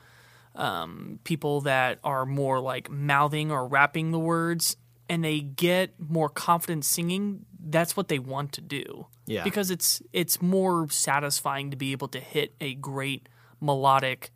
um, 0.54 1.20
people 1.24 1.62
that 1.62 2.00
are 2.04 2.26
more 2.26 2.60
like 2.60 2.90
mouthing 2.92 3.52
or 3.52 3.66
rapping 3.66 4.12
the 4.12 4.20
words 4.20 4.76
and 5.08 5.24
they 5.24 5.40
get 5.40 5.94
more 5.98 6.28
confident 6.28 6.84
singing, 6.84 7.46
that's 7.58 7.96
what 7.96 8.10
they 8.10 8.20
want 8.20 8.52
to 8.52 8.62
do. 8.62 9.08
Yeah. 9.26 9.44
Because 9.44 9.72
it's 9.72 10.02
it's 10.12 10.42
more 10.42 10.90
satisfying 10.90 11.72
to 11.72 11.78
be 11.78 11.92
able 11.92 12.10
to 12.10 12.20
hit 12.20 12.54
a 12.60 12.74
great 12.76 13.30
melodic 13.62 14.32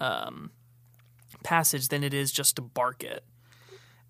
um, 0.00 0.50
passage 1.42 1.88
than 1.88 2.04
it 2.04 2.14
is 2.14 2.30
just 2.30 2.56
to 2.56 2.62
bark 2.62 3.02
it. 3.02 3.24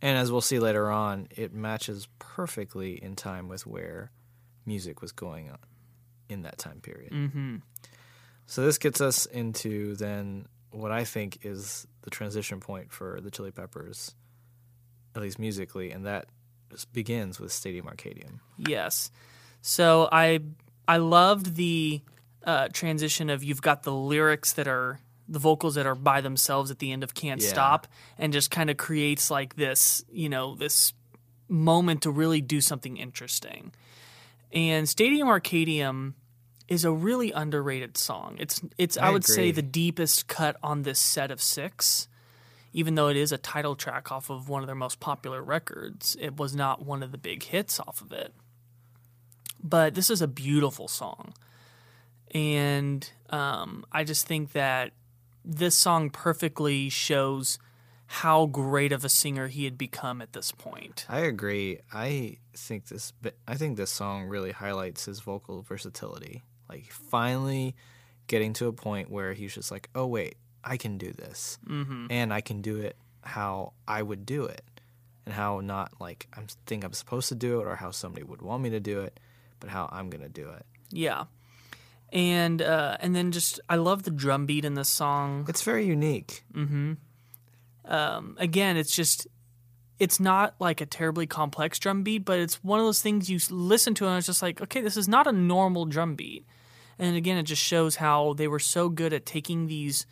And 0.01 0.17
as 0.17 0.31
we'll 0.31 0.41
see 0.41 0.59
later 0.59 0.91
on, 0.91 1.29
it 1.31 1.53
matches 1.53 2.09
perfectly 2.19 3.03
in 3.03 3.17
time 3.17 3.49
with 3.49 3.67
where 3.67 4.13
music 4.65 5.01
was 5.01 5.13
going 5.13 5.51
on 5.51 5.59
in 6.29 6.43
that 6.43 6.59
time 6.59 6.81
period. 6.81 7.13
Mm-hmm. 7.13 7.57
So 8.47 8.65
this 8.65 8.79
gets 8.79 9.01
us 9.01 9.27
into 9.27 9.97
then 9.97 10.47
what 10.71 10.93
I 10.93 11.05
think 11.05 11.39
is 11.43 11.87
the 12.03 12.11
transition 12.11 12.61
point 12.61 12.93
for 12.93 13.21
the 13.21 13.31
Chili 13.31 13.51
Peppers, 13.51 14.15
at 15.17 15.23
least 15.23 15.39
musically, 15.39 15.91
and 15.91 16.07
that 16.07 16.27
just 16.71 16.93
begins 16.93 17.41
with 17.41 17.51
Stadium 17.53 17.87
Arcadium. 17.87 18.41
Yes. 18.57 19.11
So 19.61 20.09
I 20.11 20.41
I 20.87 20.99
loved 20.99 21.57
the 21.57 22.03
uh, 22.45 22.69
transition 22.73 23.29
of 23.31 23.45
you've 23.45 23.63
got 23.63 23.83
the 23.83 23.93
lyrics 23.93 24.55
that 24.55 24.67
are 24.67 25.01
the 25.29 25.39
vocals 25.39 25.75
that 25.75 25.87
are 25.87 25.95
by 25.95 26.23
themselves 26.23 26.71
at 26.71 26.79
the 26.79 26.91
end 26.91 27.05
of 27.05 27.15
Can't 27.15 27.43
Yeah. 27.43 27.49
Stop 27.49 27.87
and 28.17 28.33
just 28.33 28.51
kind 28.51 28.71
of 28.71 28.79
creates 28.79 29.31
like 29.31 29.57
this, 29.57 30.03
you 30.11 30.29
know, 30.29 30.55
this 30.55 30.95
moment 31.49 32.03
to 32.03 32.11
really 32.11 32.41
do 32.41 32.61
something 32.61 32.97
interesting. 32.97 33.73
And 34.53 34.89
Stadium 34.89 35.29
Arcadium 35.29 36.15
is 36.69 36.85
a 36.85 36.91
really 36.91 37.33
underrated 37.33 37.99
song. 37.99 38.37
It's 38.39 38.63
it's 38.79 38.97
I, 38.97 39.09
I 39.09 39.11
would 39.11 39.25
say 39.25 39.51
the 39.51 39.63
deepest 39.63 40.29
cut 40.29 40.57
on 40.63 40.83
this 40.83 40.99
set 40.99 41.31
of 41.31 41.43
6. 41.43 42.09
Even 42.75 42.95
though 42.95 43.09
it 43.09 43.17
is 43.17 43.33
a 43.33 43.39
title 43.39 43.75
track 43.75 44.13
off 44.13 44.31
of 44.31 44.49
one 44.49 44.63
of 44.63 44.67
their 44.67 44.77
most 44.77 45.01
popular 45.01 45.43
records, 45.43 46.17
it 46.21 46.37
was 46.37 46.55
not 46.55 46.85
one 46.85 47.03
of 47.03 47.13
the 47.13 47.19
big 47.19 47.43
hits 47.43 47.81
off 47.81 48.01
of 48.01 48.13
it 48.13 48.33
but 49.63 49.95
this 49.95 50.11
is 50.11 50.23
a 50.23 50.29
beautiful 50.29 50.89
song 50.89 51.33
and 52.33 53.13
um, 53.31 53.85
i 53.93 54.05
just 54.05 54.27
think 54.27 54.53
that 54.53 54.93
this 55.45 55.77
song 55.77 56.11
perfectly 56.11 56.89
shows 56.89 57.59
how 58.07 58.47
great 58.47 58.91
of 58.91 59.05
a 59.05 59.09
singer 59.09 59.49
he 59.49 59.65
had 59.65 59.77
become 59.77 60.23
at 60.23 60.33
this 60.33 60.51
point 60.53 61.05
I 61.09 61.21
agree. 61.21 61.81
I 61.93 62.39
think 62.55 62.87
this 62.87 63.13
I 63.47 63.57
think 63.57 63.77
this 63.77 63.91
song 63.91 64.25
really 64.25 64.53
highlights 64.53 65.05
his 65.05 65.21
vocal 65.21 65.63
versatility. 65.63 66.43
Like 66.69 66.91
finally 66.91 67.75
getting 68.27 68.53
to 68.55 68.67
a 68.67 68.73
point 68.73 69.11
where 69.11 69.33
he's 69.33 69.55
just 69.55 69.71
like, 69.71 69.89
"Oh 69.95 70.07
wait, 70.07 70.37
I 70.65 70.77
can 70.77 70.99
do 70.99 71.13
this." 71.13 71.59
Mm-hmm. 71.67 72.07
And 72.11 72.33
I 72.33 72.41
can 72.41 72.63
do 72.63 72.77
it 72.79 72.97
how 73.23 73.75
I 73.87 74.03
would 74.03 74.25
do 74.25 74.45
it. 74.45 74.63
And 75.27 75.35
how 75.35 75.61
not 75.61 75.93
like 76.01 76.27
I 76.35 76.43
think 76.67 76.85
I'm 76.85 76.95
supposed 76.95 77.29
to 77.29 77.35
do 77.35 77.61
it 77.61 77.67
or 77.67 77.77
how 77.77 77.91
somebody 77.91 78.25
would 78.25 78.41
want 78.41 78.63
me 78.63 78.71
to 78.71 78.81
do 78.81 79.01
it, 79.01 79.21
but 79.61 79.71
how 79.71 79.89
I'm 79.93 80.11
going 80.11 80.23
to 80.23 80.29
do 80.29 80.49
it. 80.51 80.65
yeah 80.91 81.25
and 82.11 82.63
uh, 82.63 82.97
and 83.01 83.15
then 83.15 83.33
just 83.33 83.61
i 83.69 83.77
love 83.77 84.03
the 84.05 84.11
drum 84.11 84.47
beat 84.47 84.65
in 84.65 84.75
this 84.75 84.89
song 84.89 85.45
It's 85.49 85.63
very 85.63 85.85
unique. 85.87 86.43
again, 88.39 88.77
it's 88.77 88.95
just 88.95 89.27
it's 89.99 90.21
not 90.21 90.55
like 90.61 90.81
a 90.81 90.87
terribly 90.87 91.27
complex 91.27 91.79
drum 91.79 92.03
beat, 92.05 92.25
but 92.25 92.39
it's 92.39 92.63
one 92.63 92.79
of 92.79 92.87
those 92.87 93.01
things 93.03 93.29
you 93.29 93.39
listen 93.51 93.95
to 93.95 94.07
and 94.07 94.17
it's 94.19 94.27
just 94.29 94.43
like, 94.43 94.61
okay, 94.61 94.81
this 94.81 94.97
is 94.97 95.09
not 95.09 95.27
a 95.27 95.33
normal 95.33 95.87
drum 95.87 96.15
beat. 96.15 96.47
And 97.01 97.17
again, 97.17 97.37
it 97.37 97.43
just 97.45 97.63
shows 97.63 97.97
how 97.97 98.35
they 98.35 98.47
were 98.49 98.59
so 98.61 98.89
good 98.89 99.13
at 99.13 99.27
taking 99.27 99.67
these 99.67 100.07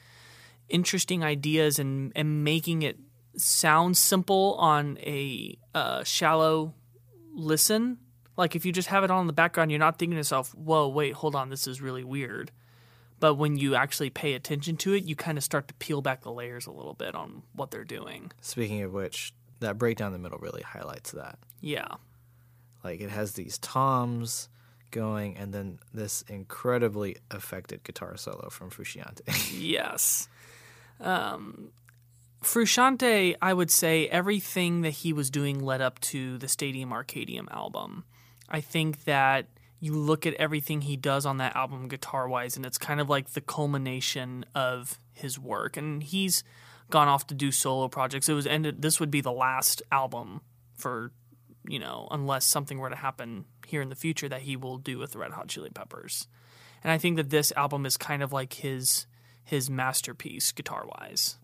interesting 0.68 1.22
ideas 1.24 1.78
and 1.78 2.12
and 2.16 2.42
making 2.44 2.82
it 2.82 2.99
sound 3.36 3.97
simple 3.97 4.55
on 4.59 4.99
a 5.01 5.57
uh, 5.74 6.03
shallow 6.05 6.74
listen. 7.32 7.99
Like 8.37 8.55
if 8.55 8.66
you 8.66 8.72
just 8.72 8.89
have 8.89 9.05
it 9.05 9.11
on 9.11 9.22
in 9.22 9.26
the 9.26 9.32
background, 9.32 9.70
you're 9.70 9.80
not 9.80 9.99
thinking 9.99 10.12
to 10.14 10.18
yourself, 10.18 10.55
"Whoa, 10.55 10.89
wait, 10.89 11.14
hold 11.14 11.34
on, 11.34 11.49
this 11.49 11.66
is 11.66 11.80
really 11.80 12.05
weird." 12.05 12.51
But 13.18 13.34
when 13.34 13.57
you 13.57 13.74
actually 13.74 14.11
pay 14.11 14.34
attention 14.34 14.76
to 14.78 14.93
it, 14.93 15.05
you 15.05 15.16
kind 15.16 15.39
of 15.39 15.45
start 15.45 15.68
to 15.68 15.74
peel 15.74 16.03
back 16.03 16.22
the 16.22 16.32
layers 16.32 16.66
a 16.66 16.70
little 16.72 16.93
bit 16.93 17.14
on 17.14 17.43
what 17.55 17.70
they're 17.70 17.84
doing. 17.84 18.30
Speaking 18.43 18.82
of 18.82 18.93
which, 18.93 19.32
that 19.61 19.78
breakdown 19.78 20.09
in 20.09 20.12
the 20.12 20.18
middle 20.18 20.39
really 20.39 20.62
highlights 20.62 21.12
that. 21.12 21.39
Yeah. 21.61 21.89
Like 22.84 23.01
it 23.01 23.11
has 23.11 23.32
these 23.32 23.59
toms 23.59 24.49
going 24.91 25.37
and 25.37 25.53
then 25.53 25.78
this 25.93 26.22
incredibly 26.28 27.16
affected 27.30 27.82
guitar 27.84 28.16
solo 28.16 28.49
from 28.51 28.70
Frusciante. 28.70 29.22
Yes. 29.59 30.28
Um, 31.01 31.70
Frusciante, 32.43 33.37
I 33.43 33.53
would 33.53 33.70
say 33.70 34.09
everything 34.09 34.82
that 34.82 34.91
he 34.91 35.12
was 35.12 35.30
doing 35.30 35.61
led 35.61 35.80
up 35.80 35.99
to 36.01 36.39
the 36.39 36.49
Stadium 36.49 36.91
Arcadium 36.91 37.49
album. 37.51 38.05
I 38.49 38.61
think 38.61 39.05
that 39.05 39.47
you 39.80 39.94
look 39.94 40.26
at 40.26 40.34
everything 40.34 40.82
he 40.82 40.97
does 40.97 41.26
on 41.26 41.36
that 41.38 41.55
album 41.55 41.88
guitar 41.88 42.28
wise, 42.28 42.57
and 42.57 42.64
it's 42.64 42.78
kind 42.78 43.01
of 43.01 43.09
like 43.09 43.30
the 43.30 43.40
culmination 43.40 44.44
of 44.55 44.99
his 45.12 45.38
work. 45.38 45.76
And 45.76 46.03
he's 46.03 46.44
gone 46.90 47.09
off 47.09 47.26
to 47.28 47.34
do 47.34 47.51
solo 47.51 47.88
projects. 47.88 48.28
It 48.28 48.34
was 48.34 48.47
ended. 48.47 48.82
This 48.82 49.01
would 49.01 49.11
be 49.11 49.20
the 49.20 49.32
last 49.32 49.82
album 49.90 50.40
for, 50.74 51.12
you 51.68 51.78
know, 51.78 52.09
unless 52.11 52.47
something 52.47 52.78
were 52.78 52.90
to 52.90 52.97
happen 52.97 53.44
here 53.66 53.82
in 53.82 53.88
the 53.88 53.97
future 53.97 54.28
that 54.28 54.42
he 54.42 54.57
will 54.57 54.78
do 54.78 54.99
with 54.99 55.12
the 55.12 55.18
Red 55.18 55.32
Hot 55.32 55.49
Chili 55.49 55.70
Peppers. 55.70 56.26
And 56.82 56.92
I 56.92 56.99
think 56.99 57.16
that 57.16 57.30
this 57.30 57.53
album 57.57 57.84
is 57.84 57.97
kind 57.97 58.22
of 58.22 58.32
like 58.32 58.55
his 58.55 59.07
his 59.44 59.70
masterpiece 59.70 60.53
guitar 60.53 60.86
wise. 60.86 61.36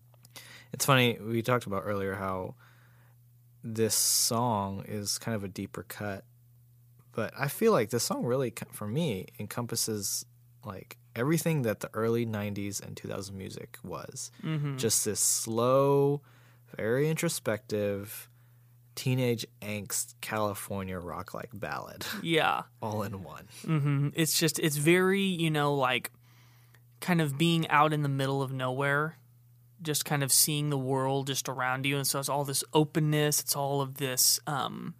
It's 0.73 0.85
funny, 0.85 1.17
we 1.21 1.41
talked 1.41 1.65
about 1.65 1.83
earlier 1.85 2.15
how 2.15 2.55
this 3.63 3.95
song 3.95 4.83
is 4.87 5.17
kind 5.17 5.35
of 5.35 5.43
a 5.43 5.47
deeper 5.47 5.83
cut, 5.83 6.25
but 7.13 7.33
I 7.37 7.47
feel 7.47 7.71
like 7.71 7.89
this 7.89 8.03
song 8.03 8.23
really, 8.25 8.53
for 8.71 8.87
me, 8.87 9.27
encompasses 9.39 10.25
like 10.65 10.97
everything 11.15 11.61
that 11.63 11.79
the 11.81 11.89
early 11.93 12.25
90s 12.25 12.81
and 12.85 12.95
2000 12.97 13.37
music 13.37 13.77
was. 13.83 14.31
Just 14.77 15.05
this 15.05 15.19
slow, 15.19 16.21
very 16.75 17.09
introspective, 17.09 18.29
teenage 18.95 19.45
angst 19.61 20.13
California 20.21 20.99
rock 20.99 21.33
like 21.33 21.49
ballad 21.53 22.05
Yeah. 22.21 22.63
all 22.81 23.03
in 23.03 23.23
one. 23.23 23.47
hmm 23.65 24.09
It's 24.13 24.37
just 24.39 24.59
it's 24.59 24.77
very, 24.77 25.21
you 25.21 25.49
know, 25.51 25.73
like 25.75 26.11
kind 26.99 27.19
of 27.21 27.37
being 27.37 27.67
out 27.69 27.91
in 27.93 28.01
the 28.03 28.09
middle 28.09 28.41
of 28.41 28.51
nowhere, 28.53 29.17
just 29.81 30.05
kind 30.05 30.23
of 30.23 30.31
seeing 30.31 30.69
the 30.69 30.77
world 30.77 31.27
just 31.27 31.49
around 31.49 31.85
you 31.85 31.97
and 31.97 32.07
so 32.07 32.19
it's 32.19 32.29
all 32.29 32.45
this 32.45 32.63
openness, 32.73 33.39
it's 33.41 33.55
all 33.55 33.81
of 33.81 33.95
this 33.95 34.39
um 34.47 34.95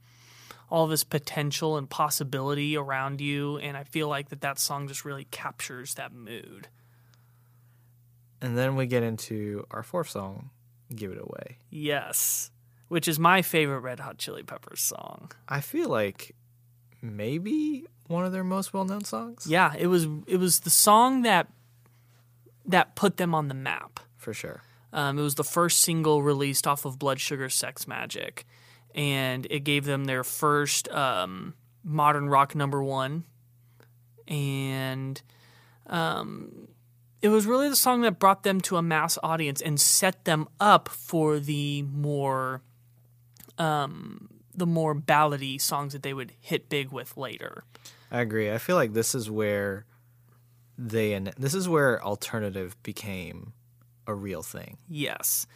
all 0.73 0.87
this 0.87 1.03
potential 1.03 1.77
and 1.77 1.87
possibility 1.87 2.75
around 2.75 3.21
you 3.21 3.57
and 3.57 3.77
I 3.77 3.83
feel 3.83 4.07
like 4.07 4.29
that 4.29 4.41
that 4.41 4.57
song 4.57 4.87
just 4.87 5.05
really 5.05 5.25
captures 5.25 5.93
that 5.93 6.11
mood. 6.11 6.67
And 8.41 8.57
then 8.57 8.75
we 8.75 8.87
get 8.87 9.03
into 9.03 9.67
our 9.69 9.83
fourth 9.83 10.09
song, 10.09 10.49
Give 10.93 11.11
It 11.11 11.19
Away. 11.19 11.59
Yes. 11.69 12.49
Which 12.87 13.07
is 13.07 13.19
my 13.19 13.43
favorite 13.43 13.81
Red 13.81 13.99
Hot 13.99 14.17
Chili 14.17 14.41
Peppers 14.41 14.81
song. 14.81 15.31
I 15.47 15.61
feel 15.61 15.89
like 15.89 16.35
maybe 17.03 17.85
one 18.07 18.25
of 18.25 18.31
their 18.31 18.43
most 18.43 18.73
well 18.73 18.83
known 18.83 19.03
songs. 19.03 19.45
Yeah, 19.47 19.75
it 19.77 19.87
was 19.87 20.07
it 20.25 20.37
was 20.37 20.61
the 20.61 20.71
song 20.71 21.21
that 21.21 21.49
that 22.65 22.95
put 22.95 23.17
them 23.17 23.35
on 23.35 23.47
the 23.47 23.53
map. 23.53 23.99
For 24.17 24.33
sure. 24.33 24.63
Um, 24.91 25.19
it 25.19 25.21
was 25.21 25.35
the 25.35 25.43
first 25.43 25.81
single 25.81 26.23
released 26.23 26.65
off 26.65 26.83
of 26.83 26.97
Blood 26.97 27.19
Sugar 27.19 27.49
Sex 27.49 27.85
Magik, 27.85 28.43
and 28.93 29.47
it 29.49 29.61
gave 29.61 29.85
them 29.85 30.05
their 30.05 30.23
first 30.23 30.89
um, 30.89 31.53
modern 31.83 32.29
rock 32.29 32.55
number 32.55 32.83
one. 32.83 33.23
And 34.27 35.21
um, 35.87 36.67
it 37.21 37.29
was 37.29 37.45
really 37.45 37.69
the 37.69 37.75
song 37.75 38.01
that 38.01 38.19
brought 38.19 38.43
them 38.43 38.61
to 38.61 38.77
a 38.77 38.81
mass 38.81 39.17
audience 39.23 39.61
and 39.61 39.79
set 39.79 40.25
them 40.25 40.47
up 40.59 40.89
for 40.89 41.39
the 41.39 41.83
more 41.83 42.61
um, 43.57 44.29
the 44.55 44.65
more 44.65 44.95
ballady 44.95 45.59
songs 45.59 45.93
that 45.93 46.03
they 46.03 46.13
would 46.13 46.31
hit 46.39 46.69
big 46.69 46.91
with 46.91 47.17
later. 47.17 47.63
I 48.11 48.21
agree. 48.21 48.51
I 48.51 48.57
feel 48.57 48.75
like 48.75 48.93
this 48.93 49.15
is 49.15 49.29
where 49.29 49.85
they 50.77 51.13
and 51.13 51.33
this 51.37 51.53
is 51.53 51.67
where 51.69 52.03
alternative 52.03 52.81
became 52.83 53.53
a 54.05 54.13
real 54.13 54.43
thing. 54.43 54.77
Yes. 54.87 55.47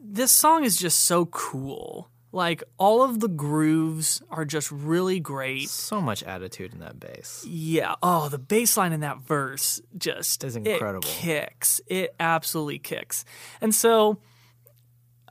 This 0.00 0.30
song 0.30 0.64
is 0.64 0.76
just 0.76 1.00
so 1.00 1.26
cool. 1.26 2.10
Like 2.34 2.64
all 2.78 3.02
of 3.02 3.20
the 3.20 3.28
grooves 3.28 4.22
are 4.30 4.46
just 4.46 4.72
really 4.72 5.20
great. 5.20 5.68
So 5.68 6.00
much 6.00 6.22
attitude 6.22 6.72
in 6.72 6.80
that 6.80 6.98
bass. 6.98 7.44
Yeah. 7.46 7.94
Oh, 8.02 8.30
the 8.30 8.38
bass 8.38 8.76
line 8.78 8.92
in 8.94 9.00
that 9.00 9.18
verse 9.18 9.82
just 9.98 10.42
Is 10.42 10.56
it 10.56 10.66
incredible. 10.66 11.06
kicks. 11.06 11.80
It 11.86 12.14
absolutely 12.18 12.78
kicks. 12.78 13.26
And 13.60 13.74
so 13.74 14.18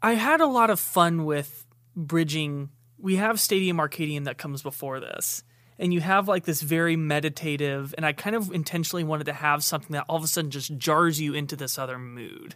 I 0.02 0.14
had 0.14 0.42
a 0.42 0.46
lot 0.46 0.70
of 0.70 0.80
fun 0.80 1.26
with 1.26 1.66
bridging. 1.96 2.70
We 3.00 3.16
have 3.16 3.40
Stadium 3.40 3.78
Arcadium 3.78 4.26
that 4.26 4.38
comes 4.38 4.62
before 4.62 5.00
this. 5.00 5.44
And 5.80 5.92
you 5.92 6.02
have 6.02 6.28
like 6.28 6.46
this 6.46 6.62
very 6.62 6.96
meditative, 6.96 7.96
and 7.98 8.06
I 8.06 8.14
kind 8.14 8.36
of 8.36 8.52
intentionally 8.52 9.04
wanted 9.04 9.24
to 9.24 9.34
have 9.34 9.64
something 9.64 9.94
that 9.94 10.06
all 10.08 10.18
of 10.18 10.24
a 10.24 10.28
sudden 10.28 10.52
just 10.52 10.78
jars 10.78 11.20
you 11.20 11.34
into 11.34 11.56
this 11.56 11.80
other 11.80 11.98
mood. 11.98 12.54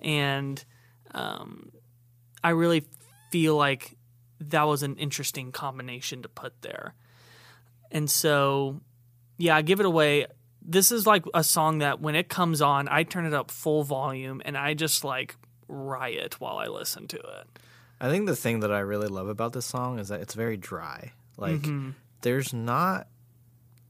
and 0.00 0.64
um, 1.12 1.70
I 2.42 2.50
really 2.50 2.84
feel 3.30 3.56
like 3.56 3.96
that 4.40 4.62
was 4.62 4.82
an 4.82 4.96
interesting 4.96 5.52
combination 5.52 6.22
to 6.22 6.28
put 6.28 6.60
there. 6.62 6.94
And 7.90 8.10
so, 8.10 8.80
yeah, 9.38 9.56
I 9.56 9.62
give 9.62 9.80
it 9.80 9.86
away. 9.86 10.26
This 10.62 10.92
is 10.92 11.06
like 11.06 11.24
a 11.34 11.42
song 11.42 11.78
that 11.78 12.00
when 12.00 12.14
it 12.14 12.28
comes 12.28 12.62
on, 12.62 12.88
I 12.88 13.02
turn 13.02 13.26
it 13.26 13.34
up 13.34 13.50
full 13.50 13.82
volume 13.82 14.42
and 14.44 14.56
I 14.56 14.74
just 14.74 15.04
like 15.04 15.36
riot 15.68 16.40
while 16.40 16.58
I 16.58 16.66
listen 16.66 17.08
to 17.08 17.16
it. 17.16 17.58
I 18.00 18.08
think 18.08 18.26
the 18.26 18.36
thing 18.36 18.60
that 18.60 18.72
I 18.72 18.80
really 18.80 19.08
love 19.08 19.28
about 19.28 19.52
this 19.52 19.66
song 19.66 19.98
is 19.98 20.08
that 20.08 20.20
it's 20.20 20.34
very 20.34 20.56
dry. 20.56 21.12
Like, 21.36 21.60
mm-hmm. 21.60 21.90
there's 22.22 22.54
not, 22.54 23.08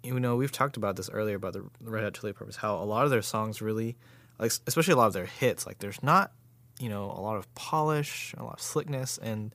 you 0.03 0.18
know, 0.18 0.36
we've 0.36 0.51
talked 0.51 0.76
about 0.76 0.97
this 0.97 1.11
earlier 1.11 1.36
about 1.36 1.53
the 1.53 1.64
Red 1.80 2.03
Hot 2.03 2.14
Chili 2.14 2.32
Peppers, 2.32 2.57
how 2.57 2.76
a 2.76 2.84
lot 2.84 3.05
of 3.05 3.11
their 3.11 3.22
songs 3.22 3.62
really, 3.62 3.97
like, 4.38 4.53
especially 4.66 4.95
a 4.95 4.97
lot 4.97 5.07
of 5.07 5.12
their 5.12 5.26
hits, 5.26 5.66
like, 5.66 5.78
there's 5.78 6.03
not, 6.03 6.32
you 6.80 6.88
know, 6.88 7.04
a 7.04 7.20
lot 7.20 7.36
of 7.36 7.54
polish, 7.54 8.34
a 8.36 8.42
lot 8.42 8.54
of 8.54 8.60
slickness, 8.60 9.18
and 9.18 9.54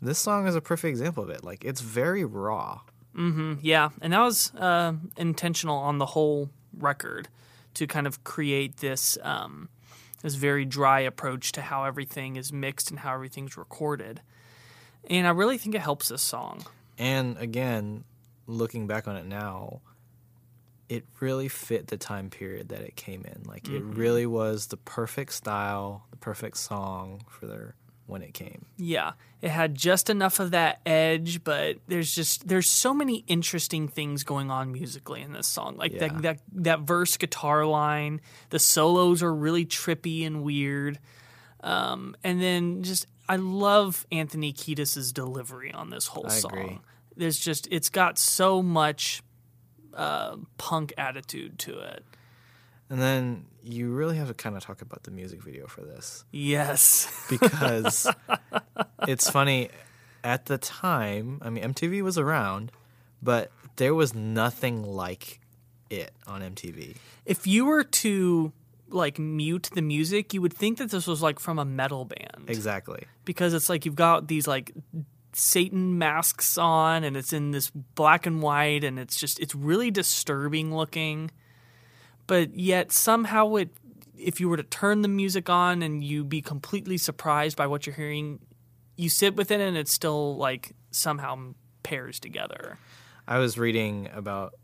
this 0.00 0.18
song 0.18 0.46
is 0.46 0.54
a 0.54 0.60
perfect 0.60 0.90
example 0.90 1.22
of 1.22 1.28
it. 1.28 1.44
Like, 1.44 1.64
it's 1.64 1.80
very 1.82 2.24
raw. 2.24 2.80
Mm-hmm. 3.14 3.54
Yeah, 3.60 3.90
and 4.00 4.12
that 4.12 4.20
was 4.20 4.54
uh, 4.54 4.94
intentional 5.16 5.76
on 5.76 5.98
the 5.98 6.06
whole 6.06 6.48
record 6.72 7.28
to 7.74 7.86
kind 7.86 8.06
of 8.06 8.22
create 8.24 8.78
this 8.78 9.18
um, 9.22 9.68
this 10.22 10.34
very 10.34 10.64
dry 10.64 11.00
approach 11.00 11.52
to 11.52 11.62
how 11.62 11.84
everything 11.84 12.36
is 12.36 12.52
mixed 12.52 12.90
and 12.90 13.00
how 13.00 13.14
everything's 13.14 13.56
recorded. 13.56 14.20
And 15.08 15.26
I 15.26 15.30
really 15.30 15.58
think 15.58 15.74
it 15.74 15.80
helps 15.80 16.08
this 16.08 16.22
song. 16.22 16.64
And 16.98 17.38
again, 17.38 18.04
looking 18.46 18.86
back 18.86 19.08
on 19.08 19.16
it 19.16 19.24
now, 19.24 19.80
it 20.90 21.04
really 21.20 21.46
fit 21.48 21.86
the 21.86 21.96
time 21.96 22.28
period 22.30 22.68
that 22.70 22.80
it 22.80 22.96
came 22.96 23.24
in. 23.24 23.44
Like 23.46 23.68
it 23.68 23.82
really 23.82 24.26
was 24.26 24.66
the 24.66 24.76
perfect 24.76 25.32
style, 25.32 26.04
the 26.10 26.16
perfect 26.16 26.56
song 26.56 27.22
for 27.28 27.46
their 27.46 27.74
when 28.06 28.22
it 28.22 28.34
came. 28.34 28.64
Yeah, 28.76 29.12
it 29.40 29.50
had 29.50 29.76
just 29.76 30.10
enough 30.10 30.40
of 30.40 30.50
that 30.50 30.80
edge, 30.84 31.44
but 31.44 31.76
there's 31.86 32.12
just 32.12 32.48
there's 32.48 32.68
so 32.68 32.92
many 32.92 33.24
interesting 33.28 33.86
things 33.86 34.24
going 34.24 34.50
on 34.50 34.72
musically 34.72 35.22
in 35.22 35.32
this 35.32 35.46
song. 35.46 35.76
Like 35.76 35.92
Yeah. 35.92 36.08
that 36.08 36.22
that 36.22 36.40
that 36.54 36.80
verse 36.80 37.16
guitar 37.16 37.64
line, 37.64 38.20
the 38.48 38.58
solos 38.58 39.22
are 39.22 39.32
really 39.32 39.64
trippy 39.64 40.26
and 40.26 40.42
weird. 40.42 40.98
Um, 41.62 42.16
and 42.24 42.42
then 42.42 42.82
just 42.82 43.06
I 43.28 43.36
love 43.36 44.06
Anthony 44.10 44.52
Kiedis's 44.52 45.12
delivery 45.12 45.72
on 45.72 45.90
this 45.90 46.08
whole 46.08 46.26
I 46.26 46.30
song. 46.30 46.50
agree. 46.52 46.78
There's 47.16 47.38
just 47.38 47.68
it's 47.70 47.90
got 47.90 48.18
so 48.18 48.60
much 48.60 49.22
uh, 49.94 50.36
punk 50.58 50.92
attitude 50.98 51.58
to 51.60 51.78
it. 51.80 52.04
And 52.88 53.00
then 53.00 53.46
you 53.62 53.90
really 53.92 54.16
have 54.16 54.28
to 54.28 54.34
kind 54.34 54.56
of 54.56 54.64
talk 54.64 54.82
about 54.82 55.04
the 55.04 55.10
music 55.12 55.42
video 55.42 55.66
for 55.68 55.82
this 55.82 56.24
Yes. 56.32 57.26
because 57.30 58.06
it's 59.06 59.30
funny 59.30 59.68
at 60.24 60.46
the 60.46 60.58
time, 60.58 61.38
I 61.42 61.50
mean 61.50 61.62
MTV 61.64 62.02
was 62.02 62.18
around, 62.18 62.72
but 63.22 63.52
there 63.76 63.94
was 63.94 64.12
nothing 64.14 64.82
like 64.82 65.40
it 65.88 66.12
on 66.26 66.40
MTV. 66.42 66.96
if 67.26 67.46
you 67.46 67.64
were 67.64 67.84
to 67.84 68.52
like 68.88 69.18
mute 69.20 69.70
the 69.72 69.82
music, 69.82 70.34
you 70.34 70.42
would 70.42 70.52
think 70.52 70.78
that 70.78 70.90
this 70.90 71.06
was 71.06 71.22
like 71.22 71.38
from 71.38 71.58
a 71.60 71.64
metal 71.64 72.04
band. 72.04 72.44
Exactly. 72.48 73.04
because 73.24 73.54
it's 73.54 73.68
like 73.68 73.84
you've 73.86 73.94
got 73.94 74.26
these 74.26 74.46
like 74.48 74.72
Satan 75.32 75.98
masks 75.98 76.58
on 76.58 77.04
and 77.04 77.16
it's 77.16 77.32
in 77.32 77.50
this 77.50 77.70
black 77.70 78.26
and 78.26 78.42
white 78.42 78.84
and 78.84 78.98
it's 78.98 79.18
just 79.18 79.38
it's 79.40 79.54
really 79.54 79.90
disturbing 79.90 80.74
looking. 80.74 81.30
But 82.26 82.54
yet 82.54 82.92
somehow 82.92 83.54
it 83.56 83.70
if 84.16 84.40
you 84.40 84.48
were 84.48 84.56
to 84.56 84.62
turn 84.62 85.02
the 85.02 85.08
music 85.08 85.48
on 85.48 85.82
and 85.82 86.04
you 86.04 86.24
be 86.24 86.42
completely 86.42 86.98
surprised 86.98 87.56
by 87.56 87.66
what 87.66 87.86
you're 87.86 87.96
hearing, 87.96 88.38
you 88.96 89.08
sit 89.08 89.34
with 89.34 89.50
it 89.50 89.60
and 89.60 89.76
it 89.76 89.88
still 89.88 90.36
like 90.36 90.72
somehow 90.90 91.54
pairs 91.82 92.20
together. 92.20 92.78
I 93.26 93.38
was 93.38 93.56
reading 93.56 94.08
about 94.12 94.54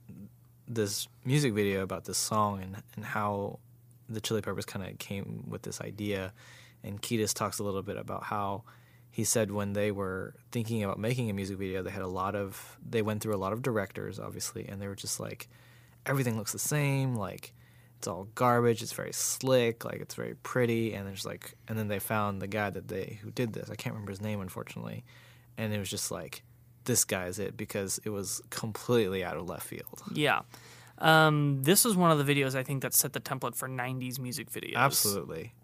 this 0.68 1.08
music 1.24 1.54
video 1.54 1.82
about 1.82 2.04
this 2.04 2.18
song 2.18 2.62
and, 2.62 2.82
and 2.96 3.04
how 3.04 3.60
the 4.08 4.20
Chili 4.20 4.42
Peppers 4.42 4.64
kind 4.64 4.86
of 4.86 4.98
came 4.98 5.44
with 5.48 5.62
this 5.62 5.80
idea. 5.80 6.32
And 6.82 7.00
Kiedis 7.00 7.32
talks 7.32 7.58
a 7.58 7.64
little 7.64 7.82
bit 7.82 7.96
about 7.96 8.24
how 8.24 8.64
he 9.16 9.24
said 9.24 9.50
when 9.50 9.72
they 9.72 9.90
were 9.90 10.34
thinking 10.52 10.84
about 10.84 10.98
making 10.98 11.30
a 11.30 11.32
music 11.32 11.56
video, 11.56 11.82
they 11.82 11.88
had 11.88 12.02
a 12.02 12.06
lot 12.06 12.34
of, 12.34 12.76
they 12.86 13.00
went 13.00 13.22
through 13.22 13.34
a 13.34 13.38
lot 13.38 13.54
of 13.54 13.62
directors, 13.62 14.20
obviously, 14.20 14.68
and 14.68 14.78
they 14.78 14.86
were 14.86 14.94
just 14.94 15.18
like, 15.18 15.48
everything 16.04 16.36
looks 16.36 16.52
the 16.52 16.58
same. 16.58 17.14
Like, 17.16 17.54
it's 17.96 18.06
all 18.06 18.28
garbage. 18.34 18.82
It's 18.82 18.92
very 18.92 19.14
slick. 19.14 19.86
Like, 19.86 20.02
it's 20.02 20.14
very 20.14 20.34
pretty. 20.34 20.92
And 20.92 21.08
there's 21.08 21.24
like, 21.24 21.54
and 21.66 21.78
then 21.78 21.88
they 21.88 21.98
found 21.98 22.42
the 22.42 22.46
guy 22.46 22.68
that 22.68 22.88
they, 22.88 23.18
who 23.22 23.30
did 23.30 23.54
this. 23.54 23.70
I 23.70 23.74
can't 23.74 23.94
remember 23.94 24.12
his 24.12 24.20
name, 24.20 24.42
unfortunately. 24.42 25.02
And 25.56 25.72
it 25.72 25.78
was 25.78 25.88
just 25.88 26.10
like, 26.10 26.42
this 26.84 27.06
guy 27.06 27.24
is 27.24 27.38
it 27.38 27.56
because 27.56 27.98
it 28.04 28.10
was 28.10 28.42
completely 28.50 29.24
out 29.24 29.38
of 29.38 29.48
left 29.48 29.66
field. 29.66 30.02
Yeah. 30.12 30.42
Um, 30.98 31.62
this 31.62 31.86
was 31.86 31.96
one 31.96 32.10
of 32.10 32.22
the 32.22 32.34
videos 32.34 32.54
I 32.54 32.64
think 32.64 32.82
that 32.82 32.92
set 32.92 33.14
the 33.14 33.20
template 33.20 33.54
for 33.54 33.66
90s 33.66 34.18
music 34.18 34.50
videos. 34.50 34.76
Absolutely. 34.76 35.54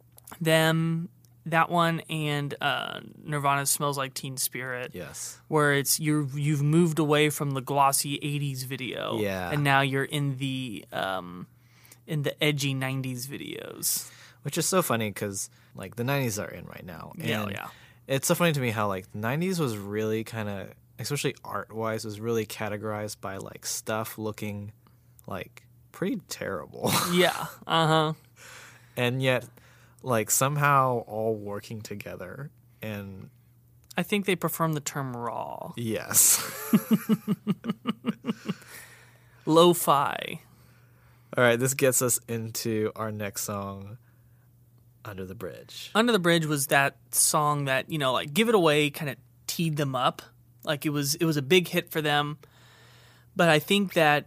them 0.41 1.11
that 1.47 1.71
one 1.71 2.01
and 2.09 2.55
uh, 2.61 3.01
Nirvana 3.25 3.67
smells 3.67 3.99
like 3.99 4.15
Teen 4.15 4.37
Spirit. 4.37 4.93
Yes. 4.95 5.41
Where 5.49 5.73
it's 5.73 5.99
you 5.99 6.29
you've 6.35 6.63
moved 6.63 6.99
away 6.99 7.31
from 7.31 7.51
the 7.53 7.61
glossy 7.61 8.19
'80s 8.19 8.65
video, 8.65 9.19
Yeah. 9.19 9.51
and 9.51 9.65
now 9.65 9.81
you're 9.81 10.05
in 10.05 10.37
the 10.39 10.85
um, 10.93 11.47
in 12.07 12.23
the 12.23 12.43
edgy 12.43 12.75
'90s 12.75 13.27
videos. 13.27 14.11
Which 14.43 14.59
is 14.59 14.67
so 14.67 14.83
funny 14.83 15.09
because 15.11 15.51
like 15.77 15.95
the 15.97 16.03
90s 16.03 16.43
are 16.43 16.51
in 16.51 16.67
right 16.67 16.85
now. 16.85 17.13
Yeah, 17.17 17.49
yeah. 17.49 17.69
It's 18.09 18.27
so 18.27 18.35
funny 18.35 18.53
to 18.53 18.61
me 18.61 18.71
how 18.71 18.89
like 18.89 19.11
the 19.13 19.19
90s 19.19 19.61
was 19.61 19.77
really 19.79 20.25
kind 20.25 20.49
of, 20.49 20.69
especially 20.99 21.37
art 21.45 21.73
wise, 21.73 22.05
was 22.05 22.19
really 22.21 22.45
categorized 22.45 23.21
by 23.21 23.37
like 23.37 23.65
stuff 23.65 24.19
looking 24.19 24.73
like 25.29 25.63
pretty 25.93 26.21
terrible. 26.29 26.93
Yeah, 27.13 27.47
uh 27.67 27.87
huh. 27.87 28.13
and 28.97 29.23
yet 29.23 29.45
like 30.03 30.31
somehow 30.31 31.05
all 31.07 31.35
working 31.35 31.81
together. 31.81 32.51
And 32.81 33.31
I 33.97 34.03
think 34.03 34.27
they 34.27 34.37
prefer 34.37 34.69
the 34.69 34.81
term 34.81 35.17
raw, 35.17 35.73
yes. 35.77 36.41
lo-fi. 39.47 40.41
all 41.37 41.45
right. 41.45 41.59
This 41.59 41.75
gets 41.75 42.03
us 42.03 42.19
into 42.29 42.91
our 42.97 43.13
next 43.13 43.43
song, 43.43 43.99
Under 45.05 45.25
the 45.25 45.35
Bridge. 45.35 45.91
Under 45.95 46.13
the 46.13 46.19
Bridge 46.19 46.47
was 46.47 46.69
that 46.69 46.97
song 47.11 47.67
that 47.67 47.91
you 47.91 47.99
know, 47.99 48.13
like, 48.13 48.33
give 48.33 48.49
it 48.49 48.55
away, 48.55 48.91
kind 48.91 49.11
of 49.11 49.17
teed 49.47 49.77
them 49.77 49.95
up. 49.95 50.23
Like 50.65 50.87
it 50.87 50.91
was, 50.91 51.15
it 51.17 51.25
was 51.25 51.37
a 51.37 51.43
big 51.43 51.69
hit 51.69 51.91
for 51.91 52.01
them. 52.01 52.39
But 53.35 53.49
I 53.49 53.59
think 53.59 53.95
that, 53.95 54.27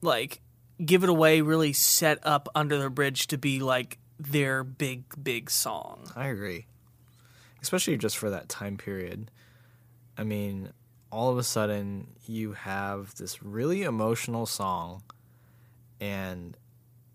like, 0.00 0.40
give 0.84 1.02
it 1.02 1.10
away 1.10 1.40
really 1.40 1.72
set 1.72 2.18
up 2.22 2.48
Under 2.54 2.78
the 2.78 2.90
Bridge 2.90 3.26
to 3.28 3.38
be 3.38 3.60
like 3.60 3.98
their 4.30 4.64
big, 4.64 5.04
big 5.22 5.50
song. 5.50 6.10
I 6.16 6.28
agree. 6.28 6.66
Especially 7.62 7.96
just 7.96 8.16
for 8.18 8.30
that 8.30 8.48
time 8.48 8.76
period. 8.76 9.30
I 10.18 10.24
mean, 10.24 10.70
all 11.10 11.30
of 11.30 11.38
a 11.38 11.42
sudden 11.42 12.08
you 12.26 12.52
have 12.52 13.14
this 13.16 13.42
really 13.42 13.82
emotional 13.82 14.46
song 14.46 15.02
and 16.00 16.56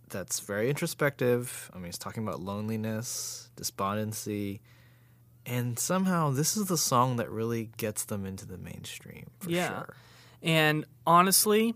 that's 0.10 0.40
very 0.40 0.70
introspective. 0.70 1.70
I 1.74 1.78
mean, 1.78 1.88
it's 1.90 1.98
talking 1.98 2.24
about 2.24 2.42
loneliness, 2.42 3.50
despondency, 3.56 4.62
and 5.46 5.78
somehow 5.78 6.32
this 6.32 6.58
is 6.58 6.66
the 6.68 6.78
song 6.78 7.18
that 7.18 7.30
really 7.30 7.70
gets 7.78 8.06
them 8.06 8.26
into 8.26 8.46
the 8.46 8.58
mainstream 8.58 9.28
for 9.40 9.50
Yeah. 9.52 9.68
sure. 9.70 9.96
And 10.42 10.86
honestly, 11.06 11.76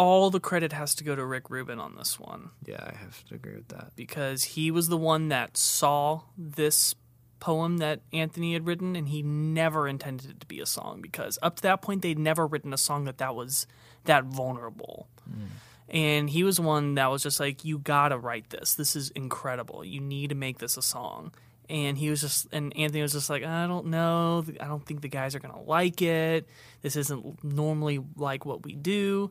all 0.00 0.30
the 0.30 0.40
credit 0.40 0.72
has 0.72 0.94
to 0.94 1.04
go 1.04 1.14
to 1.14 1.24
Rick 1.24 1.50
Rubin 1.50 1.78
on 1.78 1.94
this 1.96 2.18
one 2.18 2.50
Yeah, 2.64 2.82
I 2.82 2.96
have 2.96 3.22
to 3.26 3.34
agree 3.34 3.54
with 3.56 3.68
that. 3.68 3.92
because 3.96 4.44
he 4.44 4.70
was 4.70 4.88
the 4.88 4.96
one 4.96 5.28
that 5.28 5.56
saw 5.56 6.22
this 6.38 6.94
poem 7.38 7.78
that 7.78 8.00
Anthony 8.12 8.52
had 8.52 8.66
written 8.66 8.96
and 8.96 9.08
he 9.08 9.22
never 9.22 9.88
intended 9.88 10.30
it 10.30 10.40
to 10.40 10.46
be 10.46 10.60
a 10.60 10.66
song 10.66 11.00
because 11.00 11.38
up 11.42 11.56
to 11.56 11.62
that 11.62 11.82
point 11.82 12.02
they'd 12.02 12.18
never 12.18 12.46
written 12.46 12.72
a 12.72 12.78
song 12.78 13.04
that 13.04 13.18
that 13.18 13.34
was 13.34 13.66
that 14.04 14.24
vulnerable. 14.24 15.08
Mm. 15.30 15.46
And 15.88 16.30
he 16.30 16.44
was 16.44 16.60
one 16.60 16.94
that 16.94 17.10
was 17.10 17.22
just 17.22 17.40
like 17.40 17.64
you 17.64 17.78
got 17.78 18.08
to 18.10 18.18
write 18.18 18.50
this. 18.50 18.74
This 18.74 18.94
is 18.94 19.10
incredible. 19.10 19.84
You 19.84 20.00
need 20.00 20.28
to 20.30 20.36
make 20.36 20.58
this 20.58 20.76
a 20.76 20.82
song. 20.82 21.32
And 21.68 21.96
he 21.98 22.10
was 22.10 22.20
just 22.20 22.46
and 22.52 22.76
Anthony 22.76 23.02
was 23.02 23.12
just 23.12 23.28
like 23.30 23.42
I 23.44 23.66
don't 23.66 23.86
know. 23.86 24.44
I 24.60 24.66
don't 24.66 24.84
think 24.84 25.00
the 25.00 25.08
guys 25.08 25.34
are 25.34 25.40
going 25.40 25.54
to 25.54 25.60
like 25.60 26.00
it. 26.02 26.46
This 26.82 26.94
isn't 26.96 27.42
normally 27.42 28.00
like 28.16 28.44
what 28.46 28.64
we 28.64 28.74
do. 28.74 29.30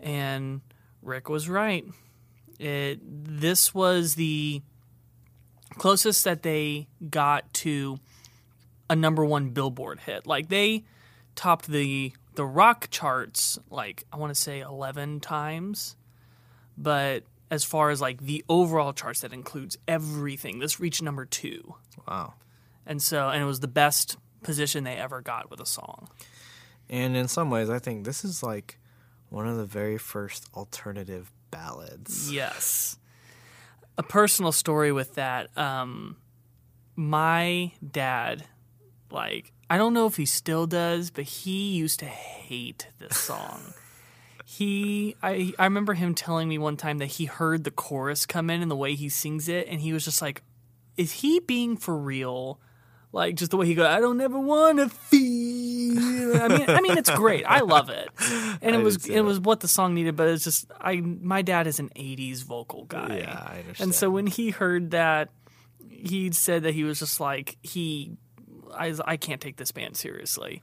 And 0.00 0.60
Rick 1.02 1.28
was 1.28 1.48
right. 1.48 1.84
It 2.58 3.00
this 3.02 3.74
was 3.74 4.14
the 4.14 4.62
closest 5.78 6.24
that 6.24 6.42
they 6.42 6.88
got 7.10 7.52
to 7.54 7.98
a 8.88 8.96
number 8.96 9.24
one 9.24 9.50
Billboard 9.50 10.00
hit. 10.00 10.26
Like 10.26 10.48
they 10.48 10.84
topped 11.34 11.66
the 11.66 12.12
the 12.34 12.44
rock 12.44 12.88
charts 12.90 13.58
like 13.70 14.04
I 14.12 14.16
want 14.16 14.34
to 14.34 14.40
say 14.40 14.60
11 14.60 15.20
times, 15.20 15.96
but 16.76 17.24
as 17.50 17.64
far 17.64 17.90
as 17.90 18.00
like 18.00 18.20
the 18.22 18.44
overall 18.48 18.92
charts 18.92 19.20
that 19.20 19.32
includes 19.32 19.76
everything. 19.86 20.58
This 20.58 20.80
reached 20.80 21.02
number 21.02 21.24
two, 21.24 21.74
Wow. 22.08 22.34
and 22.84 23.00
so 23.02 23.28
and 23.28 23.42
it 23.42 23.46
was 23.46 23.60
the 23.60 23.68
best 23.68 24.16
position 24.42 24.84
they 24.84 24.94
ever 24.96 25.20
got 25.20 25.50
with 25.50 25.60
a 25.60 25.66
song. 25.66 26.08
And 26.88 27.16
in 27.16 27.26
some 27.28 27.50
ways, 27.50 27.68
I 27.68 27.78
think 27.80 28.04
this 28.04 28.24
is 28.24 28.42
like 28.42 28.78
one 29.28 29.46
of 29.46 29.56
the 29.56 29.64
very 29.64 29.98
first 29.98 30.48
alternative 30.54 31.30
ballads. 31.50 32.32
Yes. 32.32 32.98
A 33.98 34.02
personal 34.02 34.52
story 34.52 34.92
with 34.92 35.14
that. 35.14 35.56
Um, 35.56 36.16
my 36.94 37.72
dad, 37.88 38.44
like, 39.10 39.52
I 39.68 39.78
don't 39.78 39.94
know 39.94 40.06
if 40.06 40.16
he 40.16 40.26
still 40.26 40.66
does, 40.66 41.10
but 41.10 41.24
he 41.24 41.72
used 41.72 42.00
to 42.00 42.06
hate 42.06 42.88
this 42.98 43.16
song. 43.16 43.74
he, 44.44 45.16
I, 45.22 45.52
I 45.58 45.64
remember 45.64 45.94
him 45.94 46.14
telling 46.14 46.48
me 46.48 46.58
one 46.58 46.76
time 46.76 46.98
that 46.98 47.06
he 47.06 47.24
heard 47.24 47.64
the 47.64 47.70
chorus 47.70 48.26
come 48.26 48.50
in 48.50 48.62
and 48.62 48.70
the 48.70 48.76
way 48.76 48.94
he 48.94 49.08
sings 49.08 49.48
it, 49.48 49.66
and 49.68 49.80
he 49.80 49.92
was 49.92 50.04
just 50.04 50.22
like, 50.22 50.42
"Is 50.96 51.12
he 51.12 51.40
being 51.40 51.76
for 51.76 51.96
real?" 51.96 52.60
Like 53.12 53.36
just 53.36 53.50
the 53.50 53.56
way 53.56 53.66
he 53.66 53.74
goes, 53.74 53.86
I 53.86 53.98
don't 53.98 54.20
ever 54.20 54.38
want 54.38 54.78
to 54.78 54.90
feel. 54.90 55.65
I 55.90 56.48
mean, 56.48 56.68
I 56.70 56.80
mean, 56.80 56.96
it's 56.98 57.10
great. 57.10 57.44
I 57.46 57.60
love 57.60 57.88
it, 57.90 58.08
and 58.62 58.74
it 58.74 58.78
I 58.80 58.82
was 58.82 59.06
it 59.06 59.20
was 59.20 59.40
what 59.40 59.60
the 59.60 59.68
song 59.68 59.94
needed. 59.94 60.16
But 60.16 60.28
it's 60.28 60.44
just 60.44 60.70
I. 60.80 60.96
My 61.00 61.42
dad 61.42 61.66
is 61.66 61.78
an 61.78 61.90
'80s 61.96 62.44
vocal 62.44 62.84
guy. 62.84 63.18
Yeah, 63.18 63.32
I 63.46 63.58
understand. 63.60 63.80
And 63.80 63.94
so 63.94 64.10
when 64.10 64.26
he 64.26 64.50
heard 64.50 64.90
that, 64.92 65.30
he 65.88 66.30
said 66.32 66.62
that 66.64 66.74
he 66.74 66.84
was 66.84 66.98
just 66.98 67.20
like 67.20 67.56
he, 67.62 68.12
I, 68.74 68.94
I 69.04 69.16
can't 69.16 69.40
take 69.40 69.56
this 69.56 69.72
band 69.72 69.96
seriously. 69.96 70.62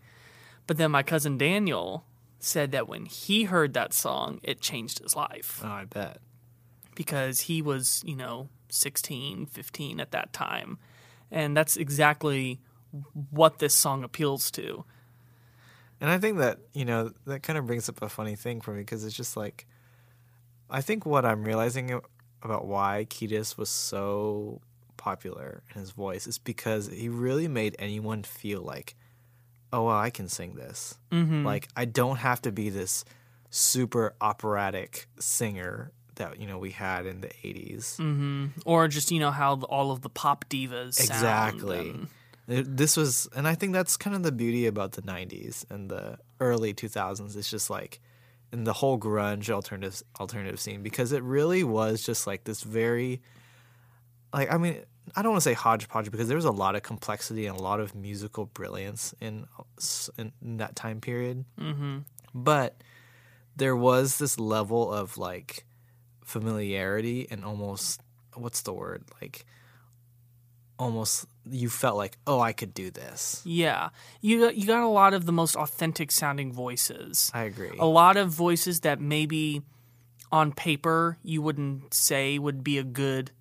But 0.68 0.78
then 0.78 0.92
my 0.92 1.04
cousin 1.04 1.38
Daniel 1.38 2.06
said 2.40 2.72
that 2.72 2.88
when 2.88 3.06
he 3.06 3.44
heard 3.46 3.74
that 3.74 3.94
song, 3.94 4.40
it 4.44 4.62
changed 4.62 5.00
his 5.00 5.16
life 5.16 5.62
Oh, 5.64 5.68
I 5.68 5.86
bet. 5.86 6.18
because 6.96 7.42
he 7.42 7.62
was, 7.62 8.02
you 8.06 8.16
know, 8.16 8.50
16, 8.70 9.46
15 9.48 10.00
at 10.00 10.12
that 10.12 10.34
time. 10.34 10.78
And 11.32 11.56
that's 11.56 11.76
exactly 11.78 12.60
what 13.32 13.60
this 13.60 13.74
song 13.74 14.04
appeals 14.04 14.52
to. 14.52 14.86
And 16.04 16.12
I 16.12 16.18
think 16.20 16.40
that, 16.40 16.60
you 16.74 16.84
know, 16.84 17.12
that 17.28 17.44
kind 17.44 17.58
of 17.58 17.66
brings 17.66 17.88
up 17.88 18.02
a 18.02 18.10
funny 18.10 18.36
thing 18.36 18.60
for 18.60 18.74
me 18.74 18.82
because 18.82 19.06
it's 19.06 19.16
just 19.16 19.38
like, 19.38 19.66
I 20.70 20.82
think 20.82 21.06
what 21.06 21.24
I'm 21.24 21.46
realizing 21.46 22.02
about 22.42 22.66
why 22.68 23.08
Kiedis 23.10 23.58
was 23.58 23.70
so 23.70 24.60
popular 24.98 25.64
in 25.74 25.80
his 25.80 25.92
voice 25.92 26.28
is 26.28 26.38
because 26.38 26.88
he 26.90 27.08
really 27.08 27.48
made 27.48 27.78
anyone 27.80 28.24
feel 28.24 28.62
like, 28.62 28.96
oh, 29.72 29.86
well, 29.86 29.96
I 29.96 30.10
can 30.10 30.28
sing 30.28 30.56
this. 30.56 30.96
Mm-hmm. 31.14 31.46
Like, 31.46 31.70
I 31.78 31.86
don't 31.86 32.18
have 32.18 32.42
to 32.42 32.52
be 32.52 32.70
this 32.70 33.06
super 33.50 34.14
operatic 34.20 35.08
singer 35.22 35.94
that, 36.16 36.38
you 36.38 36.48
know, 36.48 36.58
we 36.58 36.72
had 36.72 37.06
in 37.06 37.22
the 37.22 37.30
80s. 37.30 38.52
Or 38.66 38.90
just, 38.90 39.10
you 39.10 39.22
know, 39.22 39.32
how 39.32 39.54
all 39.70 39.92
of 39.92 40.02
the 40.02 40.10
pop 40.10 40.50
divas 40.50 40.96
sound 40.96 41.10
Exactly. 41.10 41.90
and- 41.92 42.08
It- 42.48 42.76
This 42.78 42.98
was, 42.98 43.28
and 43.36 43.48
I 43.48 43.56
think 43.56 43.74
that's 43.74 43.96
kind 43.98 44.16
of 44.16 44.24
the 44.24 44.32
beauty 44.32 44.66
about 44.68 44.94
the 44.94 45.02
'90s 45.02 45.66
and 45.70 45.90
the 45.90 46.18
early 46.40 46.74
2000s. 46.74 47.36
It's 47.36 47.50
just 47.50 47.70
like, 47.70 48.00
in 48.52 48.66
the 48.66 48.74
whole 48.74 49.00
grunge 49.00 49.50
alternative 49.50 50.04
alternative 50.20 50.60
scene 50.60 50.84
because 50.84 51.12
it 51.12 51.24
really 51.24 51.64
was 51.64 52.04
just 52.04 52.28
like 52.28 52.44
this 52.44 52.62
very, 52.64 53.22
like 54.34 54.52
I 54.52 54.58
mean, 54.58 54.84
I 55.16 55.22
don't 55.22 55.32
want 55.32 55.44
to 55.44 55.50
say 55.50 55.54
hodgepodge 55.54 56.12
because 56.12 56.28
there 56.28 56.38
was 56.38 56.46
a 56.46 56.52
lot 56.52 56.76
of 56.76 56.84
complexity 56.84 57.46
and 57.48 57.58
a 57.58 57.62
lot 57.62 57.80
of 57.80 57.96
musical 57.96 58.46
brilliance 58.46 59.14
in 59.20 59.48
in, 60.18 60.32
in 60.42 60.58
that 60.58 60.76
time 60.76 61.02
period. 61.02 61.46
Mm-hmm. 61.60 62.00
But 62.36 62.82
there 63.56 63.76
was 63.76 64.18
this 64.18 64.40
level 64.40 64.92
of 64.92 65.18
like 65.18 65.66
familiarity 66.24 67.28
and 67.32 67.44
almost 67.46 68.02
what's 68.36 68.62
the 68.64 68.74
word 68.74 69.04
like 69.22 69.46
almost 70.84 71.26
you 71.50 71.70
felt 71.70 71.98
like 71.98 72.18
oh 72.28 72.40
i 72.40 72.54
could 72.54 72.74
do 72.74 72.90
this 72.92 73.42
Yeah, 73.46 73.90
you 74.22 74.40
got- 74.42 74.56
you 74.56 74.66
got 74.68 74.84
a 74.84 74.88
lot 75.02 75.14
of 75.14 75.26
the 75.26 75.32
most 75.32 75.56
authentic 75.56 76.12
sounding 76.12 76.52
voices. 76.54 77.32
i 77.34 77.44
agree 77.44 77.76
A 77.80 77.86
lot 78.02 78.16
of 78.18 78.30
voices 78.30 78.82
that 78.82 79.00
maybe 79.00 79.62
on 80.32 80.52
paper 80.52 81.18
you 81.24 81.42
wouldn't 81.42 81.94
say 81.94 82.40
would 82.40 82.64
be 82.64 82.78
a 82.78 82.84
good 82.84 83.32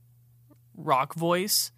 rock 0.76 1.14
voice, 1.14 1.70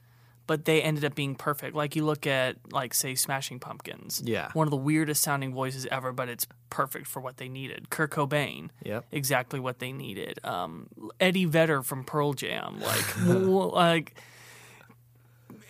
but 0.47 0.65
they 0.65 0.83
ended 0.83 1.05
up 1.05 1.15
being 1.15 1.35
perfect. 1.35 1.75
Like 1.75 1.97
you 1.97 2.05
look 2.05 2.27
at 2.27 2.57
like 2.73 2.95
say 2.95 3.15
Smashing 3.15 3.61
Pumpkins. 3.61 4.23
Yeah. 4.25 4.51
One 4.53 4.67
of 4.67 4.71
the 4.71 4.77
weirdest 4.91 5.23
sounding 5.23 5.53
voices 5.55 5.87
ever, 5.91 6.12
but 6.12 6.29
it's 6.29 6.47
perfect 6.71 7.07
for 7.07 7.21
what 7.21 7.37
they 7.39 7.49
needed. 7.49 7.91
Kurt 7.91 8.11
Cobain. 8.11 8.71
Yep. 8.85 9.07
Exactly 9.12 9.61
what 9.61 9.79
they 9.79 9.93
needed. 9.93 10.39
Um, 10.45 10.89
Eddie 11.21 11.45
Vedder 11.47 11.83
from 11.83 12.05
Pearl 12.05 12.33
Jam. 12.35 12.81
Like 12.81 13.17
like 13.27 14.15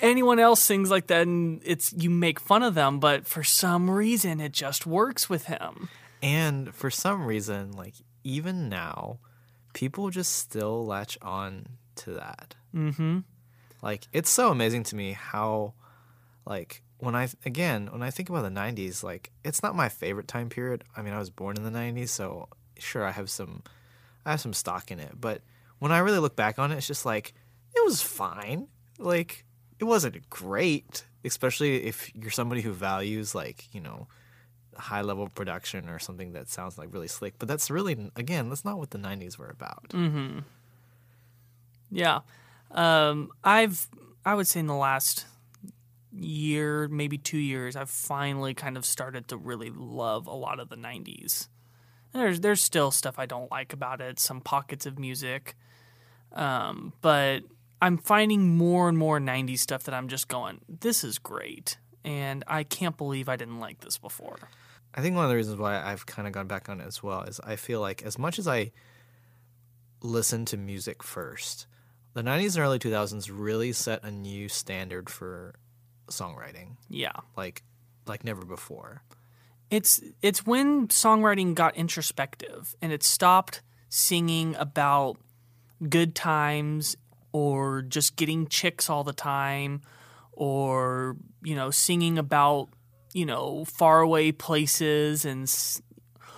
anyone 0.00 0.38
else 0.38 0.62
sings 0.62 0.90
like 0.90 1.06
that 1.08 1.26
and 1.26 1.60
it's 1.64 1.92
you 1.92 2.10
make 2.10 2.40
fun 2.40 2.62
of 2.62 2.74
them 2.74 2.98
but 3.00 3.26
for 3.26 3.42
some 3.44 3.90
reason 3.90 4.40
it 4.40 4.52
just 4.52 4.86
works 4.86 5.28
with 5.28 5.46
him. 5.46 5.88
And 6.22 6.74
for 6.74 6.90
some 6.90 7.26
reason 7.26 7.72
like 7.72 7.94
even 8.22 8.68
now 8.68 9.18
people 9.72 10.10
just 10.10 10.34
still 10.34 10.86
latch 10.86 11.18
on 11.20 11.66
to 11.96 12.12
that. 12.12 12.54
Mm-hmm. 12.74 13.20
Like 13.82 14.08
it's 14.12 14.30
so 14.30 14.50
amazing 14.50 14.84
to 14.84 14.96
me 14.96 15.12
how 15.12 15.74
like 16.46 16.82
when 16.98 17.14
i 17.14 17.28
again 17.44 17.88
when 17.90 18.02
i 18.02 18.10
think 18.10 18.30
about 18.30 18.42
the 18.42 18.48
90s 18.48 19.02
like 19.02 19.30
it's 19.44 19.62
not 19.62 19.74
my 19.74 19.88
favorite 19.88 20.28
time 20.28 20.48
period. 20.48 20.84
I 20.96 21.02
mean 21.02 21.12
i 21.12 21.18
was 21.18 21.30
born 21.30 21.56
in 21.56 21.64
the 21.64 21.70
90s 21.70 22.08
so 22.08 22.48
sure 22.78 23.04
i 23.04 23.10
have 23.10 23.28
some 23.30 23.62
i 24.24 24.30
have 24.32 24.40
some 24.40 24.54
stock 24.54 24.90
in 24.90 25.00
it. 25.00 25.20
But 25.20 25.42
when 25.78 25.92
i 25.92 25.98
really 25.98 26.18
look 26.18 26.36
back 26.36 26.58
on 26.58 26.72
it 26.72 26.76
it's 26.76 26.86
just 26.86 27.04
like 27.04 27.34
it 27.76 27.84
was 27.84 28.00
fine. 28.00 28.68
Like 28.98 29.43
it 29.78 29.84
wasn't 29.84 30.28
great 30.30 31.04
especially 31.24 31.84
if 31.84 32.14
you're 32.14 32.30
somebody 32.30 32.60
who 32.60 32.72
values 32.72 33.34
like 33.34 33.68
you 33.72 33.80
know 33.80 34.06
high 34.76 35.02
level 35.02 35.28
production 35.28 35.88
or 35.88 35.98
something 35.98 36.32
that 36.32 36.48
sounds 36.48 36.76
like 36.76 36.92
really 36.92 37.06
slick 37.08 37.34
but 37.38 37.46
that's 37.46 37.70
really 37.70 38.10
again 38.16 38.48
that's 38.48 38.64
not 38.64 38.76
what 38.78 38.90
the 38.90 38.98
90s 38.98 39.38
were 39.38 39.48
about 39.48 39.92
Yeah. 41.90 42.20
Um, 42.72 43.30
I've, 43.44 43.86
I 44.24 44.34
would 44.34 44.48
say 44.48 44.58
in 44.60 44.66
the 44.66 44.74
last 44.74 45.26
year, 46.12 46.88
maybe 46.88 47.18
two 47.18 47.38
years, 47.38 47.76
I've 47.76 47.90
finally 47.90 48.52
kind 48.52 48.76
of 48.76 48.84
started 48.84 49.28
to 49.28 49.36
really 49.36 49.70
love 49.70 50.26
a 50.26 50.34
lot 50.34 50.58
of 50.58 50.68
the 50.70 50.76
90s. 50.76 51.48
There's, 52.12 52.40
there's 52.40 52.60
still 52.60 52.90
stuff 52.90 53.18
I 53.18 53.26
don't 53.26 53.50
like 53.50 53.72
about 53.72 54.00
it, 54.00 54.18
some 54.18 54.40
pockets 54.40 54.86
of 54.86 54.98
music. 54.98 55.56
Um, 56.32 56.92
but 57.00 57.40
I'm 57.84 57.98
finding 57.98 58.56
more 58.56 58.88
and 58.88 58.96
more 58.96 59.18
90s 59.20 59.58
stuff 59.58 59.84
that 59.84 59.94
I'm 59.94 60.08
just 60.08 60.28
going, 60.28 60.60
this 60.68 61.04
is 61.04 61.18
great. 61.18 61.76
And 62.04 62.44
I 62.46 62.64
can't 62.64 62.96
believe 62.96 63.28
I 63.28 63.36
didn't 63.36 63.60
like 63.60 63.80
this 63.80 63.98
before. 63.98 64.36
I 64.94 65.00
think 65.02 65.16
one 65.16 65.24
of 65.24 65.30
the 65.30 65.36
reasons 65.36 65.58
why 65.58 65.82
I've 65.82 66.06
kind 66.06 66.26
of 66.28 66.32
gone 66.34 66.46
back 66.46 66.68
on 66.68 66.80
it 66.80 66.86
as 66.86 67.02
well 67.02 67.22
is 67.22 67.40
I 67.44 67.56
feel 67.56 67.80
like 67.80 68.02
as 68.02 68.18
much 68.18 68.38
as 68.38 68.46
I 68.46 68.72
listen 70.02 70.44
to 70.46 70.56
music 70.56 71.02
first, 71.02 71.66
the 72.14 72.22
90s 72.22 72.56
and 72.56 72.64
early 72.64 72.78
2000s 72.78 73.30
really 73.32 73.72
set 73.72 74.04
a 74.04 74.10
new 74.10 74.48
standard 74.48 75.08
for 75.10 75.54
songwriting, 76.08 76.76
Yeah. 76.88 77.12
like 77.36 77.62
like 78.06 78.22
never 78.22 78.44
before. 78.44 79.02
It's 79.70 80.00
it's 80.20 80.46
when 80.46 80.88
songwriting 80.88 81.54
got 81.54 81.74
introspective 81.76 82.76
and 82.82 82.92
it 82.92 83.02
stopped 83.02 83.62
singing 83.88 84.54
about 84.56 85.16
good 85.88 86.14
times 86.14 86.96
or 87.34 87.82
just 87.82 88.16
getting 88.16 88.46
chicks 88.46 88.88
all 88.88 89.04
the 89.04 89.12
time 89.12 89.82
or 90.32 91.16
you 91.42 91.54
know 91.54 91.70
singing 91.70 92.16
about 92.16 92.68
you 93.12 93.26
know 93.26 93.64
faraway 93.64 94.32
places 94.32 95.24
and 95.24 95.52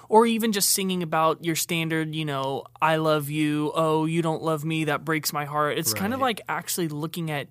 or 0.08 0.26
even 0.26 0.52
just 0.52 0.70
singing 0.70 1.02
about 1.02 1.44
your 1.44 1.54
standard 1.54 2.14
you 2.14 2.24
know 2.24 2.64
I 2.80 2.96
love 2.96 3.30
you 3.30 3.72
oh 3.74 4.06
you 4.06 4.22
don't 4.22 4.42
love 4.42 4.64
me 4.64 4.84
that 4.84 5.04
breaks 5.04 5.32
my 5.32 5.44
heart 5.44 5.78
it's 5.78 5.94
kind 5.94 6.14
of 6.14 6.20
like 6.20 6.40
actually 6.48 6.88
looking 6.88 7.30
at 7.30 7.48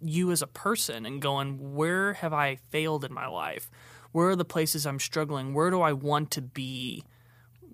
you 0.00 0.30
as 0.30 0.42
a 0.42 0.46
person 0.46 1.06
and 1.06 1.20
going, 1.20 1.74
where 1.74 2.14
have 2.14 2.32
I 2.32 2.56
failed 2.70 3.04
in 3.04 3.12
my 3.12 3.26
life? 3.26 3.70
Where 4.12 4.28
are 4.28 4.36
the 4.36 4.44
places 4.44 4.86
I'm 4.86 5.00
struggling? 5.00 5.54
Where 5.54 5.70
do 5.70 5.80
I 5.80 5.92
want 5.92 6.30
to 6.32 6.42
be? 6.42 7.04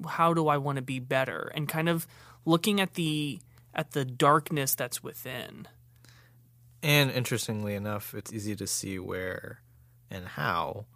How 0.07 0.35
do 0.35 0.49
I 0.49 0.57
want 0.57 0.77
to 0.77 0.83
be 0.83 0.99
better? 0.99 1.53
And 1.55 1.69
kind 1.69 1.89
of 1.89 2.07
looking 2.45 2.81
at 2.81 2.95
the 2.95 3.41
at 3.75 3.93
the 3.93 4.05
darkness 4.05 4.75
that's 4.75 5.03
within. 5.03 5.69
And 6.83 7.11
interestingly 7.11 7.75
enough, 7.75 8.15
it's 8.15 8.33
easy 8.33 8.55
to 8.57 8.67
see 8.67 8.99
where 8.99 9.61
and 10.11 10.27
how 10.27 10.87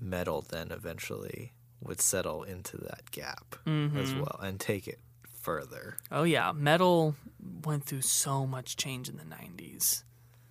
metal 0.00 0.42
then 0.42 0.72
eventually 0.72 1.52
would 1.80 2.00
settle 2.00 2.42
into 2.42 2.78
that 2.78 3.10
gap 3.10 3.56
as 3.66 3.70
mm-hmm. 3.70 4.20
well 4.20 4.40
and 4.42 4.58
take 4.58 4.88
it 4.88 5.00
further. 5.44 5.98
Oh 6.10 6.22
yeah, 6.22 6.52
metal 6.52 7.14
went 7.64 7.84
through 7.84 8.02
so 8.02 8.46
much 8.46 8.76
change 8.76 9.08
in 9.08 9.16
the 9.16 9.24
90s. 9.24 10.02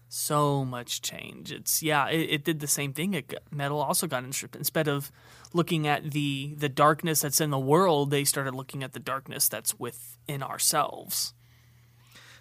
So 0.10 0.64
much 0.64 1.02
change. 1.02 1.52
It's 1.52 1.82
yeah, 1.82 2.08
it, 2.08 2.30
it 2.30 2.44
did 2.44 2.60
the 2.60 2.68
same 2.68 2.94
thing. 2.94 3.16
It 3.16 3.30
got, 3.30 3.42
metal 3.52 3.82
also 3.82 4.06
got 4.06 4.24
instructed. 4.24 4.60
Instead 4.60 4.88
of 4.88 5.12
looking 5.54 5.88
at 5.88 6.12
the 6.12 6.54
the 6.56 6.70
darkness 6.70 7.22
that's 7.22 7.42
in 7.42 7.50
the 7.50 7.58
world, 7.58 8.12
they 8.12 8.24
started 8.24 8.54
looking 8.54 8.84
at 8.84 8.94
the 8.94 9.00
darkness 9.00 9.50
that's 9.50 9.80
within 9.80 10.44
ourselves. 10.44 11.34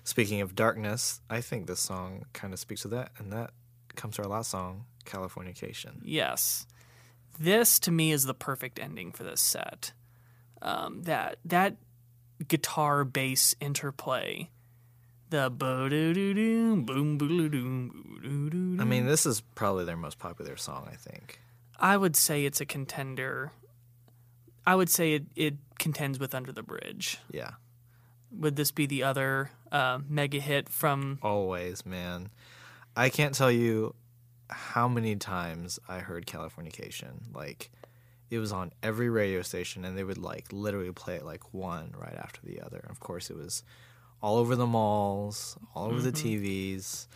Speaking 0.05 0.41
of 0.41 0.55
darkness, 0.55 1.21
I 1.31 1.41
think 1.41 1.67
this 1.67 1.81
song 1.81 2.25
kind 2.33 2.53
of 2.53 2.59
speaks 2.59 2.83
to 2.83 2.89
that, 2.89 3.13
and 3.19 3.33
that 3.33 3.51
comes 3.95 4.17
to 4.17 4.23
our 4.23 4.29
last 4.29 4.51
song, 4.51 4.85
Californication. 5.05 6.01
Yes. 6.03 6.67
This 7.39 7.79
to 7.81 7.91
me 7.91 8.13
is 8.13 8.25
the 8.25 8.35
perfect 8.35 8.79
ending 8.79 9.13
for 9.13 9.23
this 9.23 9.41
set. 9.41 9.93
Um, 10.61 11.03
that 11.03 11.39
that 11.45 11.77
guitar 12.47 13.05
bass 13.05 13.55
interplay, 13.61 14.51
the 15.31 15.51
bo 15.51 15.89
doo 15.89 16.13
doo 16.13 16.35
doo 16.35 16.77
boom 16.83 17.19
boo 17.19 17.49
doo 17.49 17.49
doo 17.49 18.77
I 18.81 18.85
mean, 18.85 19.07
this 19.07 19.27
is 19.27 19.41
probably 19.55 19.85
their 19.85 19.97
most 19.97 20.19
popular 20.19 20.57
song, 20.57 20.89
I 20.91 20.97
think. 20.97 21.41
I 21.79 21.97
would 21.97 22.17
say 22.17 22.45
it's 22.45 22.61
a 22.61 22.67
contender. 22.67 23.53
I 24.65 24.77
would 24.77 24.89
say 24.89 25.15
it, 25.15 25.25
it 25.35 25.55
contends 25.79 26.19
with 26.21 26.35
Under 26.35 26.53
the 26.53 26.63
Bridge. 26.63 27.19
Yeah. 27.33 27.53
Would 28.39 28.57
this 28.57 28.71
be 28.71 28.87
the 28.87 29.03
other 29.03 29.51
uh, 29.71 30.01
mega 30.09 30.41
hit 30.41 30.69
from? 30.69 31.19
Always, 31.23 31.85
man. 31.85 32.31
I 32.97 33.09
can't 33.09 33.35
tell 33.35 33.51
you 33.51 33.95
how 34.51 34.89
many 34.89 35.17
times 35.17 35.79
I 35.89 35.99
heard 35.99 36.27
Californication. 36.27 37.35
Like, 37.35 37.71
it 38.31 38.39
was 38.39 38.53
on 38.53 38.73
every 38.83 39.11
radio 39.11 39.43
station, 39.43 39.85
and 39.85 39.97
they 39.97 40.05
would 40.05 40.19
like 40.19 40.47
literally 40.53 40.93
play 40.93 41.17
it 41.17 41.25
like 41.25 41.53
one 41.53 41.95
right 41.99 42.17
after 42.17 42.41
the 42.45 42.61
other. 42.61 42.79
And 42.79 42.91
Of 42.91 43.01
course, 43.01 43.31
it 43.31 43.37
was 43.37 43.63
all 44.23 44.39
over 44.39 44.57
the 44.57 44.67
malls, 44.67 45.59
all 45.75 45.87
over 45.87 46.01
the 46.01 46.13
TVs. 46.13 47.07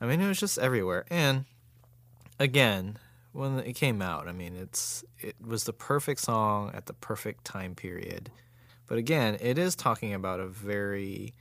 I 0.00 0.06
mean, 0.06 0.20
it 0.20 0.28
was 0.28 0.40
just 0.40 0.58
everywhere. 0.58 1.04
And 1.10 1.44
again, 2.38 2.98
when 3.32 3.58
it 3.60 3.74
came 3.74 4.00
out, 4.00 4.26
I 4.26 4.32
mean, 4.32 4.56
it's 4.56 5.04
it 5.20 5.36
was 5.40 5.64
the 5.64 5.72
perfect 5.72 6.20
song 6.20 6.72
at 6.74 6.86
the 6.86 6.94
perfect 6.94 7.44
time 7.44 7.74
period. 7.74 8.30
But 8.86 8.98
again, 8.98 9.36
it 9.40 9.58
is 9.58 9.74
talking 9.74 10.14
about 10.14 10.40
a 10.40 10.46
very 10.46 11.34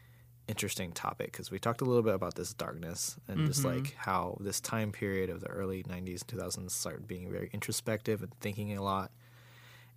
interesting 0.47 0.91
topic 0.91 1.31
because 1.31 1.49
we 1.49 1.59
talked 1.59 1.81
a 1.81 1.85
little 1.85 2.03
bit 2.03 2.13
about 2.13 2.35
this 2.35 2.53
darkness 2.53 3.17
and 3.27 3.47
just 3.47 3.63
mm-hmm. 3.63 3.79
like 3.79 3.95
how 3.95 4.37
this 4.39 4.61
time 4.61 4.91
period 4.91 5.29
of 5.29 5.41
the 5.41 5.47
early 5.47 5.83
90s 5.83 6.21
and 6.21 6.27
2000s 6.27 6.71
started 6.71 7.07
being 7.07 7.31
very 7.31 7.49
introspective 7.51 8.21
and 8.21 8.31
thinking 8.39 8.75
a 8.77 8.83
lot. 8.83 9.11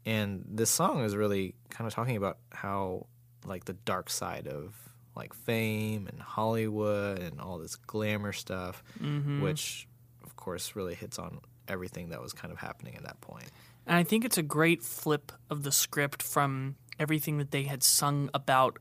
And 0.06 0.44
this 0.48 0.70
song 0.70 1.04
is 1.04 1.14
really 1.14 1.54
kind 1.70 1.86
of 1.86 1.94
talking 1.94 2.16
about 2.16 2.38
how 2.50 3.06
like 3.44 3.64
the 3.64 3.74
dark 3.74 4.10
side 4.10 4.46
of 4.46 4.74
like 5.14 5.34
fame 5.34 6.06
and 6.06 6.20
Hollywood 6.20 7.18
and 7.18 7.40
all 7.40 7.58
this 7.58 7.76
glamour 7.76 8.32
stuff, 8.32 8.82
mm-hmm. 9.00 9.42
which 9.42 9.86
of 10.24 10.36
course 10.36 10.76
really 10.76 10.94
hits 10.94 11.18
on 11.18 11.40
everything 11.66 12.10
that 12.10 12.22
was 12.22 12.32
kind 12.32 12.52
of 12.52 12.58
happening 12.58 12.96
at 12.96 13.02
that 13.02 13.20
point. 13.20 13.50
And 13.86 13.96
I 13.96 14.04
think 14.04 14.24
it's 14.24 14.38
a 14.38 14.42
great 14.42 14.82
flip 14.82 15.32
of 15.50 15.62
the 15.62 15.72
script 15.72 16.22
from 16.22 16.76
everything 16.98 17.38
that 17.38 17.50
they 17.50 17.64
had 17.64 17.82
sung 17.82 18.30
about 18.34 18.78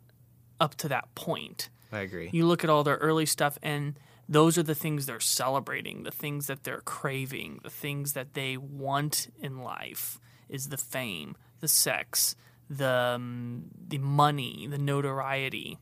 up 0.60 0.76
to 0.76 0.90
that 0.90 1.14
point. 1.16 1.70
I 1.92 2.00
agree. 2.00 2.30
You 2.32 2.46
look 2.46 2.64
at 2.64 2.70
all 2.70 2.84
their 2.84 2.98
early 2.98 3.26
stuff, 3.26 3.58
and 3.62 3.98
those 4.28 4.58
are 4.58 4.64
the 4.64 4.76
things 4.76 5.06
they're 5.06 5.20
celebrating, 5.20 6.04
the 6.04 6.12
things 6.12 6.48
that 6.48 6.64
they're 6.64 6.82
craving, 6.82 7.60
the 7.64 7.70
things 7.70 8.14
that 8.14 8.34
they 8.34 8.58
want 8.58 9.32
in 9.40 9.60
life 9.60 10.20
is 10.50 10.70
the 10.70 10.78
fame, 10.78 11.36
the 11.60 11.68
sex, 11.68 12.36
the 12.70 12.90
um, 12.90 13.66
the 13.88 13.98
money, 13.98 14.68
the 14.70 14.78
notoriety. 14.78 15.78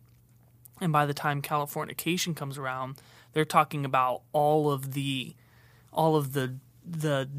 And 0.81 0.91
by 0.91 1.05
the 1.05 1.13
time 1.13 1.41
Californication 1.41 2.35
comes 2.35 2.57
around, 2.57 2.97
they're 3.33 3.45
talking 3.45 3.85
about 3.85 4.21
all 4.33 4.71
of 4.71 4.93
the 4.93 5.35
all 5.91 6.15
of 6.15 6.33
the 6.33 6.55
the 6.85 7.29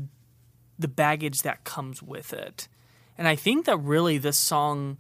the 0.78 0.88
baggage 0.88 1.38
that 1.42 1.64
comes 1.64 2.02
with 2.02 2.32
it. 2.32 2.68
And 3.18 3.26
I 3.26 3.36
think 3.36 3.66
that 3.66 3.78
really 3.78 4.18
this 4.18 4.38
song 4.38 4.98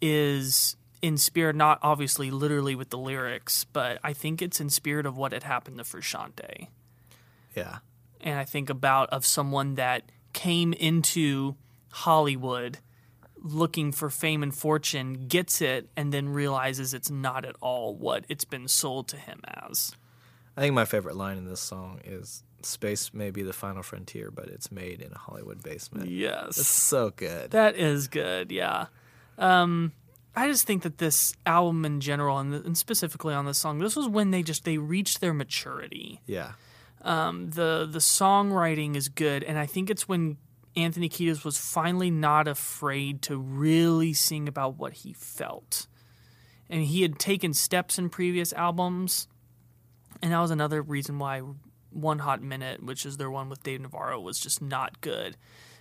is 0.00 0.76
in 1.00 1.16
spirit, 1.16 1.56
not 1.56 1.78
obviously 1.82 2.30
literally 2.30 2.74
with 2.74 2.90
the 2.90 2.98
lyrics, 2.98 3.64
but 3.64 3.98
I 4.02 4.12
think 4.12 4.42
it's 4.42 4.60
in 4.60 4.70
spirit 4.70 5.06
of 5.06 5.16
what 5.16 5.32
had 5.32 5.44
happened 5.44 5.78
to 5.78 5.84
Frusciante. 5.84 6.68
Yeah. 7.54 7.78
And 8.20 8.38
I 8.38 8.44
think 8.44 8.68
about 8.68 9.10
of 9.10 9.24
someone 9.24 9.76
that 9.76 10.10
came 10.32 10.72
into 10.72 11.56
Hollywood 11.90 12.78
looking 13.40 13.92
for 13.92 14.10
fame 14.10 14.42
and 14.42 14.54
fortune, 14.54 15.26
gets 15.28 15.62
it, 15.62 15.88
and 15.96 16.12
then 16.12 16.28
realizes 16.28 16.92
it's 16.92 17.10
not 17.10 17.44
at 17.44 17.54
all 17.60 17.94
what 17.94 18.24
it's 18.28 18.44
been 18.44 18.66
sold 18.66 19.08
to 19.08 19.16
him 19.16 19.40
as. 19.46 19.94
I 20.56 20.60
think 20.60 20.74
my 20.74 20.84
favorite 20.84 21.16
line 21.16 21.38
in 21.38 21.44
this 21.44 21.60
song 21.60 22.00
is 22.04 22.42
space 22.62 23.12
may 23.14 23.30
be 23.30 23.42
the 23.42 23.52
final 23.52 23.82
frontier, 23.82 24.30
but 24.30 24.48
it's 24.48 24.70
made 24.72 25.00
in 25.00 25.12
a 25.12 25.18
Hollywood 25.18 25.62
basement. 25.62 26.10
Yes. 26.10 26.58
It's 26.58 26.68
so 26.68 27.10
good. 27.10 27.50
That 27.52 27.76
is 27.76 28.08
good, 28.08 28.50
yeah. 28.50 28.86
Um, 29.36 29.92
I 30.34 30.48
just 30.48 30.66
think 30.66 30.82
that 30.82 30.98
this 30.98 31.34
album 31.46 31.84
in 31.84 32.00
general, 32.00 32.38
and, 32.38 32.54
and 32.54 32.78
specifically 32.78 33.34
on 33.34 33.44
this 33.44 33.58
song, 33.58 33.78
this 33.78 33.96
was 33.96 34.08
when 34.08 34.30
they 34.30 34.42
just 34.42 34.64
they 34.64 34.78
reached 34.78 35.20
their 35.20 35.34
maturity. 35.34 36.20
yeah. 36.26 36.52
the 37.02 37.88
The 37.90 37.98
songwriting 37.98 38.96
is 38.96 39.08
good, 39.08 39.42
and 39.42 39.58
I 39.58 39.66
think 39.66 39.90
it's 39.90 40.08
when 40.08 40.36
Anthony 40.76 41.08
Kiedis 41.08 41.44
was 41.44 41.58
finally 41.58 42.10
not 42.10 42.46
afraid 42.46 43.22
to 43.22 43.36
really 43.36 44.12
sing 44.12 44.48
about 44.48 44.76
what 44.76 44.92
he 44.92 45.12
felt, 45.12 45.86
and 46.70 46.82
he 46.82 47.02
had 47.02 47.18
taken 47.18 47.52
steps 47.52 47.98
in 47.98 48.08
previous 48.08 48.52
albums, 48.52 49.26
and 50.22 50.32
that 50.32 50.40
was 50.40 50.50
another 50.50 50.82
reason 50.82 51.18
why 51.18 51.42
One 52.00 52.20
Hot 52.20 52.42
Minute, 52.42 52.82
which 52.82 53.04
is 53.04 53.16
their 53.16 53.30
one 53.30 53.48
with 53.48 53.62
Dave 53.62 53.80
Navarro, 53.80 54.20
was 54.20 54.38
just 54.38 54.62
not 54.62 55.00
good. 55.00 55.36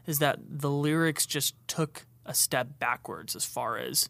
Is 0.05 0.19
that 0.19 0.39
the 0.47 0.69
lyrics 0.69 1.25
just 1.25 1.55
took 1.67 2.05
a 2.25 2.33
step 2.33 2.79
backwards 2.79 3.35
as 3.35 3.45
far 3.45 3.77
as 3.77 4.09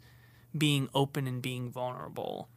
being 0.58 0.90
open 0.94 1.28
and 1.28 1.42
being 1.42 1.70
vulnerable. 1.70 2.50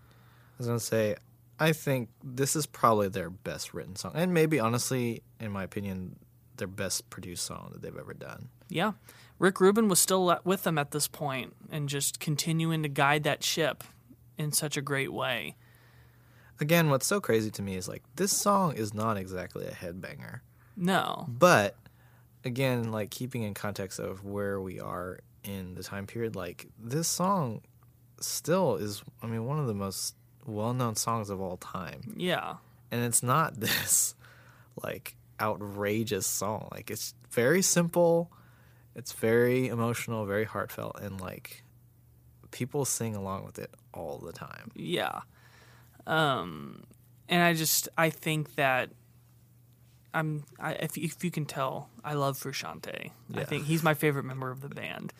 I 0.54 0.58
was 0.58 0.66
gonna 0.66 0.80
say, 0.80 1.16
I 1.58 1.72
think 1.72 2.08
this 2.24 2.56
is 2.56 2.66
probably 2.66 3.08
their 3.08 3.30
best 3.30 3.74
written 3.74 3.96
song, 3.96 4.12
and 4.14 4.32
maybe 4.32 4.58
honestly, 4.58 5.22
in 5.38 5.52
my 5.52 5.62
opinion, 5.62 6.16
their 6.56 6.68
best 6.68 7.08
produced 7.10 7.44
song 7.44 7.70
that 7.72 7.82
they've 7.82 7.96
ever 7.96 8.14
done. 8.14 8.48
Yeah. 8.68 8.92
Rick 9.38 9.60
Rubin 9.60 9.88
was 9.88 9.98
still 9.98 10.38
with 10.44 10.64
them 10.64 10.76
at 10.78 10.90
this 10.90 11.08
point 11.08 11.54
and 11.70 11.88
just 11.88 12.20
continuing 12.20 12.82
to 12.82 12.88
guide 12.88 13.22
that 13.24 13.42
ship 13.42 13.82
in 14.36 14.52
such 14.52 14.76
a 14.76 14.82
great 14.82 15.12
way. 15.12 15.56
Again, 16.60 16.90
what's 16.90 17.06
so 17.06 17.20
crazy 17.20 17.50
to 17.52 17.62
me 17.62 17.76
is 17.76 17.88
like 17.88 18.02
this 18.16 18.32
song 18.36 18.74
is 18.74 18.92
not 18.92 19.16
exactly 19.16 19.66
a 19.66 19.70
headbanger, 19.72 20.40
No. 20.76 21.24
but 21.28 21.74
again, 22.44 22.90
like 22.92 23.10
keeping 23.10 23.42
in 23.42 23.54
context 23.54 23.98
of 23.98 24.24
where 24.24 24.60
we 24.60 24.78
are 24.78 25.20
in 25.42 25.74
the 25.74 25.82
time 25.82 26.06
period, 26.06 26.36
like 26.36 26.66
this 26.78 27.08
song 27.08 27.62
still 28.20 28.76
is, 28.76 29.02
I 29.22 29.26
mean, 29.26 29.46
one 29.46 29.58
of 29.58 29.66
the 29.66 29.74
most 29.74 30.14
well-known 30.46 30.96
songs 30.96 31.30
of 31.30 31.40
all 31.40 31.56
time. 31.56 32.14
Yeah. 32.16 32.56
and 32.90 33.02
it's 33.04 33.22
not 33.22 33.58
this 33.60 34.14
like 34.82 35.14
outrageous 35.40 36.26
song 36.26 36.68
like 36.72 36.90
it's 36.90 37.14
very 37.30 37.62
simple 37.62 38.30
it's 38.94 39.12
very 39.12 39.68
emotional 39.68 40.26
very 40.26 40.44
heartfelt 40.44 40.98
and 41.00 41.18
like 41.20 41.62
people 42.50 42.84
sing 42.84 43.14
along 43.16 43.44
with 43.46 43.58
it 43.58 43.70
all 43.94 44.18
the 44.18 44.32
time 44.32 44.70
Yeah. 44.74 45.20
Um, 46.06 46.84
and 47.28 47.42
I 47.42 47.54
just 47.54 47.88
I 47.96 48.10
think 48.10 48.56
that 48.56 48.90
I'm 50.12 50.44
I, 50.58 50.72
if 50.72 50.96
if 50.98 51.22
you 51.24 51.30
can 51.30 51.44
tell 51.46 51.88
I 52.04 52.14
love 52.14 52.38
Frusciante. 52.38 53.10
I 53.34 53.44
think 53.44 53.66
he's 53.66 53.82
my 53.82 53.94
favorite 53.94 54.24
member 54.24 54.50
of 54.50 54.60
the 54.60 54.68
band. 54.68 55.12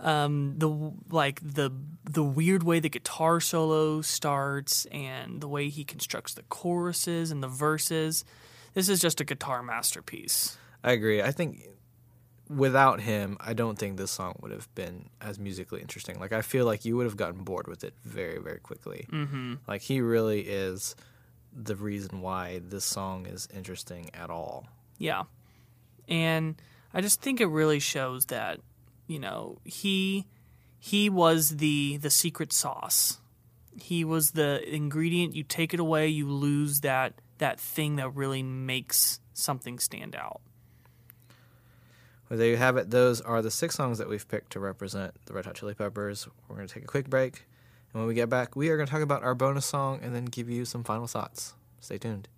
Um, 0.00 0.54
the 0.58 0.92
like 1.10 1.40
the 1.42 1.72
the 2.04 2.22
weird 2.22 2.62
way 2.62 2.78
the 2.78 2.88
guitar 2.88 3.40
solo 3.40 4.00
starts 4.00 4.86
and 4.86 5.40
the 5.40 5.48
way 5.48 5.68
he 5.70 5.82
constructs 5.82 6.34
the 6.34 6.42
choruses 6.42 7.32
and 7.32 7.42
the 7.42 7.48
verses. 7.48 8.24
This 8.74 8.88
is 8.88 9.00
just 9.00 9.20
a 9.20 9.24
guitar 9.24 9.62
masterpiece. 9.62 10.56
i 10.84 10.92
agree 10.92 11.20
i 11.20 11.32
think 11.32 11.64
without 12.48 13.00
him 13.00 13.36
i 13.40 13.52
don't 13.52 13.78
think 13.78 13.96
this 13.96 14.10
song 14.10 14.34
would 14.40 14.50
have 14.50 14.72
been 14.74 15.08
as 15.20 15.38
musically 15.38 15.80
interesting 15.80 16.18
like 16.18 16.32
i 16.32 16.40
feel 16.40 16.64
like 16.64 16.84
you 16.84 16.96
would 16.96 17.04
have 17.04 17.16
gotten 17.16 17.44
bored 17.44 17.66
with 17.68 17.84
it 17.84 17.94
very 18.04 18.38
very 18.38 18.58
quickly 18.58 19.06
mm-hmm. 19.12 19.54
like 19.66 19.82
he 19.82 20.00
really 20.00 20.40
is 20.40 20.96
the 21.52 21.76
reason 21.76 22.20
why 22.20 22.60
this 22.64 22.84
song 22.84 23.26
is 23.26 23.48
interesting 23.54 24.10
at 24.14 24.30
all 24.30 24.66
Yeah. 24.98 25.24
And 26.08 26.60
I 26.92 27.00
just 27.00 27.20
think 27.20 27.40
it 27.40 27.46
really 27.46 27.78
shows 27.78 28.26
that, 28.26 28.60
you 29.06 29.18
know, 29.18 29.58
he 29.64 30.26
he 30.78 31.08
was 31.10 31.56
the 31.56 31.96
the 31.98 32.10
secret 32.10 32.52
sauce. 32.52 33.18
He 33.76 34.04
was 34.04 34.32
the 34.32 34.62
ingredient 34.74 35.36
you 35.36 35.44
take 35.44 35.72
it 35.72 35.80
away, 35.80 36.08
you 36.08 36.28
lose 36.28 36.80
that 36.80 37.20
that 37.38 37.60
thing 37.60 37.96
that 37.96 38.10
really 38.10 38.42
makes 38.42 39.20
something 39.32 39.78
stand 39.78 40.16
out. 40.16 40.40
Well, 42.28 42.38
there 42.38 42.48
you 42.48 42.58
have 42.58 42.76
it. 42.76 42.90
Those 42.90 43.22
are 43.22 43.40
the 43.40 43.50
six 43.50 43.74
songs 43.74 43.96
that 43.96 44.08
we've 44.08 44.28
picked 44.28 44.52
to 44.52 44.60
represent 44.60 45.14
the 45.24 45.32
Red 45.32 45.46
Hot 45.46 45.54
Chili 45.54 45.72
Peppers. 45.72 46.28
We're 46.46 46.56
going 46.56 46.68
to 46.68 46.74
take 46.74 46.84
a 46.84 46.86
quick 46.86 47.08
break. 47.08 47.44
And 47.92 48.02
when 48.02 48.06
we 48.06 48.12
get 48.12 48.28
back, 48.28 48.54
we 48.54 48.68
are 48.68 48.76
going 48.76 48.86
to 48.86 48.92
talk 48.92 49.00
about 49.00 49.22
our 49.22 49.34
bonus 49.34 49.64
song 49.64 50.00
and 50.02 50.14
then 50.14 50.26
give 50.26 50.50
you 50.50 50.66
some 50.66 50.84
final 50.84 51.06
thoughts. 51.06 51.54
Stay 51.80 51.96
tuned. 51.96 52.28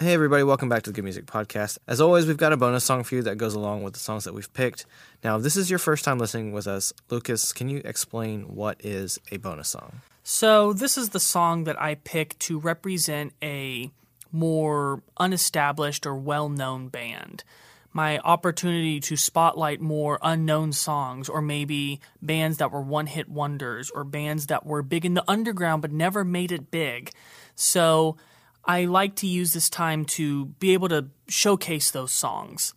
Hey, 0.00 0.14
everybody, 0.14 0.42
welcome 0.42 0.68
back 0.68 0.82
to 0.82 0.90
the 0.90 0.94
Good 0.94 1.04
Music 1.04 1.26
Podcast. 1.26 1.78
As 1.86 2.00
always, 2.00 2.26
we've 2.26 2.36
got 2.36 2.52
a 2.52 2.56
bonus 2.56 2.82
song 2.82 3.04
for 3.04 3.14
you 3.14 3.22
that 3.22 3.36
goes 3.36 3.54
along 3.54 3.84
with 3.84 3.92
the 3.92 4.00
songs 4.00 4.24
that 4.24 4.34
we've 4.34 4.52
picked. 4.54 4.86
Now, 5.22 5.36
if 5.36 5.44
this 5.44 5.56
is 5.56 5.70
your 5.70 5.78
first 5.78 6.04
time 6.04 6.18
listening 6.18 6.50
with 6.50 6.66
us, 6.66 6.92
Lucas, 7.08 7.52
can 7.52 7.68
you 7.68 7.80
explain 7.84 8.56
what 8.56 8.84
is 8.84 9.20
a 9.30 9.36
bonus 9.36 9.68
song? 9.68 10.00
So, 10.24 10.72
this 10.72 10.98
is 10.98 11.10
the 11.10 11.20
song 11.20 11.62
that 11.64 11.80
I 11.80 11.94
picked 11.94 12.40
to 12.40 12.58
represent 12.58 13.34
a 13.40 13.92
more 14.32 15.04
unestablished 15.20 16.06
or 16.06 16.16
well 16.16 16.48
known 16.48 16.88
band. 16.88 17.44
My 17.92 18.18
opportunity 18.18 19.00
to 19.00 19.16
spotlight 19.16 19.80
more 19.80 20.18
unknown 20.22 20.72
songs, 20.72 21.28
or 21.28 21.42
maybe 21.42 22.00
bands 22.20 22.58
that 22.58 22.72
were 22.72 22.80
one 22.80 23.06
hit 23.06 23.28
wonders, 23.28 23.90
or 23.90 24.04
bands 24.04 24.46
that 24.46 24.64
were 24.64 24.82
big 24.82 25.04
in 25.04 25.14
the 25.14 25.24
underground 25.28 25.82
but 25.82 25.92
never 25.92 26.24
made 26.24 26.52
it 26.52 26.70
big. 26.70 27.10
So, 27.54 28.16
I 28.64 28.84
like 28.84 29.16
to 29.16 29.26
use 29.26 29.52
this 29.52 29.68
time 29.68 30.04
to 30.04 30.46
be 30.46 30.72
able 30.72 30.88
to 30.88 31.08
showcase 31.28 31.90
those 31.90 32.12
songs. 32.12 32.74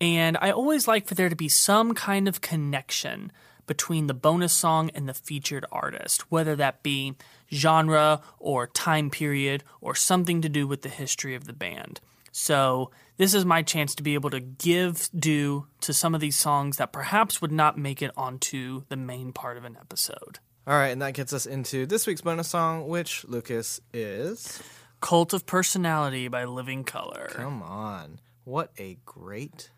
And 0.00 0.36
I 0.40 0.50
always 0.50 0.86
like 0.86 1.06
for 1.06 1.14
there 1.14 1.28
to 1.28 1.36
be 1.36 1.48
some 1.48 1.94
kind 1.94 2.28
of 2.28 2.40
connection 2.40 3.32
between 3.66 4.08
the 4.08 4.14
bonus 4.14 4.52
song 4.52 4.90
and 4.94 5.08
the 5.08 5.14
featured 5.14 5.64
artist, 5.70 6.30
whether 6.30 6.56
that 6.56 6.82
be 6.82 7.14
genre 7.52 8.20
or 8.38 8.66
time 8.66 9.10
period 9.10 9.62
or 9.80 9.94
something 9.94 10.42
to 10.42 10.48
do 10.48 10.66
with 10.66 10.82
the 10.82 10.88
history 10.88 11.34
of 11.34 11.44
the 11.46 11.52
band. 11.52 12.00
So, 12.32 12.90
this 13.16 13.34
is 13.34 13.44
my 13.44 13.62
chance 13.62 13.94
to 13.94 14.02
be 14.02 14.14
able 14.14 14.30
to 14.30 14.40
give 14.40 15.08
due 15.16 15.66
to 15.80 15.92
some 15.92 16.14
of 16.14 16.20
these 16.20 16.36
songs 16.36 16.76
that 16.78 16.92
perhaps 16.92 17.40
would 17.40 17.52
not 17.52 17.76
make 17.78 18.02
it 18.02 18.10
onto 18.16 18.84
the 18.88 18.96
main 18.96 19.32
part 19.32 19.56
of 19.56 19.64
an 19.64 19.76
episode. 19.80 20.38
All 20.66 20.74
right, 20.74 20.88
and 20.88 21.02
that 21.02 21.14
gets 21.14 21.32
us 21.32 21.44
into 21.44 21.86
this 21.86 22.06
week's 22.06 22.20
bonus 22.20 22.48
song, 22.48 22.86
which, 22.86 23.24
Lucas, 23.24 23.80
is. 23.92 24.62
Cult 25.00 25.32
of 25.32 25.44
Personality 25.44 26.28
by 26.28 26.44
Living 26.44 26.84
Colour. 26.84 27.28
Come 27.30 27.62
on. 27.62 28.20
What 28.44 28.70
a 28.78 28.98
great, 29.04 29.70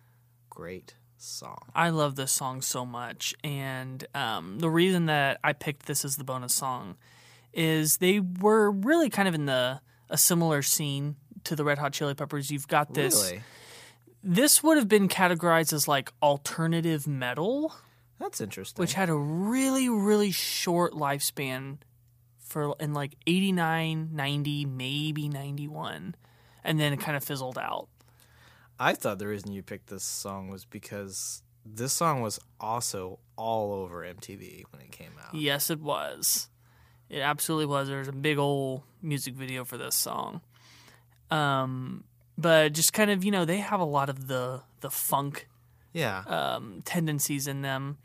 great 0.51 0.95
song. 1.17 1.71
I 1.75 1.89
love 1.89 2.17
this 2.17 2.33
song 2.33 2.61
so 2.61 2.85
much. 2.85 3.35
And 3.43 4.07
um, 4.15 4.59
the 4.59 4.69
reason 4.69 5.07
that 5.07 5.41
I 5.43 5.55
picked 5.55 5.87
this 5.87 6.05
as 6.05 6.17
the 6.17 6.25
bonus 6.25 6.55
song 6.55 6.97
is 7.53 7.97
they 7.97 8.21
were 8.21 8.71
really 8.71 9.09
kind 9.11 9.27
of 9.27 9.35
in 9.35 9.47
the 9.47 9.81
a 10.11 10.19
similar 10.19 10.63
scene 10.63 11.17
to 11.45 11.57
the 11.57 11.65
Red 11.65 11.79
Hot 11.79 11.93
Chili 11.93 12.15
Peppers. 12.15 12.51
You've 12.51 12.69
got 12.69 12.95
this. 12.95 13.31
Really? 13.31 13.43
This 14.23 14.63
would 14.63 14.77
have 14.79 14.89
been 14.89 15.09
categorized 15.09 15.73
as 15.73 15.87
like 15.87 16.13
alternative 16.23 17.07
metal, 17.07 17.75
That's 18.19 18.41
interesting. 18.41 18.81
which 18.81 18.95
had 18.95 19.11
a 19.11 19.15
really, 19.15 19.89
really 19.89 20.31
short 20.31 20.95
lifespan 20.95 21.79
for 22.39 22.75
in 22.81 22.95
like 22.95 23.15
89, 23.27 24.11
90, 24.13 24.65
maybe 24.65 25.29
91. 25.29 26.15
And 26.63 26.81
then 26.81 26.93
it 26.95 27.01
kind 27.01 27.17
of 27.17 27.23
fizzled 27.25 27.59
out. 27.59 27.89
I 28.79 28.95
thought 28.95 29.19
the 29.19 29.27
reason 29.29 29.53
you 29.53 29.63
picked 29.63 29.89
this 29.89 30.03
song 30.05 30.49
was 30.49 30.65
because 30.65 31.43
this 31.65 31.93
song 31.93 32.23
was 32.23 32.41
also 32.59 33.19
all 33.37 33.73
over 33.73 34.03
MTV 34.03 34.65
when 34.71 34.83
it 34.83 34.91
came 34.91 35.13
out. 35.23 35.35
Yes, 35.35 35.71
it 35.71 35.81
was. 35.81 36.49
It 37.09 37.21
absolutely 37.21 37.67
was. 37.67 37.89
There's 37.89 38.09
a 38.09 38.13
big 38.13 38.39
old 38.39 38.83
music 39.03 39.35
video 39.35 39.65
for 39.65 39.77
this 39.77 39.95
song. 39.95 40.41
Um, 41.31 42.05
but 42.37 42.73
just 42.73 42.93
kind 42.93 43.11
of, 43.11 43.25
you 43.25 43.31
know, 43.31 43.45
they 43.45 43.59
have 43.59 43.81
a 43.81 43.85
lot 43.85 44.09
of 44.11 44.27
the 44.27 44.63
the 44.81 44.91
funk 44.91 45.49
Yeah. 45.93 46.19
um, 46.27 46.83
tendencies 46.85 47.47
in 47.47 47.63
them, 47.63 47.99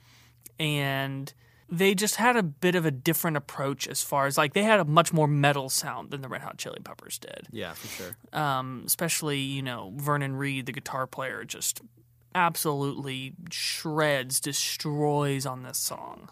and 0.59 1.33
they 1.71 1.93
just 1.93 2.15
had 2.15 2.35
a 2.35 2.41
bit 2.43 2.73
of 2.75 2.85
a 2.85 2.91
different 2.91 3.37
approach 3.37 3.87
as 3.87 4.01
far 4.01 4.25
as 4.25 4.37
like 4.37 4.53
they 4.53 4.63
had 4.63 4.79
a 4.79 4.85
much 4.85 5.13
more 5.13 5.27
metal 5.27 5.69
sound 5.69 6.09
than 6.11 6.21
the 6.21 6.27
Red 6.29 6.41
Hot 6.41 6.57
Chili 6.57 6.79
Peppers 6.83 7.17
did. 7.19 7.47
yeah, 7.51 7.73
for 7.73 7.87
sure. 7.87 8.15
Um, 8.33 8.83
especially, 8.87 9.39
you 9.39 9.61
know, 9.61 9.93
Vernon 9.95 10.35
Reid, 10.35 10.65
the 10.65 10.71
guitar 10.71 11.05
player, 11.05 11.43
just 11.43 11.81
absolutely 12.33 13.33
shreds, 13.51 14.39
destroys 14.39 15.45
on 15.45 15.63
this 15.63 15.77
song. 15.77 16.29